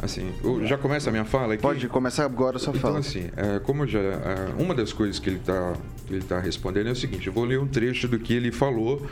Assim, 0.00 0.30
já 0.66 0.76
começa 0.76 1.08
a 1.08 1.12
minha 1.12 1.24
fala 1.24 1.54
aqui? 1.54 1.62
Pode 1.62 1.88
começar 1.88 2.24
agora 2.24 2.56
a 2.56 2.58
sua 2.58 2.70
então, 2.70 2.80
fala. 2.80 3.00
Então, 3.00 3.10
assim, 3.10 3.30
é, 3.36 3.58
como 3.60 3.86
já. 3.86 3.98
É, 3.98 4.54
uma 4.58 4.74
das 4.74 4.92
coisas 4.92 5.18
que 5.18 5.30
ele 5.30 5.38
está 5.38 5.74
ele 6.10 6.22
tá 6.22 6.38
respondendo 6.38 6.88
é 6.88 6.92
o 6.92 6.96
seguinte: 6.96 7.26
eu 7.26 7.32
vou 7.32 7.44
ler 7.44 7.58
um 7.58 7.66
trecho 7.66 8.06
do 8.06 8.18
que 8.18 8.34
ele 8.34 8.52
falou, 8.52 9.06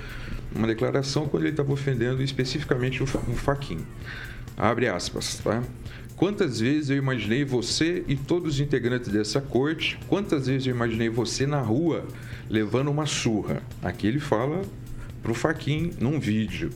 uma 0.54 0.66
declaração, 0.66 1.26
quando 1.26 1.44
ele 1.44 1.50
estava 1.50 1.72
ofendendo 1.72 2.22
especificamente 2.22 3.02
o, 3.02 3.04
o 3.04 3.34
Faquin. 3.34 3.84
Abre 4.56 4.88
aspas, 4.88 5.40
tá? 5.42 5.62
Quantas 6.16 6.60
vezes 6.60 6.90
eu 6.90 6.96
imaginei 6.96 7.44
você 7.44 8.04
e 8.06 8.14
todos 8.14 8.54
os 8.54 8.60
integrantes 8.60 9.10
dessa 9.10 9.40
corte, 9.40 9.98
quantas 10.06 10.46
vezes 10.46 10.66
eu 10.66 10.74
imaginei 10.74 11.08
você 11.08 11.44
na 11.44 11.60
rua 11.60 12.06
levando 12.48 12.88
uma 12.88 13.04
surra? 13.04 13.62
Aqui 13.82 14.06
ele 14.06 14.20
fala 14.20 14.62
pro 15.22 15.34
Faquin 15.34 15.92
num 15.98 16.20
vídeo. 16.20 16.70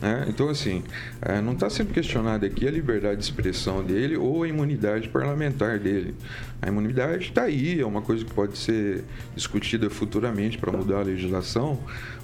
Né? 0.00 0.26
Então, 0.28 0.48
assim, 0.48 0.82
é, 1.20 1.40
não 1.40 1.52
está 1.52 1.68
sendo 1.68 1.92
questionada 1.92 2.46
aqui 2.46 2.66
a 2.66 2.70
liberdade 2.70 3.16
de 3.16 3.24
expressão 3.24 3.84
dele 3.84 4.16
ou 4.16 4.42
a 4.42 4.48
imunidade 4.48 5.08
parlamentar 5.08 5.78
dele. 5.78 6.14
A 6.62 6.68
imunidade 6.68 7.24
está 7.24 7.42
aí, 7.42 7.80
é 7.80 7.86
uma 7.86 8.00
coisa 8.00 8.24
que 8.24 8.32
pode 8.32 8.56
ser 8.56 9.04
discutida 9.34 9.90
futuramente 9.90 10.56
para 10.58 10.72
mudar 10.72 11.00
a 11.00 11.02
legislação, 11.02 11.78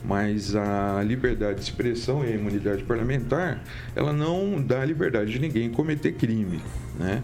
mas 0.04 0.56
a 0.56 1.02
liberdade 1.02 1.56
de 1.56 1.64
expressão 1.64 2.24
e 2.24 2.28
a 2.28 2.34
imunidade 2.34 2.82
parlamentar, 2.84 3.62
ela 3.94 4.12
não 4.12 4.60
dá 4.60 4.84
liberdade 4.84 5.32
de 5.32 5.38
ninguém 5.38 5.70
cometer 5.70 6.12
crime. 6.12 6.60
Né? 6.98 7.22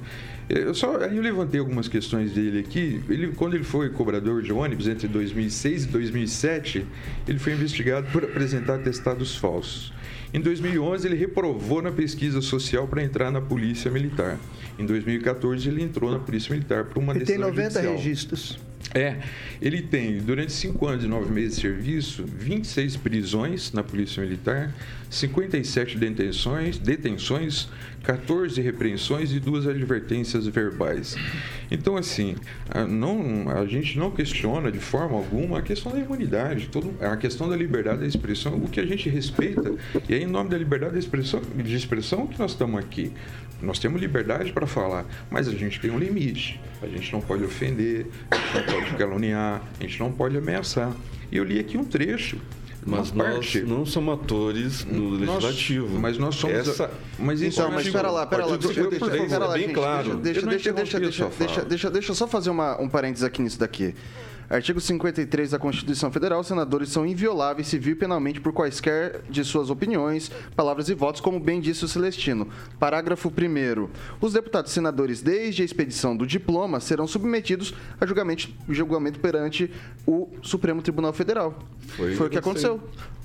Eu 0.48 0.74
só 0.74 0.96
eu 0.96 1.22
levantei 1.22 1.60
algumas 1.60 1.88
questões 1.88 2.32
dele 2.32 2.58
aqui. 2.58 3.02
Ele, 3.08 3.28
quando 3.28 3.54
ele 3.54 3.64
foi 3.64 3.88
cobrador 3.88 4.42
de 4.42 4.52
ônibus 4.52 4.86
entre 4.86 5.08
2006 5.08 5.84
e 5.84 5.88
2007, 5.88 6.86
ele 7.26 7.38
foi 7.38 7.54
investigado 7.54 8.06
por 8.10 8.24
apresentar 8.24 8.74
atestados 8.74 9.34
falsos. 9.34 9.92
Em 10.34 10.40
2011, 10.40 11.06
ele 11.06 11.16
reprovou 11.16 11.82
na 11.82 11.92
pesquisa 11.92 12.40
social 12.40 12.88
para 12.88 13.02
entrar 13.02 13.30
na 13.30 13.40
Polícia 13.40 13.90
Militar. 13.90 14.38
Em 14.78 14.86
2014, 14.86 15.68
ele 15.68 15.82
entrou 15.82 16.10
na 16.10 16.18
Polícia 16.18 16.52
Militar 16.54 16.84
por 16.84 16.98
uma 16.98 17.12
ele 17.12 17.20
decisão 17.20 17.42
tem 17.42 17.50
90 17.50 17.70
judicial. 17.70 17.96
registros. 17.96 18.58
É, 18.94 19.18
ele 19.60 19.82
tem, 19.82 20.18
durante 20.18 20.52
cinco 20.52 20.86
anos 20.86 21.04
e 21.04 21.08
nove 21.08 21.30
meses 21.30 21.56
de 21.56 21.62
serviço, 21.62 22.24
26 22.26 22.96
prisões 22.96 23.72
na 23.72 23.82
Polícia 23.82 24.22
Militar, 24.22 24.74
57 25.12 25.98
detenções, 25.98 26.78
detenções 26.78 27.68
14 28.02 28.60
repreensões 28.60 29.30
e 29.30 29.38
duas 29.38 29.66
advertências 29.66 30.46
verbais. 30.46 31.16
Então, 31.70 31.96
assim, 31.96 32.34
a, 32.68 32.84
não, 32.84 33.48
a 33.50 33.66
gente 33.66 33.98
não 33.98 34.10
questiona 34.10 34.72
de 34.72 34.80
forma 34.80 35.16
alguma 35.16 35.58
a 35.58 35.62
questão 35.62 35.92
da 35.92 35.98
imunidade, 35.98 36.68
todo, 36.68 36.94
a 37.00 37.16
questão 37.16 37.48
da 37.48 37.54
liberdade 37.54 38.00
da 38.00 38.06
expressão, 38.06 38.56
o 38.56 38.68
que 38.68 38.80
a 38.80 38.86
gente 38.86 39.08
respeita. 39.08 39.74
E 40.08 40.14
é 40.14 40.18
em 40.18 40.26
nome 40.26 40.48
da 40.48 40.58
liberdade 40.58 40.94
de 40.94 40.98
expressão, 40.98 41.40
de 41.40 41.76
expressão 41.76 42.26
que 42.26 42.38
nós 42.38 42.52
estamos 42.52 42.82
aqui. 42.82 43.12
Nós 43.60 43.78
temos 43.78 44.00
liberdade 44.00 44.50
para 44.50 44.66
falar, 44.66 45.06
mas 45.30 45.46
a 45.46 45.52
gente 45.52 45.78
tem 45.78 45.90
um 45.90 45.98
limite. 45.98 46.58
A 46.82 46.88
gente 46.88 47.12
não 47.12 47.20
pode 47.20 47.44
ofender, 47.44 48.06
a 48.30 48.36
gente 48.36 48.54
não 48.54 48.62
pode 48.64 48.96
caluniar, 48.96 49.62
a 49.78 49.82
gente 49.82 50.00
não 50.00 50.10
pode 50.10 50.36
ameaçar. 50.36 50.92
E 51.30 51.36
eu 51.36 51.44
li 51.44 51.60
aqui 51.60 51.76
um 51.78 51.84
trecho 51.84 52.38
mas 52.84 53.12
nós 53.12 53.54
não 53.64 53.86
somos 53.86 54.14
atores 54.14 54.84
no 54.84 55.10
legislativo. 55.10 55.88
Nós, 55.92 56.00
mas 56.00 56.18
nós 56.18 56.34
somos. 56.34 56.56
Essa... 56.56 56.90
Mas 57.18 57.40
então, 57.40 57.70
mas 57.70 57.86
espera 57.86 58.10
lá, 58.10 58.24
espera 58.24 58.44
lá, 58.44 58.56
deixa, 58.56 58.88
deixa, 58.88 59.06
deixa, 59.08 59.38
lá, 59.38 59.52
bem 59.52 59.62
gente, 59.62 59.74
claro. 59.74 60.16
Deixa, 60.16 60.46
deixa, 60.46 60.72
deixa, 60.72 61.00
deixa, 61.00 61.30
deixa, 61.38 61.64
deixa, 61.64 61.90
deixa 61.90 62.10
eu 62.10 62.14
só 62.14 62.26
fazer 62.26 62.50
uma, 62.50 62.80
um 62.80 62.88
parênteses 62.88 63.22
aqui 63.24 63.40
nisso 63.40 63.58
daqui. 63.58 63.94
Artigo 64.48 64.80
53 64.80 65.50
da 65.50 65.58
Constituição 65.58 66.10
Federal, 66.10 66.40
os 66.40 66.46
senadores 66.46 66.90
são 66.90 67.06
invioláveis 67.06 67.68
civil 67.68 67.92
e 67.92 67.96
penalmente 67.96 68.40
por 68.40 68.52
quaisquer 68.52 69.22
de 69.28 69.44
suas 69.44 69.70
opiniões, 69.70 70.30
palavras 70.54 70.88
e 70.88 70.94
votos, 70.94 71.20
como 71.20 71.40
bem 71.40 71.60
disse 71.60 71.84
o 71.84 71.88
Celestino. 71.88 72.48
Parágrafo 72.78 73.28
1 73.28 73.88
Os 74.20 74.32
deputados 74.32 74.70
e 74.70 74.74
senadores, 74.74 75.22
desde 75.22 75.62
a 75.62 75.64
expedição 75.64 76.16
do 76.16 76.26
diploma, 76.26 76.80
serão 76.80 77.06
submetidos 77.06 77.74
a 78.00 78.06
julgamento, 78.06 78.48
julgamento 78.68 79.20
perante 79.20 79.70
o 80.06 80.28
Supremo 80.42 80.82
Tribunal 80.82 81.12
Federal. 81.12 81.58
Foi, 81.88 82.14
Foi 82.14 82.26
o 82.26 82.30
que 82.30 82.38
aconteceu. 82.38 82.80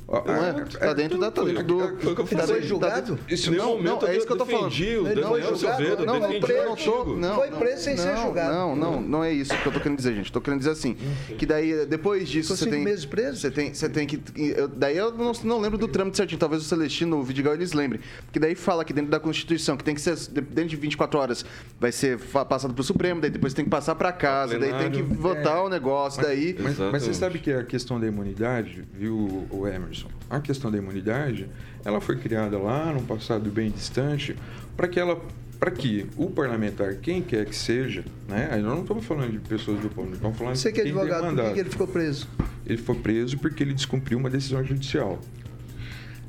Não 0.08 0.46
é? 0.46 0.54
Tá 0.54 0.94
dentro 0.94 1.20
da. 1.20 1.30
Do, 1.30 1.64
do, 1.64 2.26
foi 2.26 2.62
julgado? 2.62 3.20
Isso 3.28 3.52
não, 3.52 3.82
não, 3.82 4.00
é 4.08 4.16
isso 4.16 4.26
que 4.26 4.32
eu 4.32 4.38
tô 4.38 4.46
falando. 4.46 4.72
Não, 5.16 5.30
foi 5.30 5.42
julgado. 5.42 6.06
Não, 6.06 6.20
não, 6.20 6.40
preso, 6.40 7.16
não, 7.18 7.36
foi 7.36 7.52
preso 7.52 7.84
sem 7.84 7.98
ser 7.98 8.18
julgado. 8.18 8.54
Não, 8.54 8.76
não, 8.76 9.02
não 9.02 9.24
é 9.24 9.34
isso 9.34 9.54
que 9.56 9.68
eu 9.68 9.72
tô 9.72 9.80
querendo 9.82 9.98
dizer, 9.98 10.16
gente. 10.16 10.32
Tô 10.32 10.40
querendo 10.40 10.60
dizer 10.60 10.72
assim, 10.72 10.96
que 11.38 11.46
daí, 11.46 11.86
depois 11.86 12.30
disso, 12.30 12.56
você 12.56 12.70
tem... 12.70 12.84
meses 12.84 13.06
preso? 13.06 13.42
Você 13.42 13.52
tem, 13.52 13.74
você 13.74 13.90
tem 13.90 14.08
que... 14.08 14.22
Eu, 14.36 14.70
daí 14.70 14.96
eu 14.96 15.12
não, 15.12 15.34
não 15.44 15.60
lembro 15.60 15.78
do 15.78 15.90
trâmite 15.90 16.16
certinho. 16.16 16.40
Talvez 16.40 16.62
o 16.62 16.66
Celestino, 16.66 17.18
o 17.18 17.24
Vidigal, 17.24 17.54
eles 17.54 17.74
lembrem. 17.74 18.00
Que 18.32 18.40
daí 18.40 18.56
fala 18.56 18.86
que 18.86 18.94
dentro 18.94 19.12
da 19.12 19.20
Constituição, 19.20 19.76
que 19.76 19.84
tem 19.84 19.94
que 19.94 20.02
ser, 20.02 20.16
dentro 20.30 20.70
de 20.70 20.76
24 20.78 21.20
horas, 21.20 21.46
vai 21.78 21.92
ser 21.92 22.18
passado 22.18 22.74
pro 22.74 22.84
Supremo, 22.84 23.20
daí 23.20 23.30
depois 23.30 23.54
tem 23.54 23.66
que 23.66 23.72
passar 23.72 23.96
pra 23.96 24.14
casa, 24.14 24.58
daí 24.58 24.74
tem 24.74 24.92
que 24.92 25.02
votar 25.02 25.66
o 25.66 25.70
negócio, 25.70 26.22
daí... 26.22 26.56
Mas, 26.58 26.78
mas 26.78 27.04
você 27.04 27.14
sabe 27.14 27.40
que 27.40 27.52
a 27.52 27.64
questão 27.64 28.00
da 28.00 28.08
imunidade, 28.08 28.86
viu, 28.94 29.48
o 29.50 29.68
Emerson? 29.68 29.97
A 30.30 30.40
questão 30.40 30.70
da 30.70 30.78
imunidade, 30.78 31.48
ela 31.86 32.02
foi 32.02 32.18
criada 32.18 32.58
lá 32.58 32.92
num 32.92 33.06
passado 33.06 33.50
bem 33.50 33.72
distante 33.72 34.36
para 34.76 34.88
que 34.88 35.00
ela 35.00 35.20
para 35.60 35.72
que 35.72 36.06
o 36.16 36.30
parlamentar, 36.30 36.96
quem 36.98 37.22
quer 37.22 37.46
que 37.46 37.56
seja, 37.56 38.04
né? 38.28 38.48
Aí 38.52 38.62
nós 38.62 38.74
não 38.74 38.82
estamos 38.82 39.06
falando 39.06 39.32
de 39.32 39.40
pessoas 39.40 39.80
do 39.80 39.90
povo, 39.90 40.14
estamos 40.14 40.38
falando 40.38 40.56
Você 40.56 40.72
que 40.72 40.82
é 40.82 40.84
advogado, 40.84 41.36
por 41.36 41.54
que 41.54 41.60
ele 41.60 41.70
ficou 41.70 41.88
preso? 41.88 42.28
Ele 42.66 42.78
foi 42.78 42.96
preso 42.96 43.38
porque 43.40 43.64
ele 43.64 43.74
descumpriu 43.74 44.20
uma 44.20 44.30
decisão 44.30 44.64
judicial. 44.64 45.20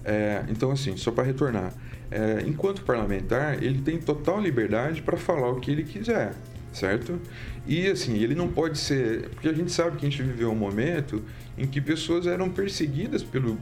É, 0.05 0.45
então, 0.49 0.71
assim, 0.71 0.97
só 0.97 1.11
para 1.11 1.25
retornar, 1.25 1.75
é, 2.11 2.43
enquanto 2.47 2.83
parlamentar, 2.83 3.63
ele 3.63 3.83
tem 3.83 3.99
total 3.99 4.41
liberdade 4.41 5.03
para 5.03 5.19
falar 5.19 5.51
o 5.51 5.61
que 5.61 5.71
ele 5.71 5.85
quiser, 5.85 6.33
certo? 6.73 7.21
E, 7.67 7.87
assim, 7.87 8.17
ele 8.17 8.35
não 8.35 8.49
pode 8.49 8.79
ser. 8.79 9.29
Porque 9.31 9.49
a 9.49 9.53
gente 9.53 9.71
sabe 9.71 9.99
que 9.99 10.07
a 10.07 10.09
gente 10.09 10.23
viveu 10.23 10.51
um 10.51 10.55
momento 10.55 11.23
em 11.59 11.67
que 11.67 11.81
pessoas 11.81 12.27
eram 12.27 12.49
perseguidas 12.49 13.23
pelo, 13.23 13.59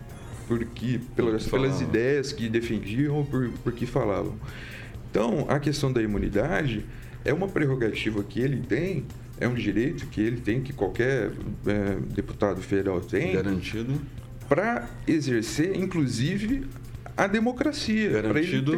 porque, 0.47 1.01
pelas, 1.15 1.47
pelas 1.47 1.81
ideias 1.81 2.33
que 2.33 2.49
defendiam 2.49 3.17
ou 3.17 3.25
por, 3.25 3.51
por 3.65 3.73
que 3.73 3.87
falavam. 3.87 4.35
Então, 5.11 5.47
a 5.49 5.59
questão 5.59 5.93
da 5.93 6.03
imunidade 6.03 6.85
é 7.25 7.33
uma 7.33 7.49
prerrogativa 7.49 8.23
que 8.23 8.41
ele 8.41 8.61
tem, 8.61 9.05
é 9.41 9.49
um 9.49 9.55
direito 9.55 10.07
que 10.07 10.21
ele 10.21 10.41
tem, 10.41 10.63
que 10.63 10.73
qualquer 10.73 11.33
é, 11.67 11.97
deputado 12.15 12.61
federal 12.61 13.01
tem. 13.01 13.33
Garantido. 13.33 14.01
Para 14.49 14.89
exercer, 15.07 15.75
inclusive, 15.77 16.67
a 17.17 17.27
democracia. 17.27 18.23
Garantido. 18.23 18.73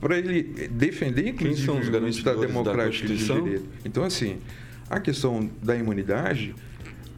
Para 0.00 0.18
ele, 0.18 0.52
ele, 0.56 0.68
defender, 0.68 1.28
inclusive, 1.28 1.70
o 1.70 2.08
Estado 2.08 2.40
democrático 2.40 3.06
de 3.06 3.16
direito. 3.16 3.64
Então, 3.84 4.04
assim, 4.04 4.38
a 4.90 5.00
questão 5.00 5.48
da 5.62 5.76
imunidade 5.76 6.54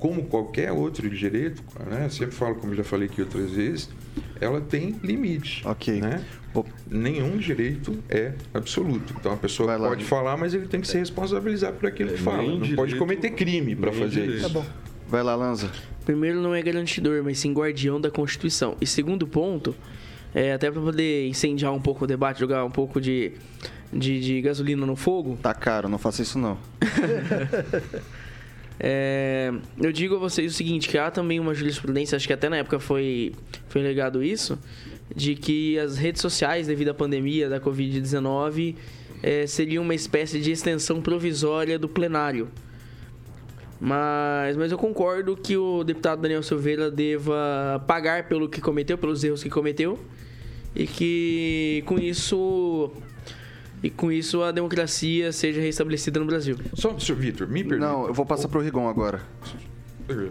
como 0.00 0.24
qualquer 0.24 0.72
outro 0.72 1.08
direito, 1.10 1.62
né? 1.88 2.08
sempre 2.08 2.34
falo, 2.34 2.54
como 2.56 2.74
já 2.74 2.82
falei 2.82 3.06
aqui 3.06 3.20
outras 3.20 3.50
vezes, 3.50 3.90
ela 4.40 4.60
tem 4.60 4.96
limite. 5.04 5.62
Ok. 5.64 6.00
Né? 6.00 6.24
Nenhum 6.90 7.36
direito 7.36 7.96
é 8.08 8.32
absoluto. 8.52 9.14
Então 9.20 9.32
a 9.32 9.36
pessoa 9.36 9.78
pode 9.78 10.04
falar, 10.04 10.36
mas 10.38 10.54
ele 10.54 10.66
tem 10.66 10.80
que 10.80 10.88
se 10.88 10.98
responsabilizar 10.98 11.74
por 11.74 11.86
aquilo 11.86 12.08
que 12.08 12.16
é, 12.16 12.18
fala. 12.18 12.42
Não 12.42 12.56
direito, 12.56 12.76
pode 12.76 12.96
cometer 12.96 13.30
crime 13.30 13.76
para 13.76 13.92
fazer 13.92 14.22
direito. 14.22 14.36
isso. 14.38 14.48
Tá 14.48 14.48
bom. 14.48 14.66
Vai 15.06 15.22
lá, 15.22 15.36
Lanza. 15.36 15.70
Primeiro, 16.04 16.40
não 16.40 16.54
é 16.54 16.62
garantidor, 16.62 17.22
mas 17.22 17.38
sim 17.38 17.52
guardião 17.52 18.00
da 18.00 18.10
Constituição. 18.10 18.76
E 18.80 18.86
segundo 18.86 19.28
ponto, 19.28 19.76
é, 20.34 20.54
até 20.54 20.70
para 20.70 20.80
poder 20.80 21.28
incendiar 21.28 21.72
um 21.72 21.80
pouco 21.80 22.04
o 22.04 22.06
debate, 22.06 22.40
jogar 22.40 22.64
um 22.64 22.70
pouco 22.70 23.00
de, 23.00 23.32
de, 23.92 24.18
de 24.18 24.40
gasolina 24.40 24.86
no 24.86 24.96
fogo. 24.96 25.38
Tá 25.42 25.52
caro, 25.52 25.88
não 25.88 25.98
faça 25.98 26.22
isso 26.22 26.38
não. 26.38 26.56
É, 28.82 29.52
eu 29.78 29.92
digo 29.92 30.16
a 30.16 30.18
vocês 30.18 30.54
o 30.54 30.56
seguinte, 30.56 30.88
que 30.88 30.96
há 30.96 31.10
também 31.10 31.38
uma 31.38 31.52
jurisprudência, 31.52 32.16
acho 32.16 32.26
que 32.26 32.32
até 32.32 32.48
na 32.48 32.56
época 32.56 32.80
foi, 32.80 33.34
foi 33.68 33.82
legado 33.82 34.22
isso, 34.22 34.58
de 35.14 35.34
que 35.34 35.78
as 35.78 35.98
redes 35.98 36.22
sociais, 36.22 36.66
devido 36.66 36.88
à 36.88 36.94
pandemia 36.94 37.46
da 37.50 37.60
Covid-19, 37.60 38.76
é, 39.22 39.46
seriam 39.46 39.84
uma 39.84 39.94
espécie 39.94 40.40
de 40.40 40.50
extensão 40.50 41.02
provisória 41.02 41.78
do 41.78 41.90
plenário. 41.90 42.48
Mas, 43.78 44.56
mas 44.56 44.72
eu 44.72 44.78
concordo 44.78 45.36
que 45.36 45.58
o 45.58 45.84
deputado 45.84 46.22
Daniel 46.22 46.42
Silveira 46.42 46.90
deva 46.90 47.84
pagar 47.86 48.28
pelo 48.28 48.48
que 48.48 48.62
cometeu, 48.62 48.96
pelos 48.96 49.22
erros 49.22 49.42
que 49.42 49.50
cometeu, 49.50 49.98
e 50.74 50.86
que 50.86 51.82
com 51.84 51.98
isso 51.98 52.90
e 53.82 53.88
com 53.90 54.12
isso 54.12 54.42
a 54.42 54.52
democracia 54.52 55.32
seja 55.32 55.60
restabelecida 55.60 56.20
no 56.20 56.26
Brasil. 56.26 56.58
Só, 56.74 56.98
Sr. 56.98 57.14
Vitor, 57.14 57.48
me 57.48 57.64
permita. 57.64 57.86
Não, 57.86 58.06
eu 58.06 58.14
vou 58.14 58.26
passar 58.26 58.48
pro 58.48 58.60
Rigon 58.60 58.88
agora. 58.88 59.22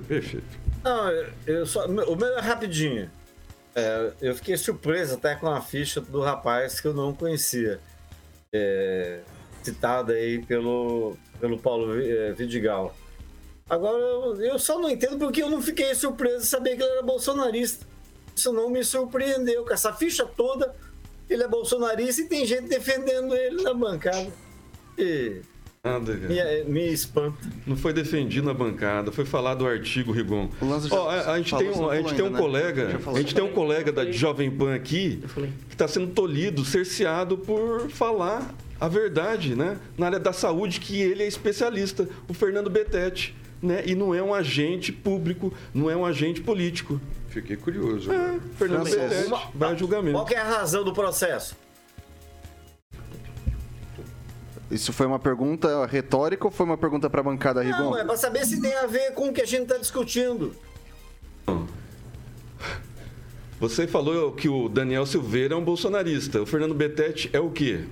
Perfeito. 0.07 0.45
Não, 0.83 1.09
eu 1.47 1.65
só, 1.65 1.85
o 1.87 2.15
meu 2.15 2.37
é 2.37 2.41
rapidinho. 2.41 3.09
É, 3.75 4.11
eu 4.21 4.35
fiquei 4.35 4.57
surpreso 4.57 5.15
até 5.15 5.35
com 5.35 5.47
a 5.47 5.61
ficha 5.61 6.01
do 6.01 6.21
rapaz 6.21 6.79
que 6.79 6.87
eu 6.87 6.93
não 6.93 7.13
conhecia. 7.13 7.79
É, 8.51 9.21
citada 9.63 10.13
aí 10.13 10.43
pelo, 10.43 11.17
pelo 11.39 11.59
Paulo 11.59 11.99
é, 12.01 12.31
Vidigal. 12.33 12.95
Agora, 13.69 13.97
eu 14.43 14.57
só 14.57 14.79
não 14.79 14.89
entendo 14.89 15.17
porque 15.19 15.43
eu 15.43 15.49
não 15.49 15.61
fiquei 15.61 15.93
surpreso 15.93 16.39
de 16.39 16.47
saber 16.47 16.75
que 16.75 16.81
ele 16.81 16.91
era 16.91 17.03
bolsonarista. 17.03 17.85
Isso 18.35 18.51
não 18.51 18.69
me 18.69 18.83
surpreendeu. 18.83 19.63
Com 19.63 19.73
essa 19.73 19.93
ficha 19.93 20.25
toda, 20.25 20.73
ele 21.29 21.43
é 21.43 21.47
bolsonarista 21.47 22.21
e 22.21 22.25
tem 22.25 22.45
gente 22.45 22.67
defendendo 22.67 23.35
ele 23.35 23.61
na 23.61 23.73
bancada. 23.73 24.27
E 24.97 25.41
Nada, 25.81 26.13
cara. 26.17 26.63
me, 26.65 26.71
me 26.71 26.91
espanta. 26.91 27.37
Não 27.65 27.77
foi 27.77 27.93
defendido 27.93 28.45
na 28.45 28.53
bancada, 28.53 29.13
foi 29.13 29.23
falar 29.23 29.55
do 29.55 29.65
artigo 29.65 30.11
Rigon. 30.11 30.49
Ó, 30.91 31.09
a, 31.09 31.31
a 31.31 31.37
gente 31.37 31.55
tem 31.55 31.69
um, 31.69 31.75
não 31.77 31.89
a 31.89 31.95
gente 31.95 32.15
tem 32.15 32.21
um 32.21 32.25
ainda, 32.25 32.37
né? 32.37 32.43
colega, 32.43 32.99
falou. 32.99 33.17
a 33.17 33.21
gente 33.21 33.33
tem 33.33 33.43
um 33.43 33.53
colega 33.53 33.91
da 33.91 34.11
Jovem 34.11 34.51
Pan 34.51 34.75
aqui 34.75 35.23
que 35.69 35.75
está 35.75 35.87
sendo 35.87 36.07
tolhido, 36.07 36.65
cerceado 36.65 37.37
por 37.37 37.89
falar 37.89 38.53
a 38.77 38.89
verdade, 38.89 39.55
né? 39.55 39.77
Na 39.97 40.07
área 40.07 40.19
da 40.19 40.33
saúde, 40.33 40.81
que 40.81 40.99
ele 40.99 41.23
é 41.23 41.27
especialista, 41.27 42.09
o 42.27 42.33
Fernando 42.33 42.69
Betete, 42.69 43.33
né? 43.61 43.81
E 43.85 43.95
não 43.95 44.13
é 44.13 44.21
um 44.21 44.33
agente 44.33 44.91
público, 44.91 45.53
não 45.73 45.89
é 45.89 45.95
um 45.95 46.05
agente 46.05 46.41
político. 46.41 46.99
Fiquei 47.29 47.55
curioso. 47.55 48.11
É, 48.11 48.39
Fernando 48.57 48.89
vai 49.53 49.71
a 49.71 49.75
julgamento. 49.75 50.13
Qual 50.17 50.25
que 50.25 50.35
é 50.35 50.39
a 50.39 50.43
razão 50.43 50.83
do 50.83 50.93
processo? 50.93 51.55
Isso 54.71 54.93
foi 54.93 55.05
uma 55.07 55.17
pergunta 55.19 55.85
retórica 55.85 56.45
ou 56.45 56.51
foi 56.51 56.65
uma 56.65 56.77
pergunta 56.77 57.09
pra 57.09 57.23
bancada, 57.23 57.61
Rigon? 57.61 57.77
Não, 57.91 57.97
é 57.97 58.03
pra 58.05 58.15
saber 58.17 58.45
se 58.45 58.61
tem 58.61 58.73
a 58.75 58.85
ver 58.85 59.13
com 59.13 59.29
o 59.29 59.33
que 59.33 59.41
a 59.41 59.45
gente 59.45 59.67
tá 59.67 59.77
discutindo. 59.77 60.55
Você 63.59 63.87
falou 63.87 64.31
que 64.31 64.47
o 64.47 64.69
Daniel 64.69 65.05
Silveira 65.05 65.53
é 65.53 65.57
um 65.57 65.63
bolsonarista. 65.63 66.41
O 66.41 66.45
Fernando 66.45 66.73
Betete 66.73 67.29
é 67.33 67.39
o 67.39 67.49
quê? 67.49 67.83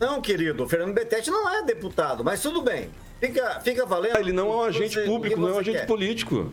Não, 0.00 0.20
querido, 0.20 0.64
o 0.64 0.68
Fernando 0.68 0.94
Betete 0.94 1.30
não 1.30 1.48
é 1.48 1.62
deputado, 1.62 2.24
mas 2.24 2.40
tudo 2.40 2.62
bem. 2.62 2.88
Fica, 3.20 3.60
fica 3.60 3.84
valendo. 3.84 4.16
Ah, 4.16 4.20
ele 4.20 4.32
não 4.32 4.52
é 4.52 4.56
um 4.56 4.62
agente 4.62 4.94
Você- 4.94 5.04
público, 5.04 5.40
não 5.40 5.48
é 5.48 5.52
um 5.52 5.58
agente 5.58 5.78
quer. 5.80 5.86
político. 5.86 6.50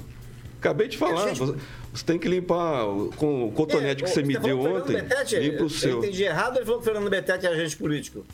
Acabei 0.60 0.88
de 0.88 0.98
falar. 0.98 1.24
Agente- 1.26 1.40
Você, 1.40 1.56
você 1.94 2.06
tem 2.06 2.18
que 2.18 2.28
limpar 2.28 2.86
o- 2.86 3.10
com 3.16 3.48
o 3.48 3.52
cotonete 3.52 4.04
que 4.04 4.10
É, 4.10 4.14
você 4.14 4.22
o- 4.22 4.26
me 4.26 4.34
deu 4.38 4.42
que 4.42 4.54
o 4.54 4.64
Fernando 4.64 4.82
ontem. 4.84 4.94
Betete, 4.94 5.36
limpa 5.40 5.64
o 5.64 5.66
eu 5.66 5.70
seu. 5.70 5.98
entendi 6.00 6.24
errado, 6.24 6.58
ele 6.58 6.66
falou 6.66 6.80
que 6.82 6.90
o 6.90 6.92
Fernando 6.94 7.10
Betete 7.10 7.46
é 7.46 7.50
agente 7.50 7.78
político. 7.78 8.26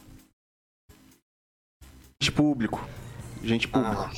Gente 2.22 2.32
público. 2.32 2.88
Gente 3.44 3.68
público. 3.68 4.10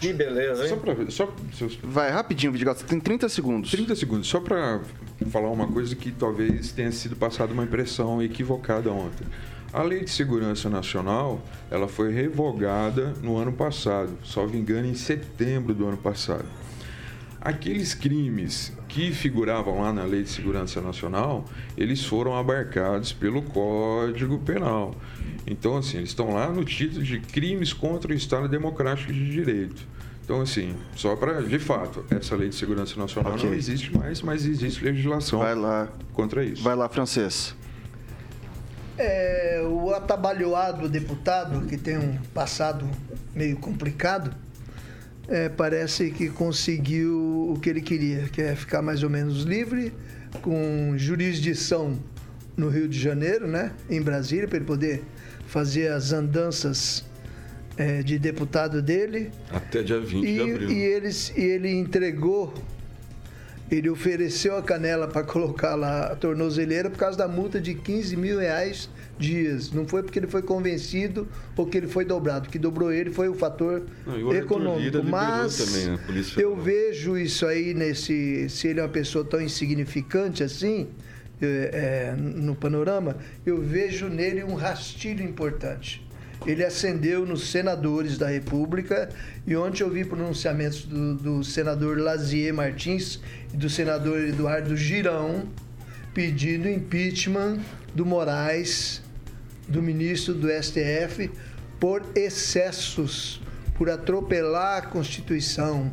Que 0.00 0.12
beleza, 0.12 0.62
hein? 0.64 0.68
Só 0.68 0.76
pra, 0.76 1.10
só, 1.10 1.34
seus 1.56 1.76
Vai, 1.82 2.10
rapidinho, 2.10 2.52
Vidigal, 2.52 2.74
você 2.74 2.84
tem 2.84 3.00
30 3.00 3.28
segundos. 3.30 3.70
30 3.70 3.96
segundos, 3.96 4.28
só 4.28 4.38
para 4.40 4.82
falar 5.30 5.50
uma 5.50 5.66
coisa 5.66 5.96
que 5.96 6.12
talvez 6.12 6.70
tenha 6.72 6.92
sido 6.92 7.16
passada 7.16 7.52
uma 7.54 7.64
impressão 7.64 8.22
equivocada 8.22 8.90
ontem. 8.92 9.26
A 9.72 9.82
Lei 9.82 10.04
de 10.04 10.10
Segurança 10.10 10.68
Nacional, 10.68 11.40
ela 11.70 11.88
foi 11.88 12.12
revogada 12.12 13.14
no 13.22 13.38
ano 13.38 13.52
passado, 13.52 14.10
só 14.22 14.46
me 14.46 14.58
engano, 14.58 14.86
em 14.86 14.94
setembro 14.94 15.74
do 15.74 15.86
ano 15.88 15.96
passado. 15.96 16.44
Aqueles 17.46 17.94
crimes 17.94 18.72
que 18.88 19.12
figuravam 19.12 19.80
lá 19.80 19.92
na 19.92 20.02
Lei 20.02 20.24
de 20.24 20.28
Segurança 20.28 20.80
Nacional, 20.80 21.44
eles 21.78 22.04
foram 22.04 22.36
abarcados 22.36 23.12
pelo 23.12 23.40
Código 23.40 24.36
Penal. 24.40 24.96
Então, 25.46 25.76
assim, 25.76 25.98
eles 25.98 26.08
estão 26.08 26.34
lá 26.34 26.50
no 26.50 26.64
título 26.64 27.04
de 27.04 27.20
crimes 27.20 27.72
contra 27.72 28.10
o 28.10 28.14
Estado 28.16 28.48
Democrático 28.48 29.12
de 29.12 29.30
Direito. 29.30 29.80
Então, 30.24 30.40
assim, 30.40 30.74
só 30.96 31.14
para, 31.14 31.40
de 31.40 31.58
fato, 31.60 32.04
essa 32.10 32.34
Lei 32.34 32.48
de 32.48 32.56
Segurança 32.56 32.98
Nacional 32.98 33.34
Ok. 33.34 33.48
não 33.48 33.54
existe 33.54 33.96
mais, 33.96 34.20
mas 34.22 34.44
existe 34.44 34.82
legislação 34.84 35.38
Vai 35.38 35.54
lá. 35.54 35.88
contra 36.14 36.44
isso. 36.44 36.64
Vai 36.64 36.74
lá, 36.74 36.88
francês. 36.88 37.54
É, 38.98 39.62
o 39.70 39.94
atabalhoado 39.94 40.88
deputado, 40.88 41.64
que 41.68 41.76
tem 41.76 41.96
um 41.96 42.16
passado 42.34 42.88
meio 43.32 43.56
complicado, 43.58 44.34
é, 45.28 45.48
parece 45.48 46.10
que 46.10 46.28
conseguiu 46.28 47.50
o 47.52 47.58
que 47.60 47.68
ele 47.70 47.80
queria, 47.80 48.22
que 48.28 48.40
é 48.40 48.54
ficar 48.54 48.82
mais 48.82 49.02
ou 49.02 49.10
menos 49.10 49.42
livre, 49.42 49.92
com 50.42 50.94
jurisdição 50.96 51.98
no 52.56 52.68
Rio 52.68 52.88
de 52.88 52.98
Janeiro, 52.98 53.46
né, 53.46 53.72
em 53.90 54.00
Brasília, 54.00 54.46
para 54.48 54.56
ele 54.56 54.64
poder 54.66 55.02
fazer 55.46 55.88
as 55.88 56.12
andanças 56.12 57.04
é, 57.76 58.02
de 58.02 58.18
deputado 58.18 58.80
dele. 58.80 59.30
Até 59.50 59.82
dia 59.82 60.00
20 60.00 60.24
E, 60.24 60.34
de 60.34 60.40
abril. 60.40 60.70
e 60.70 60.78
eles, 60.82 61.32
e 61.36 61.40
ele 61.42 61.70
entregou, 61.70 62.54
ele 63.70 63.90
ofereceu 63.90 64.56
a 64.56 64.62
canela 64.62 65.06
para 65.08 65.22
colocar 65.24 65.74
lá 65.74 66.12
a 66.12 66.16
tornozeleira 66.16 66.88
por 66.88 66.98
causa 66.98 67.18
da 67.18 67.28
multa 67.28 67.60
de 67.60 67.74
15 67.74 68.16
mil 68.16 68.38
reais 68.38 68.88
dias. 69.18 69.70
Não 69.70 69.86
foi 69.86 70.02
porque 70.02 70.18
ele 70.18 70.26
foi 70.26 70.42
convencido 70.42 71.28
ou 71.56 71.66
que 71.66 71.76
ele 71.76 71.88
foi 71.88 72.04
dobrado. 72.04 72.48
O 72.48 72.50
que 72.50 72.58
dobrou 72.58 72.92
ele 72.92 73.10
foi 73.10 73.28
o 73.28 73.34
fator 73.34 73.84
Não, 74.06 74.32
econômico. 74.34 75.02
Mas 75.04 75.58
também 75.58 75.98
Polícia 75.98 76.40
eu 76.40 76.56
vejo 76.56 77.16
isso 77.16 77.46
aí 77.46 77.74
nesse. 77.74 78.48
Se 78.48 78.68
ele 78.68 78.80
é 78.80 78.82
uma 78.82 78.88
pessoa 78.88 79.24
tão 79.24 79.40
insignificante 79.40 80.42
assim. 80.42 80.88
é, 81.40 82.14
é, 82.14 82.16
no 82.16 82.54
panorama, 82.54 83.16
eu 83.44 83.60
vejo 83.60 84.08
nele 84.08 84.42
um 84.42 84.54
rastilho 84.54 85.22
importante. 85.22 86.06
Ele 86.46 86.64
ascendeu 86.64 87.24
nos 87.24 87.50
senadores 87.50 88.18
da 88.18 88.28
República 88.28 89.08
e 89.46 89.56
ontem 89.56 89.82
eu 89.82 89.90
vi 89.90 90.04
pronunciamentos 90.04 90.84
do, 90.84 91.14
do 91.14 91.44
senador 91.44 91.98
Lazier 91.98 92.52
Martins 92.54 93.20
e 93.52 93.56
do 93.56 93.68
senador 93.70 94.20
Eduardo 94.20 94.76
Girão 94.76 95.44
pedindo 96.16 96.68
impeachment 96.68 97.58
do 97.94 98.06
Moraes, 98.06 99.02
do 99.68 99.82
ministro 99.82 100.34
do 100.34 100.48
STF, 100.48 101.30
por 101.80 102.02
excessos, 102.14 103.40
por 103.76 103.90
atropelar 103.90 104.78
a 104.78 104.82
Constituição 104.82 105.92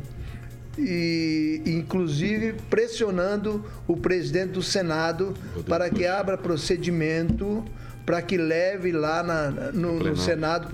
e 0.78 1.62
inclusive 1.66 2.54
pressionando 2.68 3.64
o 3.86 3.96
presidente 3.96 4.52
do 4.52 4.62
Senado 4.62 5.34
para 5.68 5.88
que 5.88 6.04
abra 6.06 6.36
procedimento 6.36 7.64
para 8.04 8.20
que 8.20 8.36
leve 8.36 8.90
lá 8.92 9.22
na- 9.22 9.50
no, 9.72 9.98
no. 10.00 10.16
Senado 10.16 10.68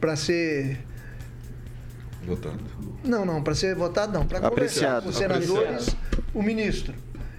para 0.00 0.16
ser 0.16 0.78
Votado. 2.24 2.58
não, 3.04 3.24
não, 3.24 3.42
para 3.42 3.54
ser 3.54 3.74
votado 3.74 4.12
não, 4.12 4.26
para 4.26 4.40
conversar 4.40 4.98
Apreciado. 4.98 5.02
com 5.04 5.08
os 5.10 5.16
senadores, 5.16 5.96
o 6.34 6.42
ministro. 6.42 6.94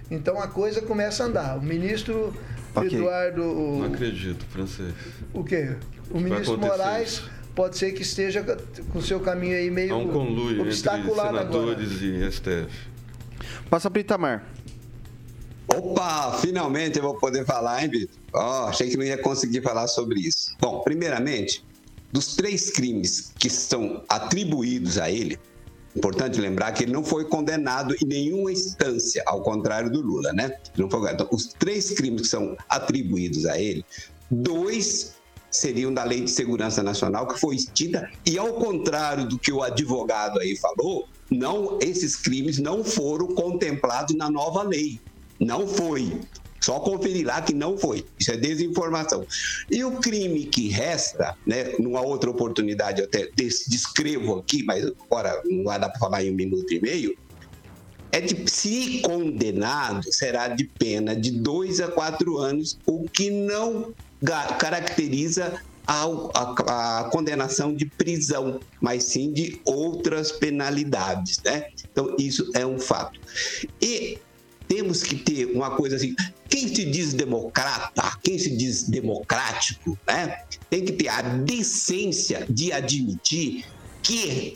Então 0.09 0.39
a 0.41 0.47
coisa 0.47 0.81
começa 0.81 1.23
a 1.23 1.27
andar. 1.27 1.57
O 1.57 1.61
ministro 1.61 2.33
Ok. 2.75 2.97
Eduardo, 2.97 3.41
Não 3.41 3.79
o, 3.81 3.85
acredito, 3.85 4.45
francês. 4.45 4.93
o 5.33 5.43
quê? 5.43 5.75
O 6.09 6.13
Vai 6.19 6.23
ministro 6.23 6.57
Moraes 6.57 7.09
isso. 7.13 7.31
pode 7.53 7.77
ser 7.77 7.91
que 7.91 8.01
esteja 8.01 8.43
com 8.91 8.99
o 8.99 9.01
seu 9.01 9.19
caminho 9.19 9.55
aí 9.57 9.69
meio 9.69 9.93
Há 9.93 9.97
um 9.97 10.07
conluio 10.07 10.51
entre 10.59 10.69
obstaculado 10.69 11.37
agora. 11.37 11.75
senadores 11.75 12.01
e 12.01 12.31
STF. 12.31 12.91
Passa 13.69 13.89
pro 13.91 13.99
Itamar. 14.01 14.45
Opa, 15.67 16.37
finalmente 16.41 16.97
eu 16.97 17.03
vou 17.03 17.15
poder 17.15 17.45
falar, 17.45 17.81
hein, 17.83 17.89
Vitor? 17.89 18.17
Ó, 18.33 18.67
achei 18.67 18.89
que 18.89 18.97
não 18.97 19.05
ia 19.05 19.17
conseguir 19.17 19.61
falar 19.61 19.87
sobre 19.87 20.19
isso. 20.19 20.55
Bom, 20.59 20.81
primeiramente, 20.81 21.63
dos 22.11 22.35
três 22.35 22.69
crimes 22.71 23.31
que 23.39 23.47
estão 23.47 24.03
atribuídos 24.09 24.97
a 24.97 25.09
ele, 25.09 25.39
importante 25.95 26.39
lembrar 26.39 26.71
que 26.71 26.83
ele 26.83 26.91
não 26.91 27.03
foi 27.03 27.25
condenado 27.25 27.95
em 28.01 28.05
nenhuma 28.05 28.51
instância, 28.51 29.23
ao 29.25 29.41
contrário 29.41 29.91
do 29.91 30.01
Lula, 30.01 30.31
né? 30.33 30.57
Não 30.77 30.89
foi. 30.89 31.11
Então, 31.11 31.27
os 31.31 31.47
três 31.47 31.91
crimes 31.91 32.23
que 32.23 32.27
são 32.27 32.55
atribuídos 32.69 33.45
a 33.45 33.59
ele, 33.59 33.85
dois 34.29 35.15
seriam 35.49 35.93
da 35.93 36.05
Lei 36.05 36.21
de 36.21 36.31
Segurança 36.31 36.81
Nacional, 36.81 37.27
que 37.27 37.39
foi 37.39 37.55
extinta, 37.55 38.09
e 38.25 38.37
ao 38.37 38.53
contrário 38.53 39.27
do 39.27 39.37
que 39.37 39.51
o 39.51 39.61
advogado 39.61 40.39
aí 40.39 40.55
falou, 40.55 41.09
não, 41.29 41.77
esses 41.81 42.15
crimes 42.15 42.57
não 42.57 42.83
foram 42.83 43.27
contemplados 43.27 44.15
na 44.15 44.29
nova 44.29 44.63
lei. 44.63 44.99
Não 45.39 45.67
foi. 45.67 46.21
Só 46.63 46.79
conferir 46.79 47.25
lá 47.25 47.41
que 47.41 47.53
não 47.53 47.77
foi. 47.77 48.05
Isso 48.19 48.31
é 48.31 48.37
desinformação. 48.37 49.25
E 49.69 49.83
o 49.83 49.99
crime 49.99 50.45
que 50.45 50.69
resta, 50.69 51.35
né, 51.45 51.73
numa 51.79 52.01
outra 52.01 52.29
oportunidade 52.29 53.01
eu 53.01 53.05
até 53.07 53.27
des- 53.35 53.65
descrevo 53.67 54.39
aqui, 54.39 54.63
mas 54.63 54.85
agora 54.85 55.41
não 55.45 55.63
vai 55.63 55.79
dar 55.79 55.89
para 55.89 55.99
falar 55.99 56.23
em 56.23 56.31
um 56.31 56.35
minuto 56.35 56.71
e 56.71 56.79
meio, 56.79 57.15
é 58.11 58.19
de 58.21 58.49
se 58.49 59.01
condenado, 59.01 60.03
será 60.11 60.49
de 60.49 60.69
pena 60.77 61.15
de 61.15 61.31
dois 61.31 61.79
a 61.79 61.87
quatro 61.87 62.37
anos, 62.37 62.77
o 62.85 63.07
que 63.09 63.31
não 63.31 63.93
caracteriza 64.59 65.59
a, 65.87 66.05
a, 66.35 66.99
a, 66.99 67.09
condenação 67.09 67.73
de 67.73 67.89
prisão, 67.97 68.61
mas 68.81 69.05
sim 69.05 69.33
de 69.33 69.61
outras 69.65 70.31
penalidades, 70.31 71.39
né? 71.43 71.63
Então, 71.91 72.15
isso 72.19 72.49
é 72.53 72.65
um 72.65 72.79
fato. 72.79 73.19
E 73.81 74.19
temos 74.71 75.03
que 75.03 75.17
ter 75.17 75.47
uma 75.53 75.71
coisa 75.71 75.97
assim, 75.97 76.15
quem 76.47 76.73
se 76.73 76.85
diz 76.85 77.13
democrata, 77.13 78.17
quem 78.23 78.39
se 78.39 78.55
diz 78.55 78.83
democrático, 78.83 79.99
né? 80.07 80.45
Tem 80.69 80.85
que 80.85 80.93
ter 80.93 81.09
a 81.09 81.21
decência 81.21 82.45
de 82.49 82.71
admitir 82.71 83.65
que 84.01 84.55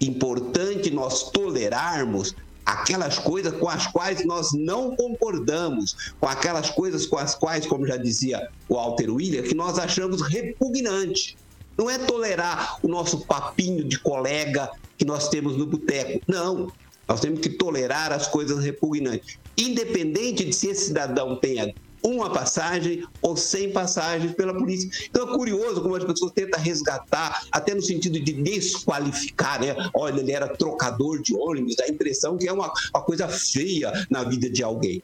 é 0.00 0.04
importante 0.04 0.90
nós 0.90 1.30
tolerarmos 1.30 2.34
aquelas 2.66 3.16
coisas 3.16 3.56
com 3.56 3.68
as 3.68 3.86
quais 3.86 4.26
nós 4.26 4.48
não 4.52 4.96
concordamos, 4.96 6.14
com 6.18 6.26
aquelas 6.26 6.70
coisas 6.70 7.06
com 7.06 7.16
as 7.16 7.36
quais, 7.36 7.64
como 7.64 7.86
já 7.86 7.96
dizia 7.96 8.48
o 8.68 8.74
Walter 8.74 9.08
William, 9.08 9.42
que 9.42 9.54
nós 9.54 9.78
achamos 9.78 10.20
repugnante. 10.20 11.36
Não 11.78 11.88
é 11.88 11.96
tolerar 11.96 12.80
o 12.82 12.88
nosso 12.88 13.24
papinho 13.24 13.84
de 13.84 14.00
colega 14.00 14.68
que 14.98 15.04
nós 15.04 15.28
temos 15.28 15.56
no 15.56 15.64
boteco. 15.64 16.20
Não. 16.26 16.72
Nós 17.06 17.20
temos 17.20 17.38
que 17.38 17.50
tolerar 17.50 18.12
as 18.12 18.26
coisas 18.26 18.64
repugnantes. 18.64 19.38
Independente 19.56 20.44
de 20.44 20.52
se 20.52 20.68
esse 20.68 20.86
cidadão 20.86 21.36
tenha 21.36 21.72
uma 22.04 22.30
passagem 22.30 23.02
ou 23.22 23.34
100 23.34 23.72
passagens 23.72 24.32
pela 24.34 24.52
polícia. 24.52 24.88
Então 25.08 25.30
é 25.30 25.34
curioso 25.34 25.80
como 25.80 25.96
as 25.96 26.04
pessoas 26.04 26.32
tentam 26.32 26.60
resgatar, 26.60 27.46
até 27.50 27.74
no 27.74 27.80
sentido 27.80 28.20
de 28.20 28.32
desqualificar, 28.34 29.60
né? 29.60 29.74
Olha, 29.94 30.20
ele 30.20 30.32
era 30.32 30.46
trocador 30.48 31.22
de 31.22 31.34
ônibus, 31.34 31.76
dá 31.76 31.84
a 31.84 31.88
impressão 31.88 32.36
que 32.36 32.46
é 32.46 32.52
uma, 32.52 32.70
uma 32.94 33.02
coisa 33.02 33.26
feia 33.26 33.90
na 34.10 34.22
vida 34.22 34.50
de 34.50 34.62
alguém. 34.62 35.02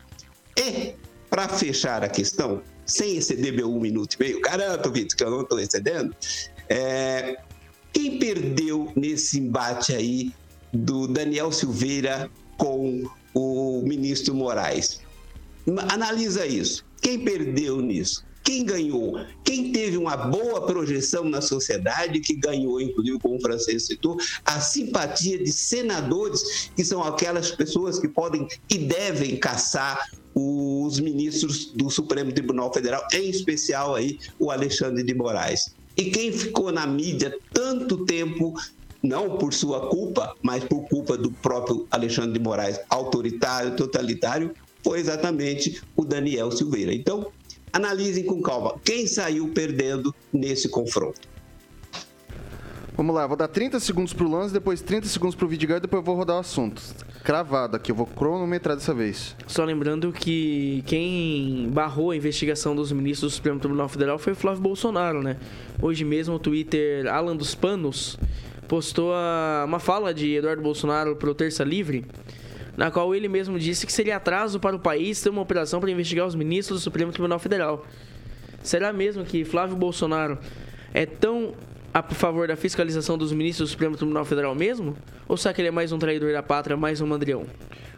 E, 0.58 0.92
para 1.30 1.48
fechar 1.48 2.04
a 2.04 2.08
questão, 2.08 2.60
sem 2.84 3.16
exceder 3.16 3.54
meu 3.54 3.72
um 3.72 3.80
minuto 3.80 4.14
e 4.14 4.22
meio, 4.22 4.40
garanto, 4.42 4.90
Vitor, 4.90 5.16
que 5.16 5.24
eu 5.24 5.30
não 5.30 5.40
estou 5.40 5.58
excedendo, 5.58 6.14
é, 6.68 7.38
quem 7.92 8.18
perdeu 8.18 8.92
nesse 8.94 9.38
embate 9.38 9.94
aí 9.94 10.32
do 10.72 11.08
Daniel 11.08 11.50
Silveira 11.50 12.30
com 12.60 13.02
o 13.32 13.82
ministro 13.82 14.34
Moraes? 14.34 15.00
Analisa 15.88 16.46
isso. 16.46 16.84
Quem 17.00 17.18
perdeu 17.18 17.80
nisso? 17.80 18.22
Quem 18.44 18.64
ganhou? 18.64 19.18
Quem 19.42 19.72
teve 19.72 19.96
uma 19.96 20.16
boa 20.16 20.66
projeção 20.66 21.24
na 21.24 21.40
sociedade, 21.40 22.20
que 22.20 22.34
ganhou, 22.34 22.80
inclusive, 22.80 23.18
como 23.18 23.36
o 23.36 23.40
francês 23.40 23.86
citou, 23.86 24.18
a 24.44 24.60
simpatia 24.60 25.42
de 25.42 25.50
senadores, 25.50 26.70
que 26.76 26.84
são 26.84 27.02
aquelas 27.02 27.50
pessoas 27.50 27.98
que 27.98 28.08
podem 28.08 28.46
e 28.68 28.76
devem 28.76 29.36
caçar 29.36 30.06
os 30.34 31.00
ministros 31.00 31.66
do 31.72 31.88
Supremo 31.88 32.32
Tribunal 32.32 32.72
Federal, 32.72 33.06
em 33.14 33.30
especial 33.30 33.94
aí 33.94 34.18
o 34.38 34.50
Alexandre 34.50 35.02
de 35.02 35.14
Moraes. 35.14 35.74
E 35.96 36.10
quem 36.10 36.32
ficou 36.32 36.70
na 36.72 36.86
mídia 36.86 37.36
tanto 37.52 38.04
tempo 38.04 38.54
não 39.02 39.36
por 39.38 39.52
sua 39.52 39.88
culpa, 39.88 40.34
mas 40.42 40.64
por 40.64 40.82
culpa 40.88 41.16
do 41.16 41.30
próprio 41.30 41.86
Alexandre 41.90 42.32
de 42.32 42.40
Moraes, 42.40 42.80
autoritário, 42.88 43.76
totalitário, 43.76 44.52
foi 44.82 45.00
exatamente 45.00 45.82
o 45.96 46.04
Daniel 46.04 46.50
Silveira. 46.50 46.92
Então, 46.92 47.30
analisem 47.72 48.24
com 48.24 48.40
calma 48.42 48.74
quem 48.84 49.06
saiu 49.06 49.48
perdendo 49.48 50.14
nesse 50.32 50.68
confronto. 50.68 51.30
Vamos 52.96 53.14
lá, 53.14 53.26
vou 53.26 53.36
dar 53.36 53.48
30 53.48 53.80
segundos 53.80 54.12
pro 54.12 54.28
Lance, 54.28 54.52
depois 54.52 54.82
30 54.82 55.08
segundos 55.08 55.34
pro 55.34 55.48
Vidigal 55.48 55.78
e 55.78 55.80
depois 55.80 56.00
eu 56.00 56.04
vou 56.04 56.14
rodar 56.14 56.36
o 56.36 56.40
assunto. 56.40 56.82
Cravado 57.24 57.76
aqui, 57.76 57.92
eu 57.92 57.96
vou 57.96 58.04
cronometrar 58.04 58.76
dessa 58.76 58.92
vez. 58.92 59.34
Só 59.46 59.64
lembrando 59.64 60.12
que 60.12 60.82
quem 60.86 61.70
barrou 61.72 62.10
a 62.10 62.16
investigação 62.16 62.76
dos 62.76 62.92
ministros 62.92 63.32
do 63.32 63.36
Supremo 63.36 63.58
Tribunal 63.58 63.88
Federal 63.88 64.18
foi 64.18 64.34
o 64.34 64.36
Flávio 64.36 64.60
Bolsonaro, 64.60 65.22
né? 65.22 65.38
Hoje 65.80 66.04
mesmo 66.04 66.34
o 66.34 66.38
Twitter 66.38 67.06
Alan 67.06 67.36
dos 67.36 67.54
Panos 67.54 68.18
postou 68.70 69.12
uma 69.66 69.80
fala 69.80 70.14
de 70.14 70.32
Eduardo 70.36 70.62
Bolsonaro 70.62 71.16
pro 71.16 71.34
Terça 71.34 71.64
Livre, 71.64 72.06
na 72.76 72.88
qual 72.88 73.12
ele 73.12 73.26
mesmo 73.26 73.58
disse 73.58 73.84
que 73.84 73.92
seria 73.92 74.16
atraso 74.16 74.60
para 74.60 74.76
o 74.76 74.78
país 74.78 75.20
ter 75.20 75.28
uma 75.28 75.42
operação 75.42 75.80
para 75.80 75.90
investigar 75.90 76.24
os 76.24 76.36
ministros 76.36 76.78
do 76.78 76.82
Supremo 76.84 77.10
Tribunal 77.10 77.40
Federal. 77.40 77.84
Será 78.62 78.92
mesmo 78.92 79.24
que 79.24 79.44
Flávio 79.44 79.74
Bolsonaro 79.74 80.38
é 80.94 81.04
tão 81.04 81.52
a 81.92 82.00
favor 82.00 82.46
da 82.46 82.54
fiscalização 82.54 83.18
dos 83.18 83.32
ministros 83.32 83.70
do 83.70 83.72
Supremo 83.72 83.96
Tribunal 83.96 84.24
Federal 84.24 84.54
mesmo? 84.54 84.96
Ou 85.26 85.36
será 85.36 85.52
que 85.52 85.60
ele 85.60 85.68
é 85.68 85.72
mais 85.72 85.90
um 85.90 85.98
traidor 85.98 86.32
da 86.32 86.40
pátria, 86.40 86.76
mais 86.76 87.00
um 87.00 87.08
mandrião? 87.08 87.46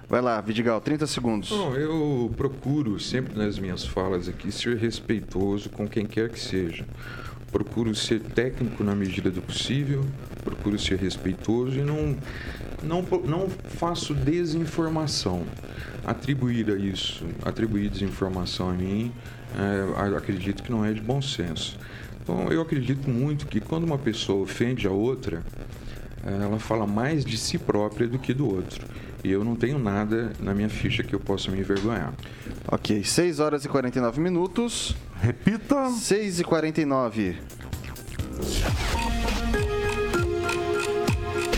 Vai 0.09 0.23
lá, 0.23 0.41
Vidigal, 0.41 0.81
30 0.81 1.07
segundos. 1.07 1.51
Bom, 1.51 1.75
eu 1.75 2.33
procuro 2.35 2.99
sempre 2.99 3.37
nas 3.37 3.59
minhas 3.59 3.85
falas 3.85 4.27
aqui 4.27 4.51
ser 4.51 4.79
respeitoso 4.79 5.69
com 5.69 5.87
quem 5.87 6.07
quer 6.07 6.31
que 6.31 6.41
seja. 6.41 6.87
Procuro 7.53 7.95
ser 7.95 8.21
técnico 8.21 8.83
na 8.83 8.95
medida 8.95 9.31
do 9.31 9.43
possível, 9.43 10.05
procuro 10.43 10.79
ser 10.79 10.99
respeitoso 10.99 11.79
e 11.79 11.83
não 11.83 12.17
não, 12.83 13.03
não 13.25 13.49
faço 13.49 14.15
desinformação. 14.15 15.45
Atribuir 16.05 16.71
a 16.71 16.77
isso, 16.77 17.25
atribuir 17.45 17.89
desinformação 17.89 18.69
a 18.69 18.73
mim, 18.73 19.13
é, 19.57 20.17
acredito 20.17 20.63
que 20.63 20.71
não 20.71 20.85
é 20.85 20.93
de 20.93 21.01
bom 21.01 21.23
senso. 21.23 21.79
Então, 22.23 22.49
eu 22.49 22.61
acredito 22.61 23.09
muito 23.09 23.47
que 23.47 23.61
quando 23.61 23.85
uma 23.85 23.99
pessoa 23.99 24.43
ofende 24.43 24.87
a 24.87 24.91
outra, 24.91 25.43
ela 26.25 26.59
fala 26.59 26.87
mais 26.87 27.25
de 27.25 27.37
si 27.37 27.59
própria 27.59 28.07
do 28.07 28.19
que 28.19 28.33
do 28.33 28.49
outro. 28.49 28.87
E 29.25 29.31
eu 29.31 29.45
não 29.45 29.55
tenho 29.55 29.79
nada 29.79 30.33
na 30.41 30.55
minha 30.55 30.69
ficha 30.69 31.03
que 31.03 31.15
eu 31.15 31.21
possa 31.21 31.51
me 31.51 31.59
envergonhar. 31.61 32.13
Ok, 32.69 33.05
6 33.05 33.41
horas 33.41 33.65
e 33.65 33.69
49 33.69 34.21
minutos. 34.21 34.95
Repita. 35.21 35.91
6 35.91 36.41
e 36.41 36.45
49. 36.45 37.39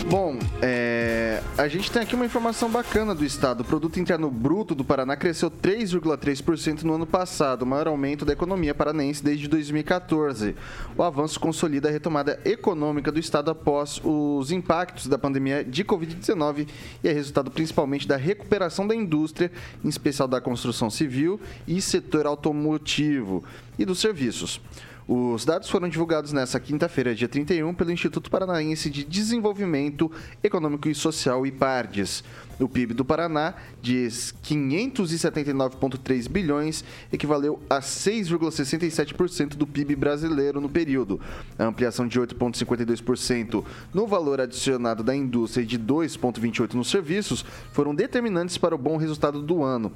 Bom, 0.07 0.37
é, 0.61 1.41
a 1.57 1.67
gente 1.67 1.91
tem 1.91 2.03
aqui 2.03 2.13
uma 2.13 2.25
informação 2.25 2.69
bacana 2.69 3.15
do 3.15 3.25
estado. 3.25 3.61
O 3.61 3.63
produto 3.63 3.99
interno 3.99 4.29
bruto 4.29 4.75
do 4.75 4.85
Paraná 4.85 5.17
cresceu 5.17 5.49
3,3% 5.49 6.83
no 6.83 6.93
ano 6.93 7.07
passado, 7.07 7.63
o 7.63 7.65
maior 7.65 7.87
aumento 7.87 8.23
da 8.23 8.31
economia 8.31 8.75
paranaense 8.75 9.23
desde 9.23 9.47
2014. 9.47 10.55
O 10.95 11.01
avanço 11.01 11.39
consolida 11.39 11.89
a 11.89 11.91
retomada 11.91 12.39
econômica 12.45 13.11
do 13.11 13.19
estado 13.19 13.49
após 13.49 13.99
os 14.03 14.51
impactos 14.51 15.07
da 15.07 15.17
pandemia 15.17 15.63
de 15.63 15.83
Covid-19 15.83 16.67
e 17.03 17.09
é 17.09 17.11
resultado 17.11 17.49
principalmente 17.49 18.07
da 18.07 18.15
recuperação 18.15 18.85
da 18.85 18.93
indústria, 18.93 19.51
em 19.83 19.89
especial 19.89 20.27
da 20.27 20.39
construção 20.39 20.87
civil 20.87 21.41
e 21.67 21.81
setor 21.81 22.27
automotivo 22.27 23.43
e 23.77 23.83
dos 23.83 23.99
serviços. 23.99 24.61
Os 25.07 25.45
dados 25.45 25.69
foram 25.69 25.87
divulgados 25.87 26.31
nesta 26.33 26.59
quinta-feira, 26.59 27.13
dia 27.13 27.27
31, 27.27 27.75
pelo 27.75 27.91
Instituto 27.91 28.31
Paranaense 28.31 28.89
de 28.89 29.03
Desenvolvimento 29.03 30.11
Econômico 30.41 30.89
e 30.89 30.95
Social, 30.95 31.45
IPARDES. 31.45 32.23
O 32.59 32.69
PIB 32.69 32.93
do 32.93 33.03
Paraná, 33.03 33.55
de 33.81 34.07
579,3 34.43 36.29
bilhões, 36.29 36.85
equivaleu 37.11 37.59
a 37.69 37.79
6,67% 37.79 39.55
do 39.55 39.67
PIB 39.67 39.95
brasileiro 39.95 40.61
no 40.61 40.69
período. 40.69 41.19
A 41.59 41.65
ampliação 41.65 42.07
de 42.07 42.19
8,52% 42.19 43.63
no 43.93 44.07
valor 44.07 44.39
adicionado 44.39 45.03
da 45.03 45.15
indústria 45.15 45.63
e 45.63 45.65
de 45.65 45.77
2,28% 45.77 46.73
nos 46.75 46.89
serviços 46.89 47.45
foram 47.73 47.93
determinantes 47.93 48.57
para 48.57 48.73
o 48.73 48.77
bom 48.77 48.95
resultado 48.97 49.41
do 49.41 49.63
ano. 49.63 49.91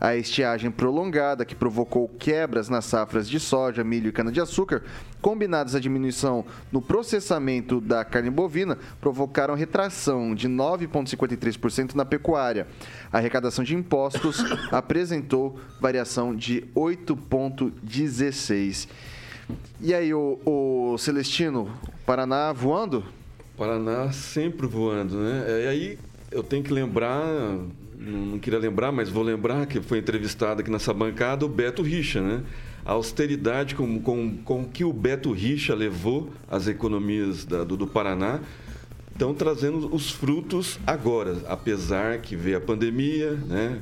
A 0.00 0.14
estiagem 0.16 0.70
prolongada, 0.70 1.44
que 1.44 1.54
provocou 1.54 2.08
quebras 2.08 2.68
nas 2.68 2.84
safras 2.84 3.28
de 3.28 3.40
soja, 3.40 3.82
milho 3.82 4.08
e 4.08 4.12
cana-de-açúcar, 4.12 4.84
combinadas 5.20 5.74
à 5.74 5.80
diminuição 5.80 6.44
no 6.70 6.82
processamento 6.82 7.80
da 7.80 8.04
carne 8.04 8.30
bovina, 8.30 8.78
provocaram 9.00 9.54
retração 9.54 10.34
de 10.34 10.48
9,53% 10.48 11.94
na 11.94 12.03
pecuária. 12.04 12.66
A 13.12 13.18
arrecadação 13.18 13.64
de 13.64 13.74
impostos 13.74 14.42
apresentou 14.72 15.58
variação 15.80 16.34
de 16.34 16.64
8,16%. 16.74 18.88
E 19.80 19.92
aí, 19.92 20.14
o, 20.14 20.38
o 20.44 20.96
Celestino, 20.98 21.70
Paraná 22.06 22.52
voando? 22.52 23.04
Paraná 23.56 24.10
sempre 24.10 24.66
voando, 24.66 25.16
né? 25.16 25.44
E 25.64 25.68
aí 25.68 25.98
eu 26.30 26.42
tenho 26.42 26.62
que 26.62 26.72
lembrar, 26.72 27.26
não 27.98 28.38
queria 28.38 28.58
lembrar, 28.58 28.90
mas 28.90 29.10
vou 29.10 29.22
lembrar 29.22 29.66
que 29.66 29.80
foi 29.80 29.98
entrevistado 29.98 30.60
aqui 30.60 30.70
nessa 30.70 30.94
bancada 30.94 31.44
o 31.44 31.48
Beto 31.48 31.82
Richa, 31.82 32.22
né? 32.22 32.42
a 32.84 32.92
austeridade 32.92 33.74
com, 33.74 33.98
com, 34.00 34.36
com 34.44 34.64
que 34.64 34.84
o 34.84 34.92
Beto 34.92 35.32
Richa 35.32 35.74
levou 35.74 36.30
as 36.50 36.68
economias 36.68 37.44
da, 37.44 37.64
do, 37.64 37.76
do 37.76 37.86
Paraná 37.86 38.40
estão 39.14 39.32
trazendo 39.32 39.94
os 39.94 40.10
frutos 40.10 40.78
agora, 40.84 41.36
apesar 41.46 42.18
que 42.18 42.34
veio 42.34 42.58
a 42.58 42.60
pandemia, 42.60 43.30
né? 43.30 43.80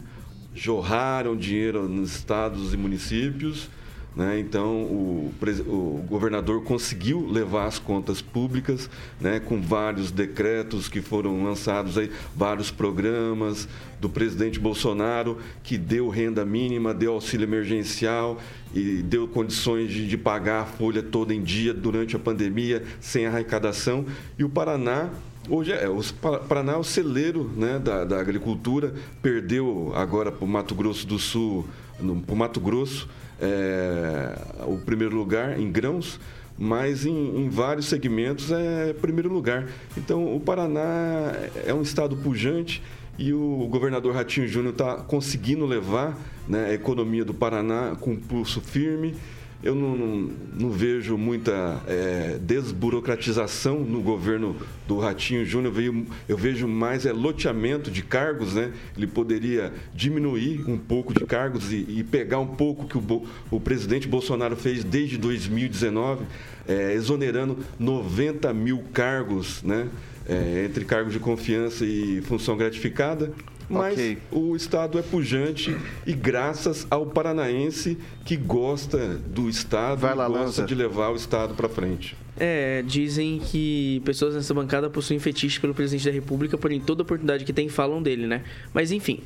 jorraram 0.55 1.35
dinheiro 1.35 1.89
nos 1.89 2.15
estados 2.15 2.75
e 2.75 2.77
municípios, 2.77 3.71
Né? 4.15 4.39
Então, 4.41 4.83
o, 4.83 5.33
o, 5.67 6.05
governador 6.07 6.63
conseguiu 6.63 7.27
levar 7.27 7.67
as 7.67 7.79
contas 7.79 8.21
públicas 8.21 8.91
né, 9.19 9.41
com 9.41 9.61
vários 9.61 10.11
decretos 10.11 10.87
que 10.87 11.01
foram 11.01 11.43
lançados, 11.43 11.97
aí, 11.97 12.11
vários 12.37 12.71
programas 12.71 13.67
do 13.99 14.11
presidente 14.11 14.61
Bolsonaro, 14.61 15.39
que 15.63 15.79
deu 15.79 16.11
renda 16.11 16.45
mínima, 16.45 16.93
deu 16.93 17.15
auxílio 17.15 17.45
emergencial 17.45 18.39
e 18.75 19.03
deu 19.03 19.27
condições 19.27 19.91
de, 19.91 20.07
de 20.07 20.19
pagar 20.19 20.63
a 20.63 20.67
folha 20.67 21.03
toda 21.03 21.33
em 21.33 21.43
dia 21.43 21.73
durante 21.73 22.15
a 22.15 22.19
pandemia, 22.19 22.83
sem 23.01 23.25
arrecadação. 23.27 24.05
E 24.39 24.45
o 24.45 24.49
Paraná 24.49 25.11
Hoje 25.49 25.73
é, 25.73 25.89
o 25.89 26.01
Paraná 26.49 26.75
é 26.75 26.77
o 26.77 26.85
celeiro 26.85 27.51
né, 27.57 27.77
da, 27.77 28.05
da 28.05 28.21
agricultura, 28.21 28.95
perdeu 29.21 29.91
agora 29.93 30.31
para 30.31 30.45
o 30.45 30.49
Mato 30.49 30.73
Grosso 30.73 31.05
do 31.05 31.19
Sul, 31.19 31.67
para 31.97 32.35
o 32.35 32.37
Mato 32.37 32.61
Grosso, 32.61 33.09
é, 33.41 34.39
o 34.67 34.79
primeiro 34.79 35.17
lugar 35.17 35.59
em 35.59 35.71
grãos, 35.71 36.21
mas 36.59 37.07
em, 37.07 37.45
em, 37.45 37.49
vários 37.49 37.87
segmentos 37.87 38.51
é 38.51 38.93
primeiro 38.93 39.33
lugar. 39.33 39.67
Então 39.97 40.35
o 40.35 40.41
Paraná 40.41 41.33
é 41.67 41.73
um 41.75 41.83
estado 41.83 42.17
pujante 42.17 42.83
e 43.19 43.33
o 43.33 43.69
governador 43.71 44.15
Ratinho 44.15 44.49
Júnior 44.49 44.73
está 44.73 44.97
conseguindo 44.97 45.67
levar 45.67 46.17
né, 46.49 46.67
a 46.67 46.75
economia 46.75 47.25
do 47.25 47.35
Paraná 47.35 47.97
com 48.01 48.17
pulso 48.17 48.61
firme 48.61 49.15
eu 49.63 49.75
não, 49.77 49.97
não, 49.97 50.31
não 50.59 50.71
vejo 50.71 51.17
muita 51.17 51.81
é, 51.87 52.37
desburocratização 52.41 53.79
no 53.81 54.01
governo 54.01 54.57
do 54.89 54.99
Ratinho 54.99 55.47
Júnior. 55.47 55.73
Eu, 55.81 56.05
eu 56.29 56.37
vejo 56.37 56.67
mais 56.67 57.07
é, 57.07 57.13
loteamento 57.13 57.91
de 57.91 58.03
cargos, 58.03 58.55
né? 58.55 58.73
Ele 58.97 59.07
poderia 59.07 59.73
diminuir 59.95 60.69
um 60.69 60.77
pouco 60.77 61.15
de 61.15 61.25
cargos 61.25 61.73
e, 61.73 61.87
e 61.89 62.03
pegar 62.03 62.41
um 62.41 62.47
pouco 62.47 62.89
que 62.89 62.99
o, 62.99 63.27
o 63.51 63.61
presidente 63.61 64.09
Bolsonaro 64.09 64.57
fez 64.57 64.83
desde 64.83 65.17
2019, 65.17 66.25
é, 66.67 66.93
exonerando 66.95 67.59
90 67.79 68.53
mil 68.53 68.83
cargos, 68.93 69.63
né? 69.63 69.89
É, 70.29 70.65
entre 70.65 70.85
cargos 70.85 71.13
de 71.13 71.19
confiança 71.19 71.85
e 71.85 72.21
função 72.23 72.57
gratificada 72.57 73.33
mas 73.69 73.95
okay. 73.95 74.19
o 74.31 74.55
Estado 74.55 74.99
é 74.99 75.03
pujante 75.03 75.77
e 76.07 76.13
graças 76.13 76.87
ao 76.91 77.07
paranaense 77.07 77.99
que 78.25 78.37
gosta 78.37 79.17
do 79.27 79.49
Estado, 79.49 80.01
Vai 80.01 80.15
lá, 80.15 80.29
gosta 80.29 80.45
Lanza. 80.45 80.63
de 80.65 80.75
levar 80.75 81.11
o 81.11 81.17
Estado 81.17 81.55
para 81.55 81.69
frente. 81.69 82.17
É, 82.39 82.83
dizem 82.83 83.39
que 83.39 84.01
pessoas 84.05 84.35
nessa 84.35 84.55
bancada 84.55 84.89
possuem 84.89 85.19
fetiche 85.19 85.61
pelo 85.61 85.75
presidente 85.75 86.07
da 86.07 86.13
República, 86.13 86.57
porém 86.57 86.81
toda 86.81 87.03
oportunidade 87.03 87.45
que 87.45 87.53
tem 87.53 87.69
falam 87.69 88.03
dele, 88.03 88.27
né? 88.27 88.43
Mas 88.73 88.91
enfim, 88.91 89.21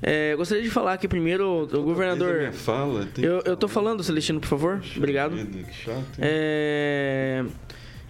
é, 0.00 0.34
gostaria 0.36 0.62
de 0.62 0.70
falar 0.70 0.94
aqui 0.94 1.06
primeiro 1.06 1.62
o 1.64 1.82
governador. 1.82 2.52
Fala, 2.52 3.08
eu, 3.18 3.40
eu 3.44 3.56
tô 3.56 3.68
falando, 3.68 4.02
Celestino, 4.02 4.40
por 4.40 4.48
favor. 4.48 4.82
Obrigado. 4.96 5.34
É, 6.18 7.44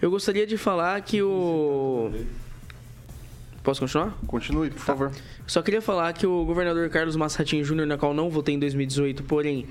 eu 0.01 0.09
gostaria 0.09 0.45
de 0.45 0.57
falar 0.57 1.01
que 1.01 1.21
o. 1.21 2.11
Posso 3.63 3.79
continuar? 3.79 4.17
Continue, 4.27 4.69
por 4.69 4.79
tá. 4.79 4.83
favor. 4.83 5.11
Só 5.47 5.61
queria 5.61 5.81
falar 5.81 6.11
que 6.11 6.27
o 6.27 6.43
governador 6.43 6.89
Carlos 6.89 7.15
Massatinho 7.15 7.63
Júnior, 7.63 7.87
na 7.87 7.97
qual 7.97 8.13
não 8.13 8.29
votei 8.29 8.55
em 8.55 8.59
2018, 8.59 9.23
porém 9.23 9.65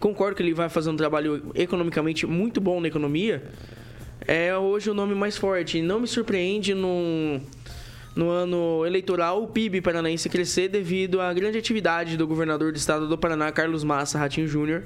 concordo 0.00 0.34
que 0.34 0.42
ele 0.42 0.52
vai 0.52 0.68
fazer 0.68 0.90
um 0.90 0.96
trabalho 0.96 1.52
economicamente 1.54 2.26
muito 2.26 2.60
bom 2.60 2.80
na 2.80 2.88
economia, 2.88 3.44
é 4.26 4.54
hoje 4.56 4.90
o 4.90 4.94
nome 4.94 5.14
mais 5.14 5.36
forte. 5.36 5.78
E 5.78 5.82
não 5.82 6.00
me 6.00 6.08
surpreende 6.08 6.74
no, 6.74 7.40
no 8.16 8.30
ano 8.30 8.84
eleitoral 8.84 9.44
o 9.44 9.46
PIB 9.46 9.80
paranaense 9.80 10.28
crescer 10.28 10.68
devido 10.68 11.20
à 11.20 11.32
grande 11.32 11.56
atividade 11.56 12.16
do 12.16 12.26
governador 12.26 12.72
do 12.72 12.76
estado 12.76 13.08
do 13.08 13.16
Paraná, 13.16 13.52
Carlos 13.52 13.84
Massa 13.84 14.18
Ratinho 14.18 14.48
Júnior, 14.48 14.82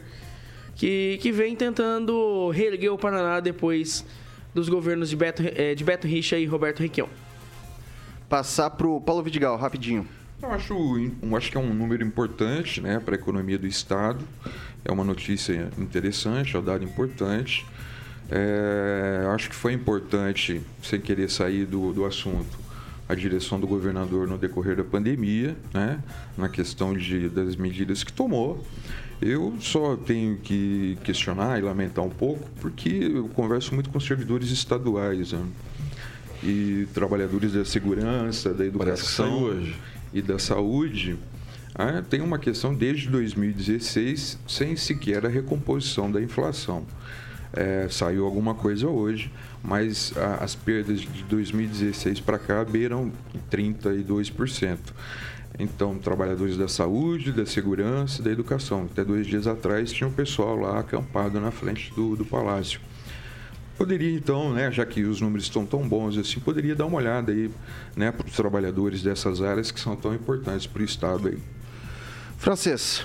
que, 0.77 1.19
que 1.23 1.33
vem 1.33 1.57
tentando 1.57 2.51
reerguer 2.51 2.93
o 2.93 2.99
Paraná 2.99 3.41
depois 3.41 4.05
dos 4.55 4.69
governos 4.69 5.09
de 5.09 5.17
Beto, 5.17 5.43
eh, 5.47 5.75
de 5.75 5.83
Beto 5.83 6.07
Richa 6.07 6.37
e 6.37 6.45
Roberto 6.45 6.81
Requião 6.81 7.09
passar 8.31 8.71
para 8.71 8.87
o 8.87 9.01
Paulo 9.01 9.25
Vidigal, 9.25 9.57
rapidinho. 9.57 10.07
Eu 10.41 10.53
acho, 10.53 10.73
eu 11.21 11.37
acho 11.37 11.51
que 11.51 11.59
é 11.59 11.61
um 11.61 11.75
número 11.75 12.03
importante 12.05 12.81
né, 12.81 13.01
para 13.01 13.17
a 13.17 13.19
economia 13.19 13.59
do 13.59 13.67
Estado. 13.67 14.25
É 14.85 14.93
uma 14.93 15.03
notícia 15.03 15.69
interessante, 15.77 16.55
é 16.55 16.59
um 16.59 16.63
dado 16.63 16.85
importante. 16.85 17.67
É, 18.31 19.27
acho 19.35 19.51
que 19.51 19.57
foi 19.57 19.73
importante, 19.73 20.63
sem 20.81 21.01
querer 21.01 21.29
sair 21.29 21.67
do, 21.67 21.93
do 21.93 22.05
assunto, 22.07 22.57
a 23.09 23.17
direção 23.17 23.59
do 23.59 23.67
governador 23.67 24.29
no 24.29 24.39
decorrer 24.39 24.77
da 24.77 24.85
pandemia, 24.85 25.57
né, 25.75 25.99
na 26.39 26.49
questão 26.49 26.97
de, 26.97 27.29
das 27.29 27.57
medidas 27.57 28.05
que 28.05 28.13
tomou. 28.13 28.65
Eu 29.21 29.57
só 29.61 29.97
tenho 29.97 30.39
que 30.39 30.97
questionar 31.03 31.59
e 31.59 31.63
lamentar 31.63 32.05
um 32.05 32.11
pouco, 32.11 32.49
porque 32.61 32.89
eu 32.89 33.29
converso 33.29 33.75
muito 33.75 33.91
com 33.91 33.99
servidores 33.99 34.51
estaduais. 34.51 35.33
Né? 35.33 35.45
E 36.43 36.87
trabalhadores 36.95 37.53
da 37.53 37.65
segurança, 37.65 38.53
da 38.55 38.65
educação 38.65 39.63
e 40.13 40.23
da 40.23 40.39
saúde, 40.39 41.19
ah, 41.75 42.03
tem 42.03 42.21
uma 42.21 42.39
questão 42.39 42.75
desde 42.75 43.09
2016 43.09 44.39
sem 44.47 44.77
sequer 44.77 45.25
a 45.25 45.29
recomposição 45.29 46.11
da 46.11 46.21
inflação. 46.21 46.85
É, 47.53 47.89
saiu 47.91 48.25
alguma 48.25 48.55
coisa 48.55 48.89
hoje, 48.89 49.31
mas 49.63 50.13
a, 50.17 50.45
as 50.45 50.55
perdas 50.55 51.01
de 51.01 51.23
2016 51.25 52.21
para 52.21 52.39
cá 52.39 52.65
beiram 52.65 53.13
32%. 53.51 54.79
Então, 55.59 55.99
trabalhadores 55.99 56.57
da 56.57 56.69
saúde, 56.69 57.33
da 57.33 57.45
segurança, 57.45 58.23
da 58.23 58.31
educação. 58.31 58.89
Até 58.91 59.05
dois 59.05 59.27
dias 59.27 59.47
atrás 59.47 59.93
tinha 59.93 60.09
um 60.09 60.13
pessoal 60.13 60.57
lá 60.57 60.79
acampado 60.79 61.41
na 61.41 61.51
frente 61.51 61.93
do, 61.95 62.17
do 62.17 62.25
palácio. 62.25 62.81
Poderia 63.81 64.15
então, 64.15 64.53
né, 64.53 64.71
já 64.71 64.85
que 64.85 65.05
os 65.05 65.23
números 65.23 65.47
estão 65.47 65.65
tão 65.65 65.89
bons 65.89 66.19
assim, 66.19 66.39
poderia 66.39 66.77
dar 66.77 66.85
uma 66.85 66.99
olhada 66.99 67.33
aí, 67.33 67.51
né, 67.97 68.13
para 68.13 68.27
os 68.27 68.37
trabalhadores 68.37 69.03
dessas 69.03 69.41
áreas 69.41 69.71
que 69.71 69.81
são 69.81 69.97
tão 69.97 70.15
importantes 70.15 70.67
para 70.67 70.83
o 70.83 70.85
Estado 70.85 71.29
aí. 71.29 71.39
Francês. 72.37 73.03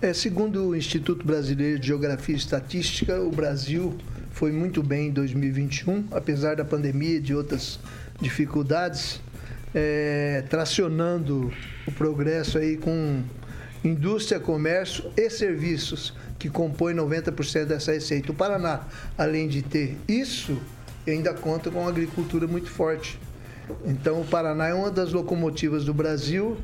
É, 0.00 0.14
segundo 0.14 0.68
o 0.68 0.74
Instituto 0.74 1.26
Brasileiro 1.26 1.78
de 1.78 1.88
Geografia 1.88 2.34
e 2.34 2.38
Estatística, 2.38 3.20
o 3.20 3.30
Brasil 3.30 3.94
foi 4.30 4.50
muito 4.50 4.82
bem 4.82 5.08
em 5.08 5.12
2021, 5.12 6.06
apesar 6.10 6.56
da 6.56 6.64
pandemia 6.64 7.18
e 7.18 7.20
de 7.20 7.34
outras 7.34 7.78
dificuldades, 8.18 9.20
é, 9.74 10.42
tracionando 10.48 11.52
o 11.86 11.92
progresso 11.92 12.56
aí 12.56 12.78
com 12.78 13.22
indústria, 13.84 14.40
comércio 14.40 15.04
e 15.18 15.28
serviços 15.28 16.14
que 16.46 16.50
compõe 16.50 16.94
90% 16.94 17.64
dessa 17.64 17.92
receita. 17.92 18.30
O 18.30 18.34
Paraná, 18.34 18.82
além 19.18 19.48
de 19.48 19.62
ter 19.62 19.98
isso, 20.06 20.58
ainda 21.06 21.34
conta 21.34 21.70
com 21.70 21.80
uma 21.80 21.88
agricultura 21.88 22.46
muito 22.46 22.70
forte. 22.70 23.18
Então, 23.84 24.20
o 24.20 24.24
Paraná 24.24 24.68
é 24.68 24.74
uma 24.74 24.90
das 24.90 25.12
locomotivas 25.12 25.84
do 25.84 25.92
Brasil 25.92 26.56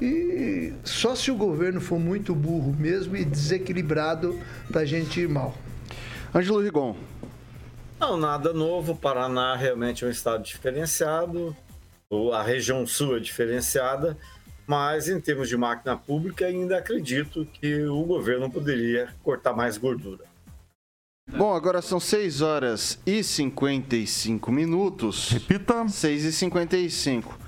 e 0.00 0.74
só 0.84 1.14
se 1.14 1.30
o 1.30 1.36
governo 1.36 1.80
for 1.80 1.98
muito 1.98 2.34
burro 2.34 2.74
mesmo 2.78 3.16
e 3.16 3.24
desequilibrado 3.24 4.38
para 4.70 4.82
a 4.82 4.84
gente 4.84 5.20
ir 5.20 5.28
mal. 5.28 5.56
Ângelo 6.34 6.60
Rigon. 6.60 6.94
Não, 7.98 8.18
nada 8.18 8.52
novo. 8.52 8.92
O 8.92 8.96
Paraná 8.96 9.56
realmente 9.56 10.04
é 10.04 10.08
um 10.08 10.10
estado 10.10 10.42
diferenciado. 10.42 11.56
A 12.34 12.42
região 12.42 12.86
sul 12.86 13.16
é 13.16 13.20
diferenciada 13.20 14.18
mas 14.66 15.08
em 15.08 15.20
termos 15.20 15.48
de 15.48 15.56
máquina 15.56 15.96
pública, 15.96 16.46
ainda 16.46 16.78
acredito 16.78 17.46
que 17.52 17.82
o 17.84 18.02
governo 18.04 18.50
poderia 18.50 19.08
cortar 19.22 19.52
mais 19.52 19.76
gordura. 19.76 20.24
Bom, 21.30 21.54
agora 21.54 21.80
são 21.80 21.98
6 21.98 22.42
horas 22.42 22.98
e 23.06 23.22
55 23.22 24.52
minutos. 24.52 25.30
Repita. 25.30 25.88
6 25.88 26.24
e 26.24 26.32
55. 26.32 27.38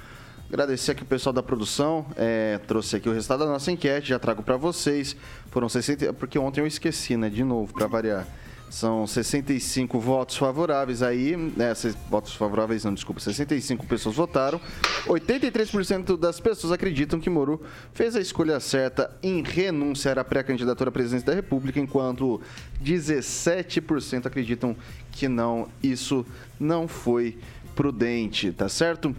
Agradecer 0.48 0.92
aqui 0.92 1.02
o 1.02 1.06
pessoal 1.06 1.32
da 1.32 1.42
produção, 1.42 2.06
é, 2.16 2.58
trouxe 2.66 2.96
aqui 2.96 3.08
o 3.08 3.12
resultado 3.12 3.40
da 3.40 3.46
nossa 3.46 3.70
enquete, 3.72 4.08
já 4.08 4.18
trago 4.18 4.42
para 4.42 4.56
vocês. 4.56 5.16
Foram 5.50 5.68
60, 5.68 6.12
porque 6.12 6.38
ontem 6.38 6.60
eu 6.60 6.66
esqueci, 6.66 7.16
né, 7.16 7.28
de 7.28 7.42
novo, 7.42 7.72
para 7.72 7.86
variar. 7.86 8.26
São 8.68 9.06
65 9.06 9.98
votos 10.00 10.36
favoráveis 10.36 11.02
aí, 11.02 11.36
né, 11.36 11.72
votos 12.10 12.34
favoráveis 12.34 12.84
não, 12.84 12.92
desculpa, 12.92 13.20
65 13.20 13.86
pessoas 13.86 14.16
votaram. 14.16 14.60
83% 15.06 16.16
das 16.16 16.40
pessoas 16.40 16.72
acreditam 16.72 17.20
que 17.20 17.30
Moro 17.30 17.62
fez 17.94 18.16
a 18.16 18.20
escolha 18.20 18.58
certa 18.58 19.16
em 19.22 19.42
renunciar 19.42 20.18
à 20.18 20.24
pré-candidatura 20.24 20.90
à 20.90 20.92
presidência 20.92 21.26
da 21.26 21.34
República, 21.34 21.78
enquanto 21.78 22.40
17% 22.82 24.26
acreditam 24.26 24.76
que 25.12 25.28
não, 25.28 25.68
isso 25.82 26.26
não 26.58 26.88
foi 26.88 27.38
prudente, 27.74 28.50
tá 28.52 28.68
certo? 28.68 29.14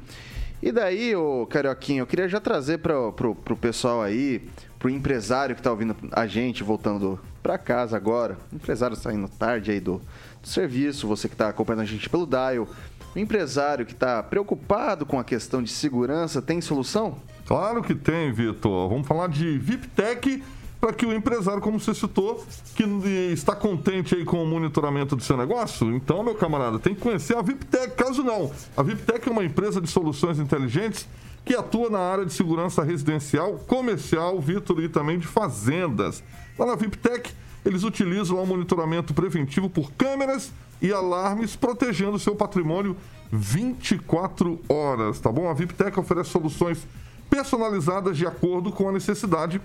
E 0.62 0.72
daí, 0.72 1.16
ô 1.16 1.45
Carioquinho, 1.45 2.02
eu 2.02 2.08
queria 2.08 2.28
já 2.28 2.39
trazer 2.39 2.80
para 2.80 3.12
pro 3.12 3.36
pessoal 3.56 4.02
aí, 4.02 4.41
pro 4.80 4.89
empresário 4.89 5.55
que 5.55 5.61
tá 5.61 5.71
ouvindo 5.71 5.95
a 6.11 6.28
gente, 6.28 6.63
voltando 6.63 7.19
para 7.41 7.57
casa 7.57 7.95
agora, 7.95 8.38
empresário 8.51 8.95
saindo 8.95 9.28
tarde 9.28 9.71
aí 9.71 9.80
do, 9.80 10.01
do 10.41 10.47
serviço, 10.47 11.07
você 11.07 11.28
que 11.28 11.34
está 11.34 11.49
acompanhando 11.49 11.82
a 11.82 11.86
gente 11.86 12.09
pelo 12.09 12.25
Dial, 12.28 12.67
o 13.15 13.19
empresário 13.19 13.86
que 13.86 13.93
está 13.93 14.21
preocupado 14.21 15.05
com 15.05 15.19
a 15.19 15.23
questão 15.23 15.63
de 15.63 15.71
segurança, 15.71 16.41
tem 16.41 16.61
solução? 16.61 17.17
Claro 17.47 17.82
que 17.82 17.95
tem, 17.95 18.32
Vitor. 18.32 18.89
Vamos 18.89 19.07
falar 19.07 19.28
de 19.28 19.57
VIPTEC 19.57 20.43
para 20.80 20.93
que 20.93 21.05
o 21.05 21.13
empresário, 21.13 21.61
como 21.61 21.80
você 21.80 21.93
citou, 21.93 22.45
que 22.75 22.84
está 23.32 23.55
contente 23.55 24.13
aí 24.13 24.23
com 24.23 24.43
o 24.43 24.45
monitoramento 24.45 25.15
do 25.15 25.23
seu 25.23 25.36
negócio, 25.36 25.89
então, 25.95 26.21
meu 26.21 26.36
camarada, 26.36 26.78
tem 26.78 26.93
que 26.93 27.01
conhecer 27.01 27.36
a 27.36 27.41
VIPTEC. 27.41 27.95
Caso 27.95 28.21
não, 28.21 28.51
a 28.75 28.84
VIPTEC 28.84 29.28
é 29.28 29.32
uma 29.32 29.43
empresa 29.43 29.82
de 29.82 29.88
soluções 29.88 30.38
inteligentes 30.38 31.07
que 31.48 31.56
atua 31.56 31.89
na 31.89 32.00
área 32.00 32.26
de 32.26 32.34
segurança 32.34 32.84
residencial, 32.84 33.54
comercial, 33.66 34.38
Vitor, 34.41 34.84
e 34.84 34.89
também 34.89 35.18
de 35.18 35.26
fazendas. 35.26 36.22
Lá 36.60 36.66
na 36.66 36.76
VIPTEC, 36.76 37.32
eles 37.66 37.86
utilizam 37.86 38.43
o 38.43 38.45
monitoramento 38.45 39.14
preventivo 39.14 39.70
por 39.70 39.89
câmeras 39.93 40.52
e 40.82 40.91
alarmes, 40.91 41.56
protegendo 41.56 42.20
seu 42.20 42.36
patrimônio 42.36 42.98
24 43.32 44.60
horas, 44.68 45.22
tá 45.22 45.32
bom? 45.32 45.50
A 45.50 45.54
VIPTEC 45.54 45.98
oferece 45.98 46.32
soluções 46.32 46.86
personalizadas 47.30 48.18
de 48.18 48.28
acordo 48.28 48.70
com 48.70 48.89
a 48.89 48.91
necessidade 48.91 49.62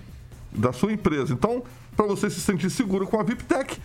da 0.53 0.71
sua 0.71 0.93
empresa. 0.93 1.33
Então, 1.33 1.63
para 1.97 2.05
você 2.05 2.29
se 2.29 2.39
sentir 2.39 2.69
seguro 2.69 3.05
com 3.05 3.19
a 3.19 3.23
VIPTEC 3.23 3.77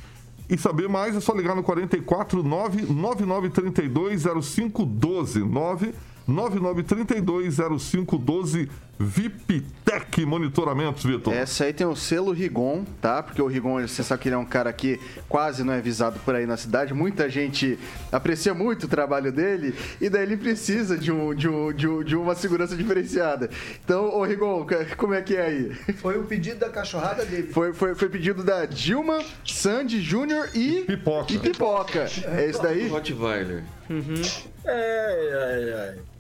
e 0.49 0.57
saber 0.57 0.89
mais, 0.89 1.17
é 1.17 1.21
só 1.21 1.35
ligar 1.35 1.57
no 1.57 1.65
44 1.65 2.45
9932 2.45 4.23
0512 4.23 5.41
9 5.41 5.95
99320512 6.29 8.69
VIPTEC 9.01 10.27
Monitoramentos, 10.27 11.05
Vitor. 11.05 11.33
Essa 11.33 11.63
aí 11.65 11.73
tem 11.73 11.87
o 11.87 11.95
selo 11.95 12.33
Rigon, 12.33 12.85
tá? 13.01 13.23
Porque 13.23 13.41
o 13.41 13.47
Rigon, 13.47 13.81
você 13.81 14.03
sabe 14.03 14.23
que 14.23 14.29
ele 14.29 14.35
é 14.35 14.39
um 14.39 14.45
cara 14.45 14.73
que 14.73 14.99
quase 15.29 15.63
não 15.63 15.73
é 15.73 15.81
visado 15.81 16.19
por 16.21 16.35
aí 16.35 16.47
na 16.47 16.57
cidade. 16.57 16.93
Muita 16.93 17.31
gente 17.31 17.79
aprecia 18.11 18.53
muito 18.53 18.83
o 18.85 18.89
trabalho 18.89 19.31
dele 19.31 19.73
e 20.01 20.11
daí 20.11 20.25
ele 20.25 20.37
precisa 20.37 20.99
de, 20.99 21.13
um, 21.13 21.33
de, 21.33 21.49
um, 21.49 21.73
de, 21.73 21.87
um, 21.87 22.03
de 22.03 22.17
uma 22.17 22.35
segurança 22.35 22.77
diferenciada. 22.77 23.49
Então, 23.85 24.13
ô 24.13 24.25
Rigon, 24.25 24.67
como 24.97 25.15
é 25.15 25.23
que 25.23 25.37
é 25.37 25.47
aí? 25.47 25.73
Foi 25.99 26.19
o 26.19 26.25
pedido 26.25 26.59
da 26.59 26.69
cachorrada 26.69 27.25
dele. 27.25 27.53
Foi, 27.53 27.73
foi, 27.73 27.95
foi 27.95 28.09
pedido 28.09 28.43
da 28.43 28.67
Dilma, 28.67 29.23
Sandy 29.47 30.01
Júnior 30.01 30.51
e... 30.55 30.83
Pipoca. 30.83 31.33
E 31.33 31.39
Pipoca. 31.39 32.09
É 32.25 32.51
isso 32.51 32.61
daí? 32.61 32.89
Rottweiler. 32.89 33.63
Uhum. 33.89 34.23
É, 34.65 34.71
é, 34.71 35.71
é. 35.71 36.18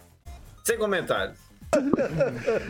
Sem 0.68 0.76
comentários. 0.76 1.38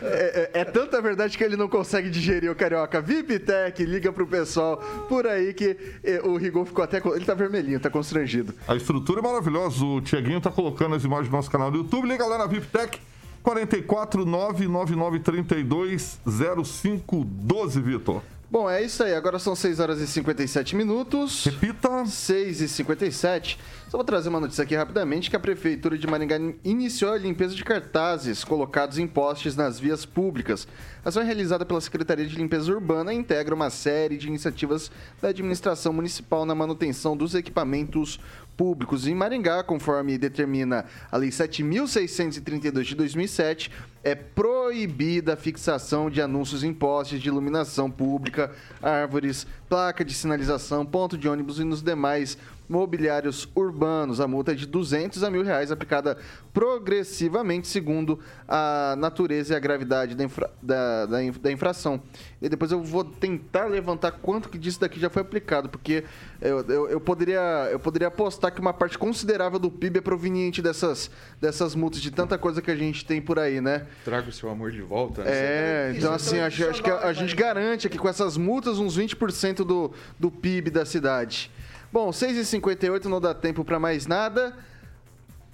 É, 0.02 0.50
é, 0.54 0.60
é, 0.60 0.64
tanta 0.64 1.02
verdade 1.02 1.36
que 1.36 1.42
ele 1.42 1.56
não 1.56 1.68
consegue 1.68 2.08
digerir 2.08 2.48
o 2.48 2.54
carioca. 2.54 3.00
VIPTEC, 3.00 3.84
liga 3.84 4.12
pro 4.12 4.24
pessoal 4.24 4.76
por 5.08 5.26
aí 5.26 5.52
que 5.52 5.76
é, 6.04 6.20
o 6.22 6.36
Rigon 6.36 6.64
ficou 6.64 6.84
até. 6.84 6.98
Ele 6.98 7.24
tá 7.24 7.34
vermelhinho, 7.34 7.80
tá 7.80 7.90
constrangido. 7.90 8.54
A 8.68 8.76
estrutura 8.76 9.18
é 9.18 9.22
maravilhosa. 9.22 9.84
O 9.84 10.00
Tiaguinho 10.00 10.40
tá 10.40 10.48
colocando 10.48 10.94
as 10.94 11.02
imagens 11.02 11.28
do 11.28 11.32
nosso 11.32 11.50
canal 11.50 11.72
do 11.72 11.78
YouTube. 11.78 12.06
Liga 12.06 12.24
lá 12.24 12.38
na 12.38 12.46
VIPTEC 12.46 13.00
44 13.42 14.24
99932 14.24 16.20
0512, 16.24 17.80
Vitor. 17.80 18.22
Bom, 18.50 18.68
é 18.68 18.82
isso 18.82 19.02
aí. 19.02 19.12
Agora 19.12 19.38
são 19.38 19.54
6 19.54 19.78
horas 19.78 20.00
e 20.00 20.06
57 20.06 20.74
minutos. 20.74 21.44
Repita. 21.44 22.06
6 22.06 22.62
e 22.62 22.68
57. 22.68 23.58
Só 23.90 23.98
vou 23.98 24.04
trazer 24.04 24.30
uma 24.30 24.40
notícia 24.40 24.64
aqui 24.64 24.74
rapidamente 24.74 25.28
que 25.28 25.36
a 25.36 25.40
Prefeitura 25.40 25.98
de 25.98 26.06
Maringá 26.06 26.36
iniciou 26.64 27.12
a 27.12 27.18
limpeza 27.18 27.54
de 27.54 27.62
cartazes 27.62 28.44
colocados 28.44 28.96
em 28.98 29.06
postes 29.06 29.54
nas 29.54 29.78
vias 29.78 30.06
públicas. 30.06 30.66
A 31.04 31.10
ação 31.10 31.22
é 31.22 31.26
realizada 31.26 31.66
pela 31.66 31.80
Secretaria 31.80 32.26
de 32.26 32.36
Limpeza 32.36 32.72
Urbana 32.72 33.12
e 33.12 33.18
integra 33.18 33.54
uma 33.54 33.68
série 33.68 34.16
de 34.16 34.28
iniciativas 34.28 34.90
da 35.20 35.28
administração 35.28 35.92
municipal 35.92 36.46
na 36.46 36.54
manutenção 36.54 37.14
dos 37.14 37.34
equipamentos 37.34 38.18
públicos 38.58 39.06
em 39.06 39.14
Maringá, 39.14 39.62
conforme 39.62 40.18
determina 40.18 40.84
a 41.12 41.16
Lei 41.16 41.30
7.632 41.30 42.82
de 42.82 42.94
2007, 42.96 43.70
é 44.02 44.16
proibida 44.16 45.34
a 45.34 45.36
fixação 45.36 46.10
de 46.10 46.20
anúncios 46.20 46.64
em 46.64 46.74
postes 46.74 47.20
de 47.20 47.28
iluminação 47.28 47.88
pública, 47.88 48.50
árvores, 48.82 49.46
placa 49.68 50.04
de 50.04 50.12
sinalização, 50.12 50.84
ponto 50.84 51.16
de 51.16 51.28
ônibus 51.28 51.60
e 51.60 51.64
nos 51.64 51.80
demais 51.80 52.36
mobiliários 52.68 53.48
urbanos. 53.54 54.20
A 54.20 54.28
multa 54.28 54.52
é 54.52 54.54
de 54.54 54.66
200 54.66 55.22
a 55.24 55.30
mil 55.30 55.42
reais, 55.42 55.72
aplicada 55.72 56.18
progressivamente, 56.52 57.68
segundo 57.68 58.18
a 58.46 58.94
natureza 58.98 59.54
e 59.54 59.56
a 59.56 59.60
gravidade 59.60 60.14
da, 60.14 60.24
infra, 60.24 60.50
da, 60.60 61.06
da, 61.06 61.18
da, 61.40 61.52
infração. 61.52 62.02
E 62.42 62.48
depois 62.48 62.70
eu 62.70 62.82
vou 62.82 63.04
tentar 63.04 63.66
levantar 63.66 64.12
quanto 64.12 64.48
que 64.48 64.58
disso 64.58 64.80
daqui 64.80 65.00
já 65.00 65.08
foi 65.08 65.22
aplicado, 65.22 65.68
porque 65.68 66.04
eu, 66.40 66.60
eu, 66.68 66.88
eu, 66.88 67.00
poderia, 67.00 67.68
eu 67.70 67.78
poderia 67.78 68.08
apostar 68.08 68.52
que 68.52 68.60
uma 68.60 68.72
parte 68.72 68.98
considerável 68.98 69.58
do 69.58 69.70
PIB 69.70 69.98
é 69.98 70.02
proveniente 70.02 70.60
dessas, 70.60 71.10
dessas 71.40 71.74
multas, 71.74 72.00
de 72.00 72.10
tanta 72.10 72.36
coisa 72.36 72.60
que 72.60 72.70
a 72.70 72.76
gente 72.76 73.04
tem 73.04 73.20
por 73.20 73.38
aí, 73.38 73.60
né? 73.60 73.86
Traga 74.04 74.28
o 74.28 74.32
seu 74.32 74.50
amor 74.50 74.70
de 74.72 74.82
volta. 74.82 75.22
Né? 75.22 75.30
É, 75.32 75.94
então 75.96 76.12
assim, 76.12 76.38
acho, 76.40 76.68
acho 76.68 76.82
que 76.82 76.90
a, 76.90 77.06
a 77.06 77.12
gente 77.12 77.34
garante 77.34 77.86
aqui 77.86 77.98
com 77.98 78.08
essas 78.08 78.36
multas 78.36 78.78
uns 78.78 78.98
20% 78.98 79.64
do, 79.64 79.92
do 80.18 80.30
PIB 80.30 80.70
da 80.70 80.84
cidade. 80.84 81.50
Bom, 81.90 82.10
6h58 82.10 83.06
não 83.06 83.18
dá 83.18 83.32
tempo 83.32 83.64
para 83.64 83.78
mais 83.78 84.06
nada. 84.06 84.54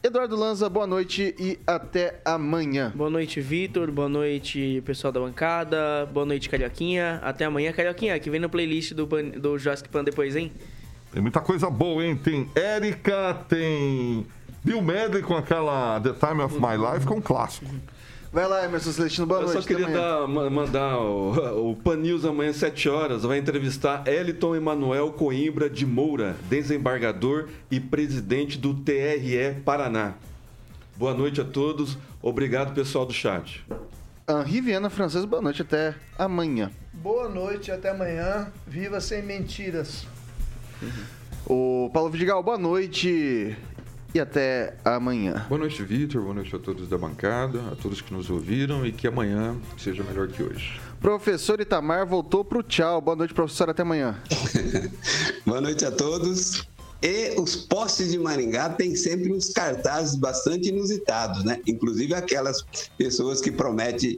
Eduardo 0.03 0.35
Lanza, 0.35 0.69
boa 0.69 0.87
noite 0.87 1.35
e 1.39 1.59
até 1.65 2.21
amanhã. 2.25 2.93
Boa 2.95 3.09
noite, 3.09 3.41
Vitor. 3.41 3.91
Boa 3.93 4.09
noite, 4.09 4.83
pessoal 4.85 5.13
da 5.13 5.21
bancada. 5.21 6.07
Boa 6.13 6.27
noite, 6.27 6.51
Carioquinha. 6.51 7.21
Até 7.23 7.45
amanhã, 7.45 7.73
Carioquinha, 7.73 8.19
que 8.19 8.29
vem 8.29 8.41
no 8.41 8.51
playlist 8.51 8.93
do, 8.95 9.07
do 9.07 9.57
Jurassic 9.57 9.89
Pan 9.89 10.03
depois, 10.03 10.35
hein? 10.35 10.51
Tem 11.13 11.23
muita 11.23 11.41
coisa 11.41 11.71
boa, 11.71 12.05
hein? 12.05 12.17
Tem 12.17 12.51
Érica, 12.57 13.35
tem 13.49 14.27
Bill 14.65 14.83
Medley 14.83 15.23
com 15.23 15.37
aquela 15.37 16.01
The 16.01 16.13
Time 16.15 16.43
of 16.43 16.57
My 16.57 16.77
Life, 16.77 17.07
que 17.07 17.13
é 17.13 17.17
um 17.17 17.23
clássico. 17.23 17.67
Vai 18.35 18.49
lá, 18.49 18.65
Emerson 18.65 18.91
Celestino, 18.91 19.29
boa 19.29 19.43
Eu 19.43 19.47
noite. 19.47 19.63
só 19.63 19.69
queria 19.69 19.87
dar, 19.87 20.27
mandar 20.27 20.99
o, 20.99 21.71
o 21.71 21.77
Pan 21.77 21.95
News 21.95 22.25
amanhã 22.25 22.51
às 22.51 22.57
7 22.57 22.89
horas. 22.89 23.23
Vai 23.23 23.39
entrevistar 23.39 24.09
Eliton 24.09 24.57
Emanuel 24.57 25.13
Coimbra 25.13 25.71
de 25.71 25.87
Moura, 25.87 26.35
desembargador 26.51 27.49
e 27.71 27.79
presidente 27.79 28.59
do 28.59 28.75
TRE 28.75 29.55
Paraná. 29.65 30.15
Boa 30.97 31.15
noite 31.15 31.41
a 31.41 31.45
todos. 31.45 31.97
Obrigado, 32.21 32.75
pessoal 32.75 33.07
do 33.07 33.13
chat. 33.13 33.65
Henri 34.29 34.61
Viana 34.61 34.91
Francês, 34.91 35.25
boa 35.25 35.41
noite. 35.41 35.63
Até 35.63 35.95
amanhã. 36.19 36.73
Boa 36.93 37.29
noite, 37.29 37.71
até 37.71 37.91
amanhã. 37.91 38.53
Viva 38.67 39.01
sem 39.01 39.23
mentiras. 39.23 40.09
O 41.47 41.89
Paulo 41.95 42.11
Vidigal, 42.11 42.43
boa 42.43 42.59
noite 42.59 43.57
e 44.15 44.21
até 44.21 44.75
amanhã. 44.85 45.45
Boa 45.49 45.59
noite, 45.59 45.83
Vitor. 45.83 46.23
Boa 46.23 46.35
noite 46.35 46.55
a 46.55 46.59
todos 46.59 46.89
da 46.89 46.97
bancada, 46.97 47.61
a 47.73 47.77
todos 47.77 48.01
que 48.01 48.15
nos 48.15 48.31
ouviram 48.31 48.87
e 48.87 48.93
que 48.93 49.09
amanhã 49.09 49.57
seja 49.77 50.05
melhor 50.05 50.29
que 50.29 50.41
hoje. 50.41 50.81
Professor 51.01 51.61
Itamar 51.61 52.07
voltou 52.07 52.45
pro 52.45 52.63
tchau. 52.63 53.01
Boa 53.01 53.17
noite, 53.17 53.35
professor. 53.35 53.69
Até 53.69 53.83
amanhã. 53.83 54.17
Boa 55.45 55.61
noite 55.61 55.85
a 55.85 55.91
todos. 55.91 56.65
E 57.03 57.39
os 57.39 57.57
postes 57.57 58.13
de 58.13 58.19
Maringá 58.19 58.71
têm 58.71 58.95
sempre 58.95 59.33
uns 59.33 59.51
cartazes 59.51 60.15
bastante 60.15 60.69
inusitados, 60.69 61.45
né? 61.45 61.61
Inclusive 61.67 62.15
aquelas 62.15 62.65
pessoas 62.97 63.41
que 63.41 63.51
prometem 63.51 64.17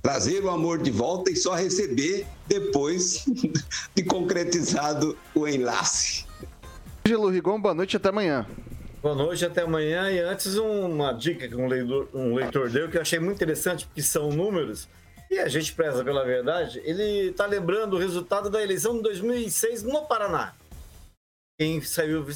trazer 0.00 0.42
o 0.44 0.48
amor 0.48 0.78
de 0.78 0.92
volta 0.92 1.30
e 1.30 1.36
só 1.36 1.54
receber 1.54 2.24
depois 2.46 3.26
de 3.94 4.02
concretizado 4.04 5.18
o 5.34 5.46
enlace. 5.46 6.24
Angelo 7.04 7.28
Rigon, 7.28 7.60
boa 7.60 7.74
noite 7.74 7.96
até 7.96 8.08
amanhã. 8.08 8.46
Boa 9.00 9.14
noite, 9.14 9.44
até 9.44 9.62
amanhã. 9.62 10.10
E 10.10 10.18
antes, 10.18 10.56
uma 10.56 11.12
dica 11.12 11.46
que 11.46 11.54
um 11.54 11.68
leitor, 11.68 12.08
um 12.12 12.34
leitor 12.34 12.68
deu 12.68 12.90
que 12.90 12.96
eu 12.96 13.00
achei 13.00 13.20
muito 13.20 13.36
interessante, 13.36 13.86
porque 13.86 14.02
são 14.02 14.30
números 14.30 14.88
e 15.30 15.38
a 15.38 15.46
gente 15.46 15.72
preza 15.72 16.02
pela 16.02 16.24
verdade. 16.24 16.82
Ele 16.84 17.28
está 17.28 17.46
lembrando 17.46 17.94
o 17.94 17.98
resultado 17.98 18.50
da 18.50 18.60
eleição 18.62 18.96
de 18.96 19.02
2006 19.02 19.84
no 19.84 20.04
Paraná. 20.06 20.52
Quem 21.60 21.80
saiu 21.80 22.26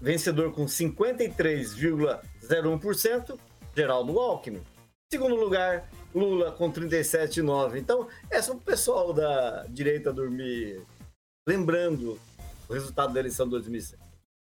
vencedor 0.00 0.52
com 0.52 0.66
53,01%, 0.66 3.38
Geraldo 3.74 4.18
Alckmin. 4.18 4.60
Segundo 5.10 5.36
lugar, 5.36 5.88
Lula 6.14 6.52
com 6.52 6.70
37,9%. 6.70 7.78
Então, 7.78 8.06
é 8.30 8.42
só 8.42 8.52
o 8.52 8.60
pessoal 8.60 9.14
da 9.14 9.64
direita 9.68 10.12
dormir 10.12 10.82
lembrando 11.48 12.20
o 12.68 12.74
resultado 12.74 13.14
da 13.14 13.20
eleição 13.20 13.46
de 13.46 13.52
2006. 13.52 13.98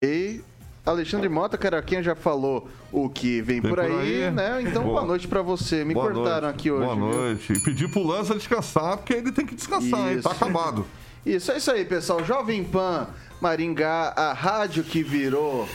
E 0.04 0.44
Alexandre 0.86 1.30
Mota, 1.30 1.58
Caraquinha 1.58 2.04
já 2.04 2.14
falou 2.14 2.68
o 2.92 3.10
que 3.10 3.42
vem, 3.42 3.62
vem 3.62 3.72
por, 3.72 3.80
aí, 3.80 3.90
por, 3.90 4.00
aí, 4.02 4.32
né? 4.32 4.62
Então, 4.62 4.84
boa, 4.84 4.96
boa 4.96 5.06
noite 5.06 5.28
para 5.28 5.42
você. 5.42 5.86
Me 5.86 5.94
boa 5.94 6.12
cortaram 6.12 6.48
noite. 6.48 6.56
aqui 6.60 6.72
hoje. 6.72 6.84
Boa 6.86 6.96
noite. 6.96 7.54
E 7.54 7.60
pedir 7.60 7.90
pro 7.90 8.04
Lança 8.04 8.36
descansar, 8.36 8.98
porque 8.98 9.14
ele 9.14 9.32
tem 9.32 9.46
que 9.46 9.56
descansar, 9.56 10.00
isso. 10.00 10.18
hein? 10.18 10.22
Tá 10.22 10.32
acabado. 10.32 10.86
Isso, 11.26 11.54
é 11.54 11.58
isso 11.58 11.72
aí, 11.72 11.86
pessoal. 11.86 12.22
Jovem 12.26 12.66
Pan 12.66 13.08
Maringá, 13.40 14.12
a 14.14 14.34
rádio 14.34 14.84
que 14.84 15.02
virou 15.02 15.66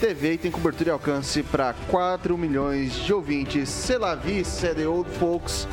TV 0.00 0.32
e 0.32 0.38
tem 0.38 0.50
cobertura 0.50 0.88
e 0.88 0.92
alcance 0.92 1.44
para 1.44 1.74
4 1.88 2.36
milhões 2.36 2.94
de 2.94 3.14
ouvintes. 3.14 3.88
Vie, 4.24 4.44
c'est 4.44 4.74
the 4.74 4.88
old 4.88 5.08
folks. 5.10 5.68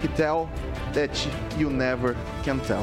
Que 0.00 0.08
tell 0.08 0.48
that 0.92 1.28
you 1.56 1.70
never 1.70 2.16
can 2.44 2.58
tell. 2.58 2.82